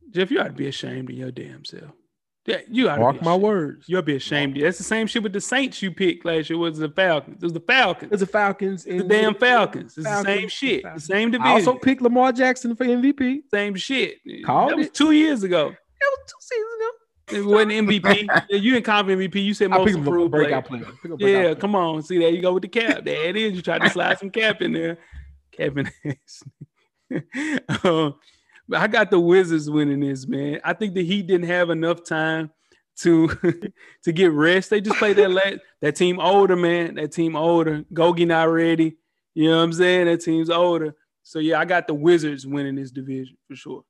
Jeff, 0.10 0.32
you 0.32 0.40
ought 0.40 0.48
to 0.48 0.54
be 0.54 0.68
ashamed 0.68 1.10
of 1.10 1.16
your 1.16 1.32
damn 1.32 1.64
self. 1.64 1.92
Yeah, 2.48 2.58
you 2.68 2.86
Mark 2.86 3.22
my 3.22 3.32
ashamed. 3.32 3.44
words. 3.44 3.86
You'll 3.88 4.02
be 4.02 4.16
ashamed. 4.16 4.58
That's 4.60 4.80
the 4.80 4.84
same 4.84 5.06
shit 5.06 5.22
with 5.22 5.34
the 5.34 5.42
Saints 5.42 5.82
you 5.82 5.92
picked 5.92 6.26
last 6.26 6.50
year. 6.50 6.58
Was 6.58 6.80
the 6.80 6.90
Falcons? 6.90 7.38
It 7.38 7.44
was 7.44 7.54
the 7.54 7.60
Falcons. 7.60 8.12
It's 8.12 8.20
the 8.20 8.26
Falcons. 8.26 8.86
It's 8.86 9.04
the 9.04 9.08
damn 9.08 9.36
Falcons. 9.36 9.96
It's 9.96 10.08
Falcons, 10.08 10.26
the 10.26 10.40
same 10.40 10.50
shit. 10.50 10.78
The 10.82 10.88
Falcons. 10.90 11.06
same 11.06 11.32
division. 11.32 11.48
I 11.48 11.54
also 11.54 11.76
picked 11.76 12.02
Lamar 12.02 12.32
Jackson 12.32 12.76
for 12.76 12.86
MVP. 12.86 13.42
same 13.54 13.76
shit. 13.76 14.18
Called 14.44 14.72
that 14.72 14.78
was 14.78 14.88
it. 14.88 14.94
two 14.96 15.12
years 15.12 15.44
ago. 15.44 15.70
That 15.70 16.10
was 16.18 16.20
two 16.28 16.38
seasons 16.40 16.74
ago. 16.76 16.90
It 17.32 17.46
wasn't 17.46 17.88
MVP. 17.88 18.46
You 18.50 18.74
didn't 18.74 18.86
call 18.86 19.04
MVP. 19.04 19.44
You 19.44 19.54
said 19.54 19.70
most 19.70 19.94
improved 19.94 20.32
player. 20.32 20.46
breakout 20.46 20.66
player. 20.66 20.86
Yeah, 21.04 21.16
player. 21.18 21.56
come 21.56 21.76
on. 21.76 22.02
See, 22.02 22.18
there 22.18 22.30
you 22.30 22.42
go 22.42 22.54
with 22.54 22.64
the 22.64 22.70
cap. 22.70 23.06
There 23.06 23.24
it 23.24 23.36
is. 23.38 23.54
You 23.54 23.62
tried 23.62 23.84
to 23.84 23.90
slide 23.90 24.18
some 24.18 24.32
cap 24.32 24.62
in 24.62 24.74
there. 24.74 24.98
Cap 25.52 25.78
in 25.78 25.92
there. 27.12 27.24
um, 27.84 28.16
I 28.74 28.88
got 28.88 29.12
the 29.12 29.20
Wizards 29.20 29.70
winning 29.70 30.00
this, 30.00 30.28
man. 30.28 30.60
I 30.64 30.74
think 30.74 30.94
the 30.94 31.04
Heat 31.04 31.28
didn't 31.28 31.48
have 31.48 31.70
enough 31.70 32.04
time 32.04 32.52
to 33.00 33.28
to 34.04 34.12
get 34.12 34.32
rest. 34.32 34.70
They 34.70 34.82
just 34.82 34.98
played 34.98 35.18
that 35.18 35.32
la- 35.32 35.58
that 35.82 35.96
team 35.96 36.20
older, 36.20 36.56
man. 36.56 36.96
That 36.96 37.12
team 37.12 37.36
older. 37.36 37.84
Gogi 37.94 38.28
not 38.28 38.50
ready. 38.50 38.98
You 39.34 39.50
know 39.50 39.58
what 39.58 39.64
I'm 39.64 39.74
saying? 39.74 40.06
That 40.06 40.22
team's 40.22 40.50
older. 40.50 40.96
So 41.24 41.40
yeah, 41.40 41.60
I 41.60 41.66
got 41.66 41.88
the 41.88 41.94
Wizards 41.94 42.46
winning 42.46 42.76
this 42.76 42.92
division 42.92 43.38
for 43.48 43.56
sure. 43.56 43.84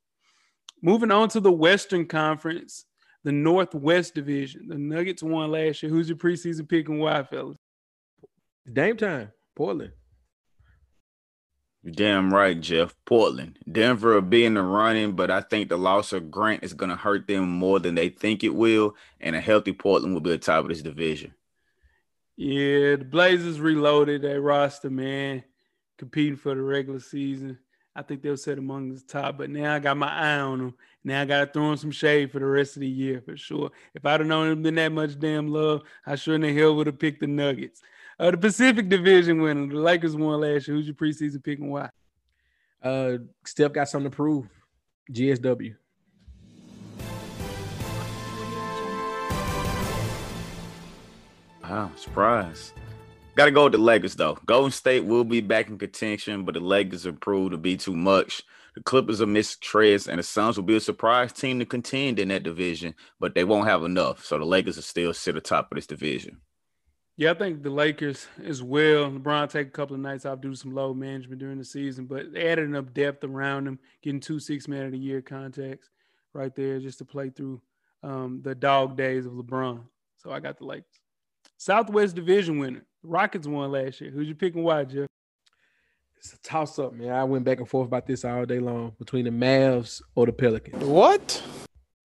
Moving 0.82 1.12
on 1.12 1.30
to 1.30 1.40
the 1.40 1.52
Western 1.52 2.06
Conference, 2.08 2.86
the 3.24 3.32
Northwest 3.32 4.16
Division. 4.16 4.68
The 4.68 4.78
Nuggets 4.78 5.24
won 5.24 5.52
last 5.52 5.84
year. 5.84 5.92
Who's 5.92 6.10
your 6.10 6.18
preseason 6.18 6.68
pick 6.68 6.90
and 6.90 7.00
why, 7.00 7.24
fellas? 7.24 7.58
Dame 8.72 8.98
time. 8.98 9.32
Portland. 9.56 9.94
You're 11.84 11.94
damn 11.94 12.34
right, 12.34 12.60
Jeff. 12.60 12.94
Portland. 13.06 13.58
Denver 13.72 14.14
will 14.14 14.22
be 14.22 14.46
in 14.46 14.54
the 14.54 14.62
running, 14.62 15.14
but 15.14 15.32
I 15.32 15.42
think 15.42 15.70
the 15.70 15.78
loss 15.78 16.14
of 16.14 16.30
Grant 16.30 16.64
is 16.64 16.74
going 16.74 16.90
to 16.90 16.96
hurt 16.96 17.28
them 17.28 17.50
more 17.50 17.80
than 17.80 17.96
they 17.96 18.10
think 18.10 18.44
it 18.44 18.54
will. 18.54 18.96
And 19.20 19.36
a 19.36 19.42
healthy 19.42 19.74
Portland 19.74 20.14
will 20.14 20.22
be 20.22 20.32
at 20.32 20.42
the 20.42 20.46
top 20.46 20.64
of 20.64 20.70
this 20.70 20.84
division. 20.84 21.34
Yeah, 22.38 22.96
the 22.98 23.06
Blazers 23.06 23.60
reloaded 23.60 24.22
that 24.22 24.42
roster, 24.42 24.90
man, 24.90 25.44
competing 25.98 26.38
for 26.38 26.54
the 26.54 26.62
regular 26.62 27.00
season. 27.00 27.58
I 27.96 28.04
think 28.04 28.22
they'll 28.22 28.38
sit 28.38 28.58
among 28.58 28.94
the 28.94 29.02
top, 29.02 29.38
but 29.38 29.50
now 29.50 29.76
I 29.76 29.80
got 29.80 29.98
my 29.98 30.08
eye 30.08 30.40
on 30.40 30.60
them. 30.60 30.74
Now 31.04 31.22
I 31.22 31.26
got 31.26 31.46
to 31.46 31.52
throw 31.52 31.68
them 31.68 31.78
some 31.78 31.92
shade 31.92 32.32
for 32.32 32.40
the 32.40 32.46
rest 32.46 32.78
of 32.78 32.82
the 32.82 32.88
year 32.88 33.22
for 33.22 33.36
sure. 33.36 33.72
If 33.94 34.06
I'd 34.06 34.22
have 34.22 34.28
known 34.28 34.62
them 34.62 34.76
that 34.76 34.92
much 34.92 35.20
damn 35.20 35.50
love, 35.50 35.82
I 36.06 36.14
in 36.28 36.42
the 36.42 36.54
hell 36.54 36.76
would 36.76 36.88
have 36.88 37.00
picked 37.00 37.20
the 37.20 37.28
Nuggets. 37.28 37.82
Uh, 38.22 38.30
the 38.30 38.38
Pacific 38.38 38.88
Division 38.88 39.42
winner, 39.42 39.66
the 39.66 39.80
Lakers 39.80 40.16
won 40.16 40.42
last 40.42 40.68
year. 40.68 40.78
Who's 40.78 40.86
your 40.86 40.94
preseason 40.94 41.44
pick 41.44 41.58
and 41.58 41.72
why? 41.72 41.90
Uh, 42.84 43.18
Steph 43.48 43.74
got 43.74 43.90
something 43.90 44.12
to 44.12 44.16
prove. 44.16 44.48
GSW. 45.12 45.74
Wow, 51.64 51.92
surprise. 51.96 52.74
Got 53.36 53.46
to 53.46 53.52
go 53.52 53.64
with 53.64 53.72
the 53.72 53.80
Lakers, 53.80 54.14
though. 54.14 54.38
Golden 54.46 54.70
State 54.70 55.04
will 55.04 55.24
be 55.24 55.42
back 55.42 55.70
in 55.70 55.80
contention, 55.80 56.46
but 56.46 56.54
the 56.54 56.60
Lakers 56.60 57.06
have 57.06 57.20
proved 57.20 57.54
to 57.54 57.58
be 57.58 57.76
too 57.76 57.96
much. 57.96 58.44
The 58.76 58.84
Clippers 58.84 59.20
are 59.24 59.26
missing 59.26 59.62
Trez, 59.64 60.08
and 60.08 60.20
the 60.20 60.24
Suns 60.24 60.58
will 60.58 60.64
be 60.64 60.76
a 60.76 60.80
surprise 60.80 61.34
team 61.34 61.58
to 61.58 61.66
contend 61.66 62.20
in 62.20 62.28
that 62.28 62.44
division, 62.44 62.94
but 63.20 63.34
they 63.34 63.46
won't 63.46 63.68
have 63.68 63.84
enough. 63.84 64.24
So 64.24 64.38
the 64.38 64.46
Lakers 64.46 64.76
will 64.76 64.84
still 64.84 65.12
sit 65.12 65.38
atop 65.38 65.72
of 65.72 65.78
this 65.78 65.88
division. 65.88 66.38
Yeah, 67.22 67.30
I 67.30 67.34
think 67.36 67.62
the 67.62 67.70
Lakers 67.70 68.26
as 68.44 68.64
well. 68.64 69.08
LeBron 69.12 69.48
take 69.48 69.68
a 69.68 69.70
couple 69.70 69.94
of 69.94 70.02
nights 70.02 70.26
off, 70.26 70.42
do 70.42 70.56
some 70.56 70.74
load 70.74 70.98
management 70.98 71.38
during 71.38 71.60
the 71.60 71.64
season, 71.64 72.06
but 72.06 72.34
they 72.34 72.50
added 72.50 72.66
enough 72.66 72.96
depth 72.96 73.24
around 73.24 73.68
him, 73.68 73.78
getting 74.02 74.20
two 74.20 74.40
six 74.40 74.68
man 74.68 74.88
of 74.88 74.92
the 74.92 74.98
year 74.98 75.22
contacts 75.22 75.92
right 76.34 76.56
there 76.56 76.80
just 76.80 76.98
to 76.98 77.06
play 77.06 77.30
through 77.30 77.62
um, 78.02 78.42
the 78.44 78.56
dog 78.56 78.98
days 78.98 79.28
of 79.28 79.34
LeBron. 79.34 79.84
So 80.18 80.32
I 80.32 80.40
got 80.40 80.58
the 80.58 80.66
Lakers. 80.66 81.00
Southwest 81.58 82.16
Division 82.16 82.58
winner. 82.58 82.84
The 83.04 83.10
Rockets 83.10 83.46
won 83.46 83.72
last 83.72 84.02
year. 84.02 84.10
Who's 84.10 84.28
you 84.28 84.34
picking 84.34 84.64
why, 84.64 84.84
Jeff? 84.86 85.06
It's 86.18 86.34
a 86.34 86.40
toss 86.40 86.80
up, 86.80 86.94
man. 86.94 87.12
I 87.12 87.24
went 87.24 87.46
back 87.46 87.60
and 87.60 87.70
forth 87.70 87.86
about 87.86 88.08
this 88.08 88.26
all 88.26 88.48
day 88.48 88.58
long 88.60 88.94
between 88.98 89.26
the 89.26 89.30
Mavs 89.32 90.02
or 90.16 90.26
the 90.26 90.34
Pelicans, 90.34 90.84
What? 90.84 91.44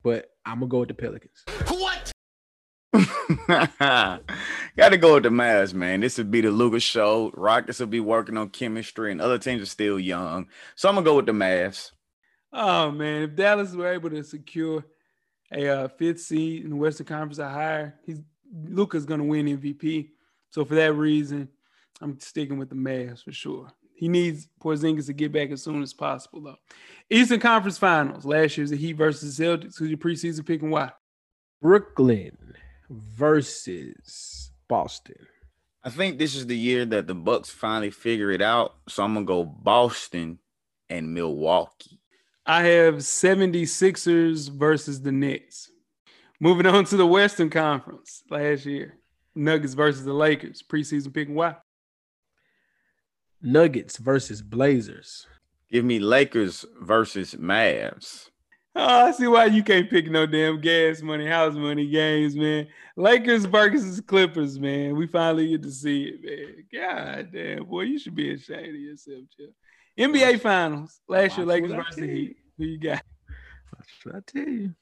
but 0.02 0.26
I'm 0.44 0.56
gonna 0.60 0.68
go 0.68 0.80
with 0.80 0.88
the 0.88 0.94
Pelicans. 0.94 1.42
What? 1.68 2.05
Got 3.48 4.88
to 4.90 4.96
go 4.96 5.14
with 5.14 5.24
the 5.24 5.30
Mavs, 5.30 5.74
man. 5.74 6.00
This 6.00 6.18
would 6.18 6.30
be 6.30 6.40
the 6.40 6.50
Luka's 6.50 6.82
show. 6.82 7.30
Rockets 7.34 7.80
will 7.80 7.86
be 7.86 8.00
working 8.00 8.36
on 8.36 8.50
chemistry, 8.50 9.12
and 9.12 9.20
other 9.20 9.38
teams 9.38 9.62
are 9.62 9.66
still 9.66 9.98
young. 9.98 10.48
So 10.74 10.88
I'm 10.88 10.94
gonna 10.94 11.04
go 11.04 11.16
with 11.16 11.26
the 11.26 11.32
Mavs. 11.32 11.92
Oh 12.52 12.90
man, 12.90 13.22
if 13.22 13.36
Dallas 13.36 13.72
were 13.74 13.92
able 13.92 14.10
to 14.10 14.22
secure 14.22 14.84
a 15.52 15.68
uh, 15.68 15.88
fifth 15.88 16.20
seed 16.20 16.64
in 16.64 16.70
the 16.70 16.76
Western 16.76 17.06
Conference 17.06 17.38
or 17.38 17.48
higher, 17.48 17.94
he's 18.04 18.20
Luka's 18.68 19.06
gonna 19.06 19.24
win 19.24 19.46
MVP. 19.46 20.10
So 20.50 20.64
for 20.64 20.74
that 20.74 20.94
reason, 20.94 21.48
I'm 22.00 22.18
sticking 22.20 22.58
with 22.58 22.68
the 22.68 22.76
Mavs 22.76 23.24
for 23.24 23.32
sure. 23.32 23.68
He 23.94 24.08
needs 24.08 24.48
Porzingis 24.62 25.06
to 25.06 25.14
get 25.14 25.32
back 25.32 25.50
as 25.50 25.62
soon 25.62 25.82
as 25.82 25.94
possible, 25.94 26.42
though. 26.42 26.56
Eastern 27.08 27.40
Conference 27.40 27.78
Finals. 27.78 28.26
Last 28.26 28.56
year's 28.56 28.70
the 28.70 28.76
Heat 28.76 28.92
versus 28.92 29.38
Celtics. 29.38 29.78
Who's 29.78 29.88
your 29.88 29.98
preseason 29.98 30.44
pick 30.44 30.60
and 30.60 30.70
why? 30.70 30.92
Brooklyn 31.62 32.36
versus 32.88 34.50
Boston. 34.68 35.26
I 35.84 35.90
think 35.90 36.18
this 36.18 36.34
is 36.34 36.46
the 36.46 36.56
year 36.56 36.84
that 36.84 37.06
the 37.06 37.14
Bucks 37.14 37.50
finally 37.50 37.90
figure 37.90 38.30
it 38.30 38.42
out. 38.42 38.74
So 38.88 39.04
I'm 39.04 39.14
gonna 39.14 39.26
go 39.26 39.44
Boston 39.44 40.38
and 40.88 41.14
Milwaukee. 41.14 42.00
I 42.44 42.62
have 42.62 42.96
76ers 42.96 44.50
versus 44.50 45.02
the 45.02 45.12
Knicks. 45.12 45.70
Moving 46.38 46.66
on 46.66 46.84
to 46.86 46.96
the 46.96 47.06
Western 47.06 47.50
Conference 47.50 48.22
last 48.30 48.66
year. 48.66 48.98
Nuggets 49.34 49.74
versus 49.74 50.04
the 50.04 50.12
Lakers. 50.12 50.62
Preseason 50.62 51.12
pick 51.12 51.28
and 51.28 51.36
why? 51.36 51.56
Nuggets 53.42 53.96
versus 53.96 54.42
Blazers. 54.42 55.26
Give 55.70 55.84
me 55.84 55.98
Lakers 55.98 56.64
versus 56.80 57.34
Mavs. 57.34 58.30
Oh, 58.78 59.06
I 59.06 59.10
see 59.12 59.26
why 59.26 59.46
you 59.46 59.62
can't 59.62 59.88
pick 59.88 60.10
no 60.10 60.26
damn 60.26 60.60
gas 60.60 61.00
money, 61.00 61.26
house 61.26 61.54
money 61.54 61.88
games, 61.88 62.36
man. 62.36 62.68
Lakers 62.94 63.46
versus 63.46 64.02
Clippers, 64.02 64.58
man. 64.58 64.96
We 64.96 65.06
finally 65.06 65.48
get 65.48 65.62
to 65.62 65.70
see 65.70 66.04
it, 66.04 66.22
man. 66.22 66.64
God 66.70 67.32
damn, 67.32 67.64
boy, 67.64 67.82
you 67.82 67.98
should 67.98 68.14
be 68.14 68.34
ashamed 68.34 68.68
of 68.68 68.74
yourself, 68.74 69.24
Jeff. 69.34 69.48
NBA 69.98 70.40
Finals. 70.42 71.00
Last 71.08 71.38
year, 71.38 71.46
Lakers 71.46 71.72
versus 71.72 71.96
the. 71.96 72.06
Heat. 72.06 72.36
Who 72.58 72.64
you 72.64 72.78
got? 72.78 73.02
What 73.70 73.86
should 73.98 74.14
I 74.14 74.20
tell 74.26 74.48
you? 74.48 74.74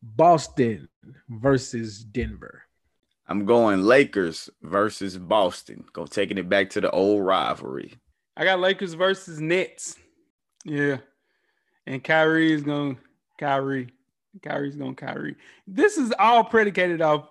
Boston 0.00 0.88
versus 1.28 2.04
Denver. 2.04 2.62
I'm 3.26 3.44
going 3.44 3.82
Lakers 3.82 4.50
versus 4.62 5.18
Boston. 5.18 5.84
Go 5.92 6.06
taking 6.06 6.38
it 6.38 6.48
back 6.48 6.70
to 6.70 6.80
the 6.80 6.92
old 6.92 7.24
rivalry. 7.24 7.94
I 8.36 8.44
got 8.44 8.60
Lakers 8.60 8.94
versus 8.94 9.40
Nets. 9.40 9.96
Yeah. 10.64 10.98
And 11.86 12.02
Kyrie 12.02 12.52
is 12.52 12.62
going 12.62 12.98
Kyrie. 13.38 13.88
Kyrie's 14.42 14.76
going 14.76 14.94
Kyrie. 14.96 15.36
This 15.66 15.96
is 15.96 16.12
all 16.18 16.42
predicated 16.44 17.00
off 17.00 17.28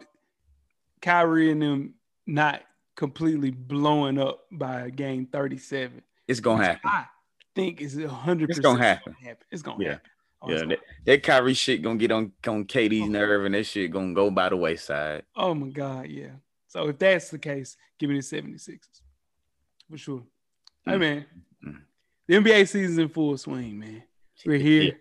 Kyrie 1.01 1.51
and 1.51 1.62
them 1.62 1.93
not 2.26 2.62
completely 2.95 3.51
blowing 3.51 4.18
up 4.20 4.45
by 4.51 4.89
game 4.89 5.26
37. 5.26 6.01
It's 6.28 6.39
gonna 6.39 6.64
happen. 6.64 6.82
I 6.89 7.06
think 7.56 7.82
it's 7.82 7.95
100% 7.95 8.49
It's 8.49 8.60
gonna 8.60 8.82
happen. 8.84 9.16
It's 9.51 9.62
going 9.62 9.80
to 9.80 9.84
Yeah. 9.86 9.91
happen. 9.91 10.10
Oh, 10.41 10.51
Yeah, 10.51 10.66
that, 10.66 10.80
that 11.06 11.24
Kyrie 11.24 11.54
shit 11.54 11.82
gonna 11.82 11.97
get 11.97 12.12
on 12.12 12.32
on 12.47 12.66
KD's 12.66 13.10
nerve, 13.10 13.45
and 13.45 13.56
that 13.56 13.66
shit 13.66 13.91
gonna 13.91 14.14
go 14.14 14.30
by 14.30 14.49
the 14.49 14.58
wayside. 14.58 15.24
Oh 15.36 15.54
my 15.54 15.70
God, 15.70 16.08
yeah. 16.08 16.32
So 16.68 16.88
if 16.89 16.99
that's 16.99 17.30
the 17.30 17.39
case, 17.39 17.76
give 17.99 18.10
me 18.10 18.18
the 18.18 18.22
76ers. 18.24 19.01
For 19.89 19.97
sure. 19.97 20.24
Hey 20.86 20.93
Mm. 20.93 20.99
man, 20.99 21.26
Mm. 21.66 21.82
the 22.28 22.36
NBA 22.36 22.66
season's 22.68 22.97
in 22.97 23.10
full 23.10 23.38
swing, 23.38 23.80
man. 23.80 24.04
We're 24.46 24.58
here 24.58 25.00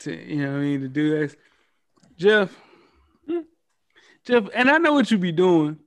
to, 0.00 0.12
you 0.12 0.42
know 0.42 0.56
I 0.56 0.60
mean, 0.60 0.80
to 0.80 0.88
do 0.88 1.18
this. 1.18 1.36
Jeff, 2.16 2.56
hmm, 3.26 3.40
Jeff, 4.24 4.44
and 4.54 4.70
I 4.70 4.78
know 4.78 4.92
what 4.92 5.10
you 5.10 5.18
be 5.18 5.32
doing. 5.32 5.78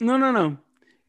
No, 0.00 0.16
no, 0.16 0.32
no. 0.32 0.56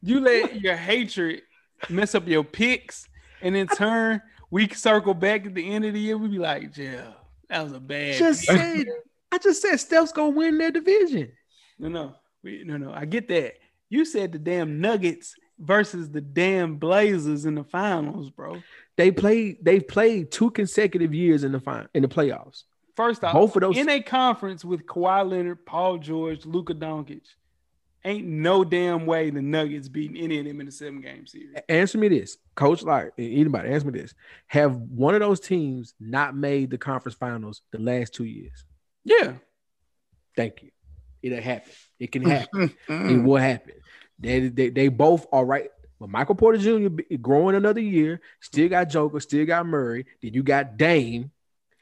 You 0.02 0.20
let 0.20 0.60
your 0.60 0.76
hatred 0.76 1.42
mess 1.88 2.14
up 2.14 2.28
your 2.28 2.44
picks, 2.44 3.08
and 3.40 3.56
in 3.56 3.66
turn, 3.66 4.20
we 4.50 4.68
circle 4.68 5.14
back 5.14 5.46
at 5.46 5.54
the 5.54 5.68
end 5.68 5.84
of 5.84 5.94
the 5.94 6.00
year. 6.00 6.18
We 6.18 6.28
be 6.28 6.38
like, 6.38 6.72
Jeff, 6.72 7.14
that 7.48 7.62
was 7.62 7.72
a 7.72 7.80
bad. 7.80 8.16
Just 8.16 8.46
pick." 8.46 8.58
said, 8.58 8.86
I 9.32 9.38
just 9.38 9.62
said 9.62 9.76
Steph's 9.76 10.12
gonna 10.12 10.30
win 10.30 10.58
their 10.58 10.70
division. 10.70 11.32
No, 11.78 11.88
no, 11.88 12.14
we, 12.42 12.62
no, 12.64 12.76
no. 12.76 12.92
I 12.92 13.04
get 13.06 13.28
that. 13.28 13.54
You 13.88 14.04
said 14.04 14.32
the 14.32 14.38
damn 14.38 14.80
Nuggets 14.80 15.34
versus 15.58 16.10
the 16.10 16.20
damn 16.20 16.76
Blazers 16.76 17.44
in 17.44 17.54
the 17.54 17.64
finals, 17.64 18.30
bro. 18.30 18.62
They 18.96 19.10
played. 19.10 19.58
They've 19.62 19.86
played 19.86 20.30
two 20.30 20.50
consecutive 20.50 21.12
years 21.14 21.44
in 21.44 21.52
the 21.52 21.60
fin- 21.60 21.88
in 21.94 22.02
the 22.02 22.08
playoffs. 22.08 22.64
First 22.94 23.22
off, 23.24 23.34
Both 23.34 23.56
of 23.56 23.60
those- 23.60 23.76
in 23.76 23.88
a 23.90 24.00
conference 24.02 24.64
with 24.64 24.86
Kawhi 24.86 25.28
Leonard, 25.28 25.66
Paul 25.66 25.98
George, 25.98 26.46
Luka 26.46 26.72
Doncic, 26.74 27.20
ain't 28.06 28.26
no 28.26 28.64
damn 28.64 29.04
way 29.04 29.28
the 29.28 29.42
Nuggets 29.42 29.88
beating 29.88 30.16
any 30.16 30.38
of 30.38 30.46
them 30.46 30.60
in 30.60 30.66
the 30.66 30.72
seven 30.72 31.02
game 31.02 31.26
series. 31.26 31.54
Answer 31.68 31.98
me 31.98 32.08
this, 32.08 32.38
Coach. 32.54 32.82
Like 32.82 33.12
anybody, 33.18 33.68
answer 33.68 33.90
me 33.90 33.98
this: 34.00 34.14
Have 34.46 34.76
one 34.76 35.14
of 35.14 35.20
those 35.20 35.40
teams 35.40 35.92
not 36.00 36.34
made 36.34 36.70
the 36.70 36.78
conference 36.78 37.16
finals 37.18 37.60
the 37.72 37.78
last 37.78 38.14
two 38.14 38.24
years? 38.24 38.64
Yeah, 39.04 39.34
Thank 40.36 40.62
you. 40.62 40.70
It'll 41.22 41.40
happen. 41.40 41.72
It 41.98 42.12
can 42.12 42.22
happen. 42.24 42.74
it 42.88 43.22
will 43.22 43.36
happen. 43.36 43.74
They, 44.18 44.48
they 44.48 44.68
they 44.70 44.88
both 44.88 45.26
are 45.32 45.44
right. 45.44 45.70
But 45.98 46.10
Michael 46.10 46.34
Porter 46.34 46.58
Jr. 46.58 46.88
growing 47.20 47.56
another 47.56 47.80
year, 47.80 48.20
still 48.40 48.68
got 48.68 48.84
Joker, 48.90 49.18
still 49.20 49.46
got 49.46 49.66
Murray. 49.66 50.04
Then 50.22 50.34
you 50.34 50.42
got 50.42 50.76
Dame. 50.76 51.30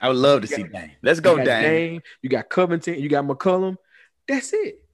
I 0.01 0.09
would 0.09 0.17
love 0.17 0.43
to 0.43 0.49
You 0.49 0.57
see 0.57 0.63
got- 0.65 0.73
Dame. 0.73 0.91
Let's 1.03 1.19
You 1.19 1.23
go, 1.23 1.37
got 1.37 1.45
Dame. 1.47 2.01
You 2.23 2.29
got 2.29 2.49
Covington. 2.49 3.01
You 3.01 3.09
got 3.09 3.25
McCollum. 3.25 3.77
That's 4.29 4.53
it. 4.53 4.85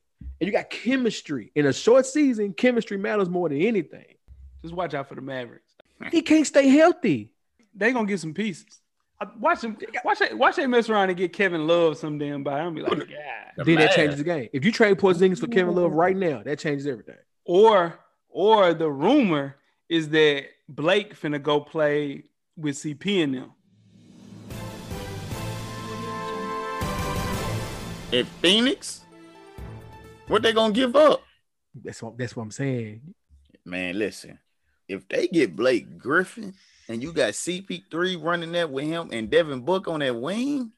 And 0.40 0.46
you 0.46 0.52
got 0.52 0.70
chemistry. 0.70 1.50
In 1.54 1.66
a 1.66 1.72
short 1.72 2.06
season, 2.06 2.52
chemistry 2.54 2.96
matters 2.96 3.28
more 3.28 3.48
than 3.48 3.60
anything. 3.60 4.04
just 4.62 4.74
watch 4.74 4.94
out 4.94 5.08
for 5.08 5.14
the 5.14 5.20
Mavericks. 5.20 5.72
He 6.10 6.22
can't 6.22 6.46
stay 6.46 6.68
healthy. 6.68 7.30
They 7.74 7.92
gonna 7.92 8.06
get 8.06 8.20
some 8.20 8.32
pieces. 8.34 8.80
Watch 9.38 9.60
them. 9.60 9.76
Watch 10.02 10.18
they, 10.20 10.32
watch 10.32 10.56
they 10.56 10.66
mess 10.66 10.88
around 10.88 11.10
and 11.10 11.18
get 11.18 11.34
Kevin 11.34 11.66
Love 11.66 11.98
some 11.98 12.16
damn 12.16 12.42
by. 12.42 12.58
I'm 12.60 12.74
be 12.74 12.80
like, 12.80 13.08
yeah. 13.10 13.50
The 13.56 13.64
then 13.64 13.76
that 13.76 13.92
changes 13.92 14.16
the 14.16 14.24
game. 14.24 14.48
If 14.54 14.64
you 14.64 14.72
trade 14.72 14.96
Porzingis 14.96 15.40
for 15.40 15.46
Kevin 15.46 15.74
Love 15.74 15.92
right 15.92 16.16
now, 16.16 16.42
that 16.42 16.58
changes 16.58 16.86
everything. 16.86 17.16
Or 17.44 17.98
or 18.30 18.72
the 18.74 18.90
rumor 18.90 19.56
is 19.88 20.08
that 20.10 20.44
Blake 20.68 21.18
finna 21.18 21.42
go 21.42 21.60
play 21.60 22.24
with 22.56 22.76
CP 22.76 23.24
and 23.24 23.34
them. 23.34 23.52
In 28.12 28.26
Phoenix, 28.42 29.02
what 30.26 30.42
they 30.42 30.52
gonna 30.52 30.72
give 30.72 30.96
up? 30.96 31.22
That's 31.84 32.02
what 32.02 32.18
that's 32.18 32.34
what 32.34 32.42
I'm 32.42 32.50
saying. 32.50 33.00
Man, 33.64 33.98
listen. 33.98 34.38
If 34.88 35.06
they 35.08 35.28
get 35.28 35.54
Blake 35.54 35.96
Griffin 35.98 36.54
and 36.88 37.00
you 37.00 37.12
got 37.12 37.34
CP3 37.34 38.20
running 38.20 38.50
that 38.52 38.70
with 38.70 38.84
him 38.86 39.10
and 39.12 39.30
Devin 39.30 39.60
Book 39.60 39.86
on 39.86 40.00
that 40.00 40.16
wing, 40.20 40.72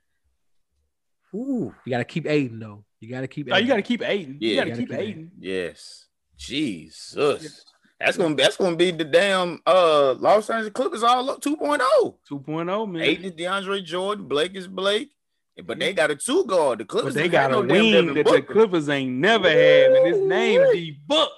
Ooh, 1.35 1.75
you 1.87 1.91
gotta 1.91 2.05
keep 2.05 2.27
Ayton 2.27 2.59
though. 2.59 2.85
You 3.01 3.09
gotta 3.09 3.27
keep. 3.27 3.49
Oh, 3.51 3.57
you 3.57 3.57
Ayton. 3.57 3.69
gotta 3.69 3.83
keep 3.83 4.03
Ayton. 4.03 4.37
Yeah, 4.39 4.49
you 4.51 4.57
gotta 4.57 4.69
you 4.69 4.75
gotta 4.75 4.87
keep 4.87 4.99
Ayton. 5.01 5.31
yes. 5.41 6.07
Jesus. 6.47 7.65
That's 8.01 8.17
gonna 8.17 8.35
that's 8.35 8.57
gonna 8.57 8.77
be 8.77 8.91
the 8.91 9.05
damn 9.05 9.61
uh 9.67 10.15
Los 10.15 10.51
Angeles 10.51 10.73
Clippers 10.73 11.03
all 11.03 11.31
up 11.31 11.41
2.0. 11.41 11.79
2.0, 12.29 12.91
man. 12.91 13.03
Ayton 13.03 13.25
is 13.27 13.33
DeAndre 13.33 13.85
Jordan, 13.85 14.27
Blake 14.27 14.57
is 14.57 14.67
Blake, 14.67 15.11
but 15.65 15.79
they 15.79 15.93
got 15.93 16.11
a 16.11 16.17
two 16.17 16.45
guard. 16.45 16.81
The 16.81 16.85
Clippers 16.85 17.15
But 17.15 17.23
they 17.23 17.29
got 17.29 17.53
a 17.53 17.55
no 17.55 17.61
wing 17.63 18.13
that 18.15 18.27
the 18.27 18.43
Clippers 18.43 18.89
ain't 18.89 19.13
never 19.13 19.49
had, 19.49 19.93
and 19.93 20.07
his 20.07 20.21
name 20.23 20.61
D 20.73 20.99
Book. 21.07 21.31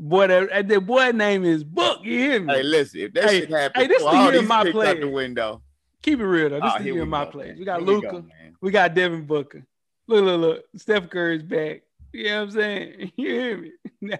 Boy, 0.00 0.28
that, 0.28 0.68
that 0.68 0.80
boy 0.86 1.10
name 1.10 1.44
is 1.44 1.64
Book. 1.64 2.00
You 2.04 2.18
hear 2.18 2.40
me? 2.40 2.54
Hey, 2.54 2.62
listen, 2.62 3.00
if 3.00 3.12
that 3.14 3.24
Hey, 3.24 3.40
shit 3.40 3.50
happens, 3.50 3.82
hey, 3.82 3.88
this 3.88 4.02
well, 4.02 4.12
the 4.12 4.32
year 4.32 4.40
these 4.40 4.48
my 4.48 4.70
players. 4.70 5.00
the 5.00 5.08
window. 5.08 5.62
Keep 6.02 6.20
it 6.20 6.26
real 6.26 6.50
though. 6.50 6.60
This 6.60 6.72
Oh, 6.72 6.76
is 6.76 6.82
the 6.82 6.84
year 6.84 6.94
we 7.02 7.08
my 7.08 7.24
man. 7.34 7.56
We 7.58 7.64
got 7.64 7.80
Here 7.80 7.86
we 7.86 7.94
Luka. 7.94 8.10
go, 8.12 8.24
We, 8.60 8.70
got 8.70 8.94
Devin 8.94 9.26
Booker. 9.26 9.66
Look, 10.06 10.24
look, 10.24 10.40
look. 10.40 10.64
Steph 10.76 11.10
Curry's 11.10 11.42
back. 11.42 11.82
You 12.12 12.24
know 12.24 12.36
what 12.36 12.42
I'm 12.44 12.50
saying? 12.52 13.12
You 13.16 13.30
hear 13.30 13.58
me? 13.58 13.72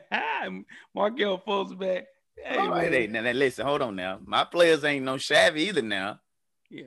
Markelle 0.95 1.43
Fultz 1.47 1.79
back. 1.79 2.05
Hey, 2.37 2.57
oh, 2.57 2.61
All 2.61 2.71
right, 2.71 2.91
man. 2.91 2.93
hey, 2.93 3.07
now, 3.09 3.21
now 3.23 3.33
listen, 3.33 3.67
hold 3.67 3.83
on 3.83 3.97
now. 3.97 4.19
My 4.25 4.45
players 4.45 4.85
ain't 4.85 5.05
no 5.05 5.17
shabby 5.19 5.63
either 5.63 5.83
now. 5.83 6.21
Yeah. 6.71 6.85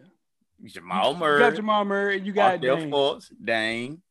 Jamal 0.64 1.14
You 1.14 1.20
Murray, 1.20 1.40
got 1.40 1.56
Jamal 1.56 1.86
Murray. 1.86 2.22
You 2.22 2.32
got 2.34 2.62
Markelle 2.62 2.76
Dame. 2.78 2.92
Fultz, 2.92 3.26
Dame, 3.44 4.02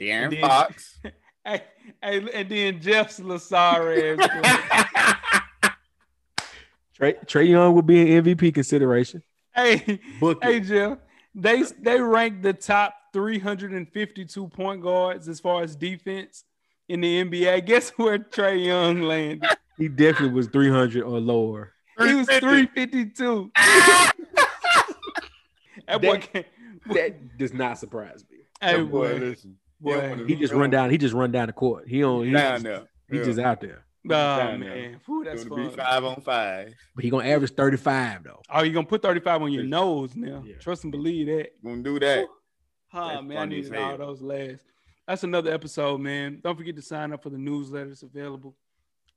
De'Aaron 0.00 0.24
And 0.24 0.32
then- 0.32 0.40
Fox. 0.40 0.98
Hey, 1.46 1.62
hey, 2.02 2.26
and 2.32 2.48
then 2.48 2.80
Jeff's 2.80 3.20
Lazare. 3.20 4.16
Trey, 6.94 7.12
Trae 7.26 7.48
Young 7.48 7.74
would 7.74 7.86
be 7.86 8.16
an 8.16 8.24
MVP 8.24 8.54
consideration. 8.54 9.22
hey, 9.54 10.00
Book 10.20 10.42
hey, 10.42 10.56
it. 10.56 10.60
Jeff. 10.60 10.98
They 11.34 11.62
they 11.82 12.00
ranked 12.00 12.42
the 12.42 12.52
top 12.54 12.94
352 13.14 14.48
point 14.48 14.82
guards 14.82 15.28
as 15.28 15.40
far 15.40 15.62
as 15.62 15.74
defense 15.74 16.44
in 16.88 17.00
the 17.00 17.24
NBA. 17.24 17.64
Guess 17.66 17.90
where 17.96 18.18
Trae 18.18 18.62
Young 18.66 19.00
landed? 19.02 19.48
He 19.78 19.88
definitely 19.88 20.34
was 20.34 20.48
300 20.48 21.02
or 21.02 21.18
lower. 21.20 21.72
He 21.98 22.14
was 22.14 22.26
352. 22.28 23.50
that 23.56 24.12
boy 25.88 26.00
That- 26.00 26.32
can't. 26.32 26.46
That 26.92 27.38
does 27.38 27.54
not 27.54 27.78
surprise 27.78 28.22
me. 28.30 28.38
Hey, 28.60 28.76
That 28.76 28.90
boy, 28.90 29.12
boy. 29.18 29.24
listen. 29.24 29.56
boy. 29.80 30.24
He 30.26 30.34
just 30.36 30.52
run 30.52 30.68
down. 30.68 30.90
He 30.90 30.98
just 30.98 31.14
run 31.14 31.32
down 31.32 31.46
the 31.46 31.54
court. 31.54 31.88
He 31.88 32.04
on. 32.04 32.26
He, 32.26 32.32
down 32.32 32.56
just, 32.56 32.64
there. 32.64 32.82
he 33.10 33.16
Yeah. 33.18 33.24
just 33.24 33.38
out 33.38 33.60
there. 33.62 33.86
Oh, 34.10 34.58
man. 34.58 35.00
Whew, 35.06 35.24
that's 35.24 35.44
Gonna 35.44 35.62
be 35.62 35.68
fun. 35.74 35.78
five 35.78 36.04
on 36.04 36.20
five. 36.20 36.74
But 36.94 37.04
he 37.04 37.10
gonna 37.10 37.26
average 37.26 37.52
35 37.52 38.24
though. 38.24 38.42
Oh, 38.50 38.62
you're 38.62 38.74
going 38.74 38.84
to 38.84 38.90
put 38.90 39.00
35 39.00 39.40
on 39.42 39.50
your 39.52 39.62
nose 39.64 40.14
now. 40.14 40.44
Yeah. 40.46 40.56
Trust 40.60 40.82
and 40.84 40.92
believe 40.92 41.26
that. 41.28 41.52
Gonna 41.64 41.82
do 41.82 41.98
that. 42.00 42.26
Oh 42.96 43.08
That's 43.08 43.22
man, 43.22 43.36
I 43.36 43.40
funny 43.40 43.56
needed 43.56 43.76
all 43.76 43.98
those 43.98 44.22
last. 44.22 44.62
That's 45.08 45.24
another 45.24 45.52
episode, 45.52 46.00
man. 46.00 46.38
Don't 46.42 46.56
forget 46.56 46.76
to 46.76 46.82
sign 46.82 47.12
up 47.12 47.24
for 47.24 47.30
the 47.30 47.36
newsletters 47.36 48.04
available. 48.04 48.54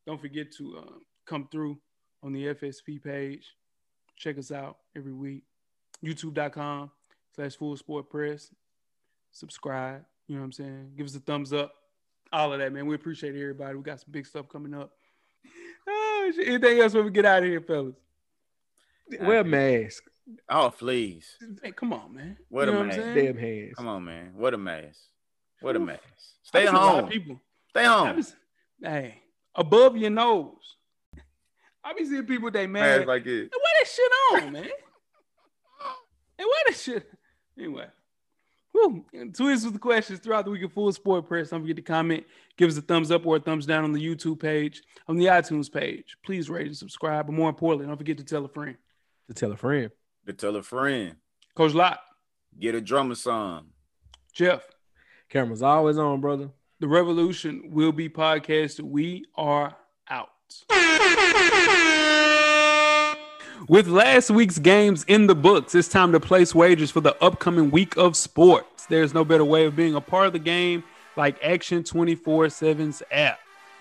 Don't 0.06 0.20
forget 0.20 0.52
to 0.54 0.80
uh, 0.80 0.94
come 1.26 1.48
through 1.52 1.78
on 2.24 2.34
the 2.34 2.48
FSP 2.48 3.04
page. 3.04 3.56
Check 4.16 4.40
us 4.40 4.52
out 4.52 4.78
every 4.96 5.14
week. 5.14 5.44
YouTube.com 6.04 6.90
slash 7.36 7.56
full 7.56 7.78
sport 7.78 8.10
press. 8.10 8.50
Subscribe. 9.32 10.04
You 10.28 10.36
know 10.36 10.42
what 10.42 10.46
I'm 10.46 10.52
saying? 10.54 10.92
Give 10.98 11.06
us 11.06 11.16
a 11.16 11.20
thumbs 11.20 11.54
up. 11.54 11.72
All 12.34 12.52
of 12.52 12.60
that, 12.60 12.74
man. 12.74 12.88
We 12.88 12.96
appreciate 12.96 13.36
everybody. 13.36 13.76
We 13.76 13.84
got 13.84 14.00
some 14.00 14.12
big 14.12 14.26
stuff 14.26 14.50
coming 14.50 14.74
up. 14.74 14.92
Oh. 15.90 16.32
Anything 16.46 16.80
else 16.80 16.94
when 16.94 17.06
we 17.06 17.12
get 17.12 17.26
out 17.26 17.44
of 17.44 17.46
here, 17.46 17.62
fellas? 17.62 17.96
Wear 19.22 19.40
a 19.40 19.44
mask. 19.46 20.04
Oh, 20.50 20.70
please. 20.78 21.38
Hey, 21.64 21.72
come 21.72 21.94
on, 21.94 22.14
man. 22.14 22.38
What 22.50 22.68
you 22.68 22.70
a 22.70 22.74
know 22.74 22.80
what 22.80 22.92
I'm 22.94 22.98
man. 23.00 23.16
saying? 23.16 23.26
Damn 23.26 23.38
hands. 23.38 23.74
Come 23.78 23.88
on, 23.88 24.04
man. 24.06 24.32
What 24.36 24.54
a 24.54 24.58
mess. 24.58 25.08
What 25.62 25.76
a 25.76 25.80
Oof. 25.80 25.86
mess. 25.86 26.00
Stay 26.44 26.64
see 26.64 26.68
a 26.68 26.72
lot 26.74 26.96
of 26.96 27.00
home. 27.02 27.10
People. 27.10 27.42
Stay 27.70 27.86
I 27.86 27.98
home. 28.08 28.16
be, 28.18 28.88
hey, 28.88 29.22
above 29.56 29.98
your 29.98 30.10
nose. 30.10 30.76
I 31.84 31.94
be 31.94 32.06
seeing 32.06 32.26
people 32.26 32.52
they 32.52 32.68
mad. 32.68 33.00
Man, 33.00 33.08
like 33.08 33.26
it. 33.26 33.28
Hey, 33.28 33.50
wear 33.52 33.74
that 33.80 33.88
shit 33.88 34.12
on, 34.46 34.52
man. 34.54 34.70
Hey, 36.40 36.46
wear 36.46 36.64
that 36.68 36.76
shit. 36.78 37.10
Anyway. 37.58 37.88
Woo. 38.72 39.04
Tweet 39.12 39.56
us 39.56 39.64
with 39.64 39.74
the 39.74 39.80
questions 39.80 40.20
throughout 40.20 40.46
the 40.46 40.52
week 40.52 40.62
of 40.62 40.72
Full 40.72 40.92
Sport 40.92 41.26
Press. 41.28 41.50
Don't 41.50 41.62
forget 41.62 41.78
to 41.78 41.82
comment, 41.82 42.26
give 42.58 42.70
us 42.70 42.78
a 42.78 42.82
thumbs 42.82 43.10
up 43.10 43.26
or 43.26 43.38
a 43.38 43.40
thumbs 43.40 43.66
down 43.66 43.84
on 43.84 43.92
the 43.92 44.00
YouTube 44.00 44.40
page, 44.40 44.84
on 45.08 45.18
the 45.18 45.26
iTunes 45.26 45.72
page. 45.72 46.16
Please 46.24 46.48
rate 46.48 46.68
and 46.68 46.78
subscribe. 46.78 47.26
But 47.26 47.34
more 47.34 47.50
importantly, 47.50 47.88
don't 47.88 47.98
forget 47.98 48.20
to 48.20 48.24
tell 48.24 48.46
a 48.46 48.50
friend. 48.50 48.76
To 49.30 49.34
tell 49.34 49.52
a 49.52 49.58
friend. 49.58 49.90
To 50.28 50.34
tell 50.34 50.56
a 50.58 50.64
friend. 50.64 51.16
Coach 51.56 51.74
Lott, 51.74 52.00
Get 52.60 52.76
a 52.76 52.82
drummer 52.82 53.16
song. 53.16 53.68
Jeff, 54.34 54.64
Camera's 55.30 55.62
always 55.62 55.98
on, 55.98 56.22
brother. 56.22 56.50
the 56.80 56.88
revolution 56.88 57.64
will 57.72 57.92
be 57.92 58.10
podcasted. 58.10 58.82
We 58.82 59.26
are 59.36 59.76
out. 60.10 60.30
With 63.70 63.88
last 63.88 64.30
week's 64.30 64.60
games 64.60 65.04
in 65.08 65.28
the 65.28 65.36
books, 65.36 65.74
it's 65.76 65.88
time 65.88 66.12
to 66.12 66.20
place 66.20 66.54
wagers 66.56 66.92
for 66.92 67.02
the 67.02 67.16
upcoming 67.24 67.72
week 67.72 67.98
of 67.98 68.16
sports. 68.16 68.86
There's 68.86 69.14
no 69.14 69.26
better 69.26 69.46
way 69.46 69.66
of 69.66 69.76
being 69.76 69.96
a 69.96 70.02
part 70.02 70.28
of 70.28 70.34
the 70.34 70.40
game 70.40 70.84
like 71.16 71.44
Action 71.44 71.84
24 71.84 72.46
7's 72.48 73.02
app, 73.12 73.40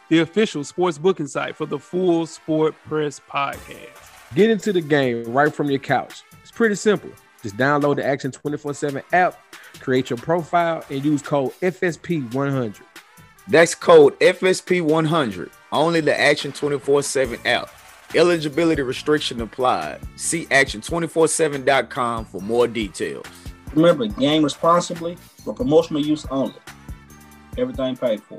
the 0.09 0.21
official 0.21 0.65
sports 0.65 0.97
booking 0.99 1.27
site 1.27 1.57
for 1.57 1.67
the 1.67 1.79
Full 1.79 2.27
Sport 2.27 2.75
Press 2.87 3.21
podcast. 3.31 4.06
Get 4.35 4.51
into 4.51 4.73
the 4.73 4.81
game 4.81 5.25
right 5.25 5.55
from 5.55 5.71
your 5.71 5.79
couch. 5.79 6.23
It's 6.43 6.51
pretty 6.51 6.75
simple. 6.75 7.11
Just 7.43 7.57
download 7.57 7.97
the 7.97 8.05
Action 8.05 8.33
24 8.33 8.75
7 8.75 9.03
app, 9.13 9.39
create 9.81 10.11
your 10.11 10.17
profile, 10.17 10.85
and 10.91 11.05
use 11.05 11.23
code 11.23 11.53
FSP100. 11.63 12.81
That's 13.49 13.75
code 13.75 14.19
FSP100. 14.19 15.51
Only 15.71 16.01
the 16.01 16.19
Action 16.19 16.53
24 16.53 17.03
7 17.03 17.39
app. 17.47 17.71
Eligibility 18.15 18.83
restriction 18.83 19.41
applied. 19.41 20.01
See 20.17 20.47
action247.com 20.47 22.25
for 22.25 22.41
more 22.41 22.67
details. 22.67 23.27
Remember, 23.75 24.07
game 24.07 24.43
responsibly 24.43 25.17
for 25.45 25.53
promotional 25.53 26.05
use 26.05 26.25
only. 26.31 26.55
Everything 27.59 27.97
paid 27.97 28.23
for. 28.23 28.39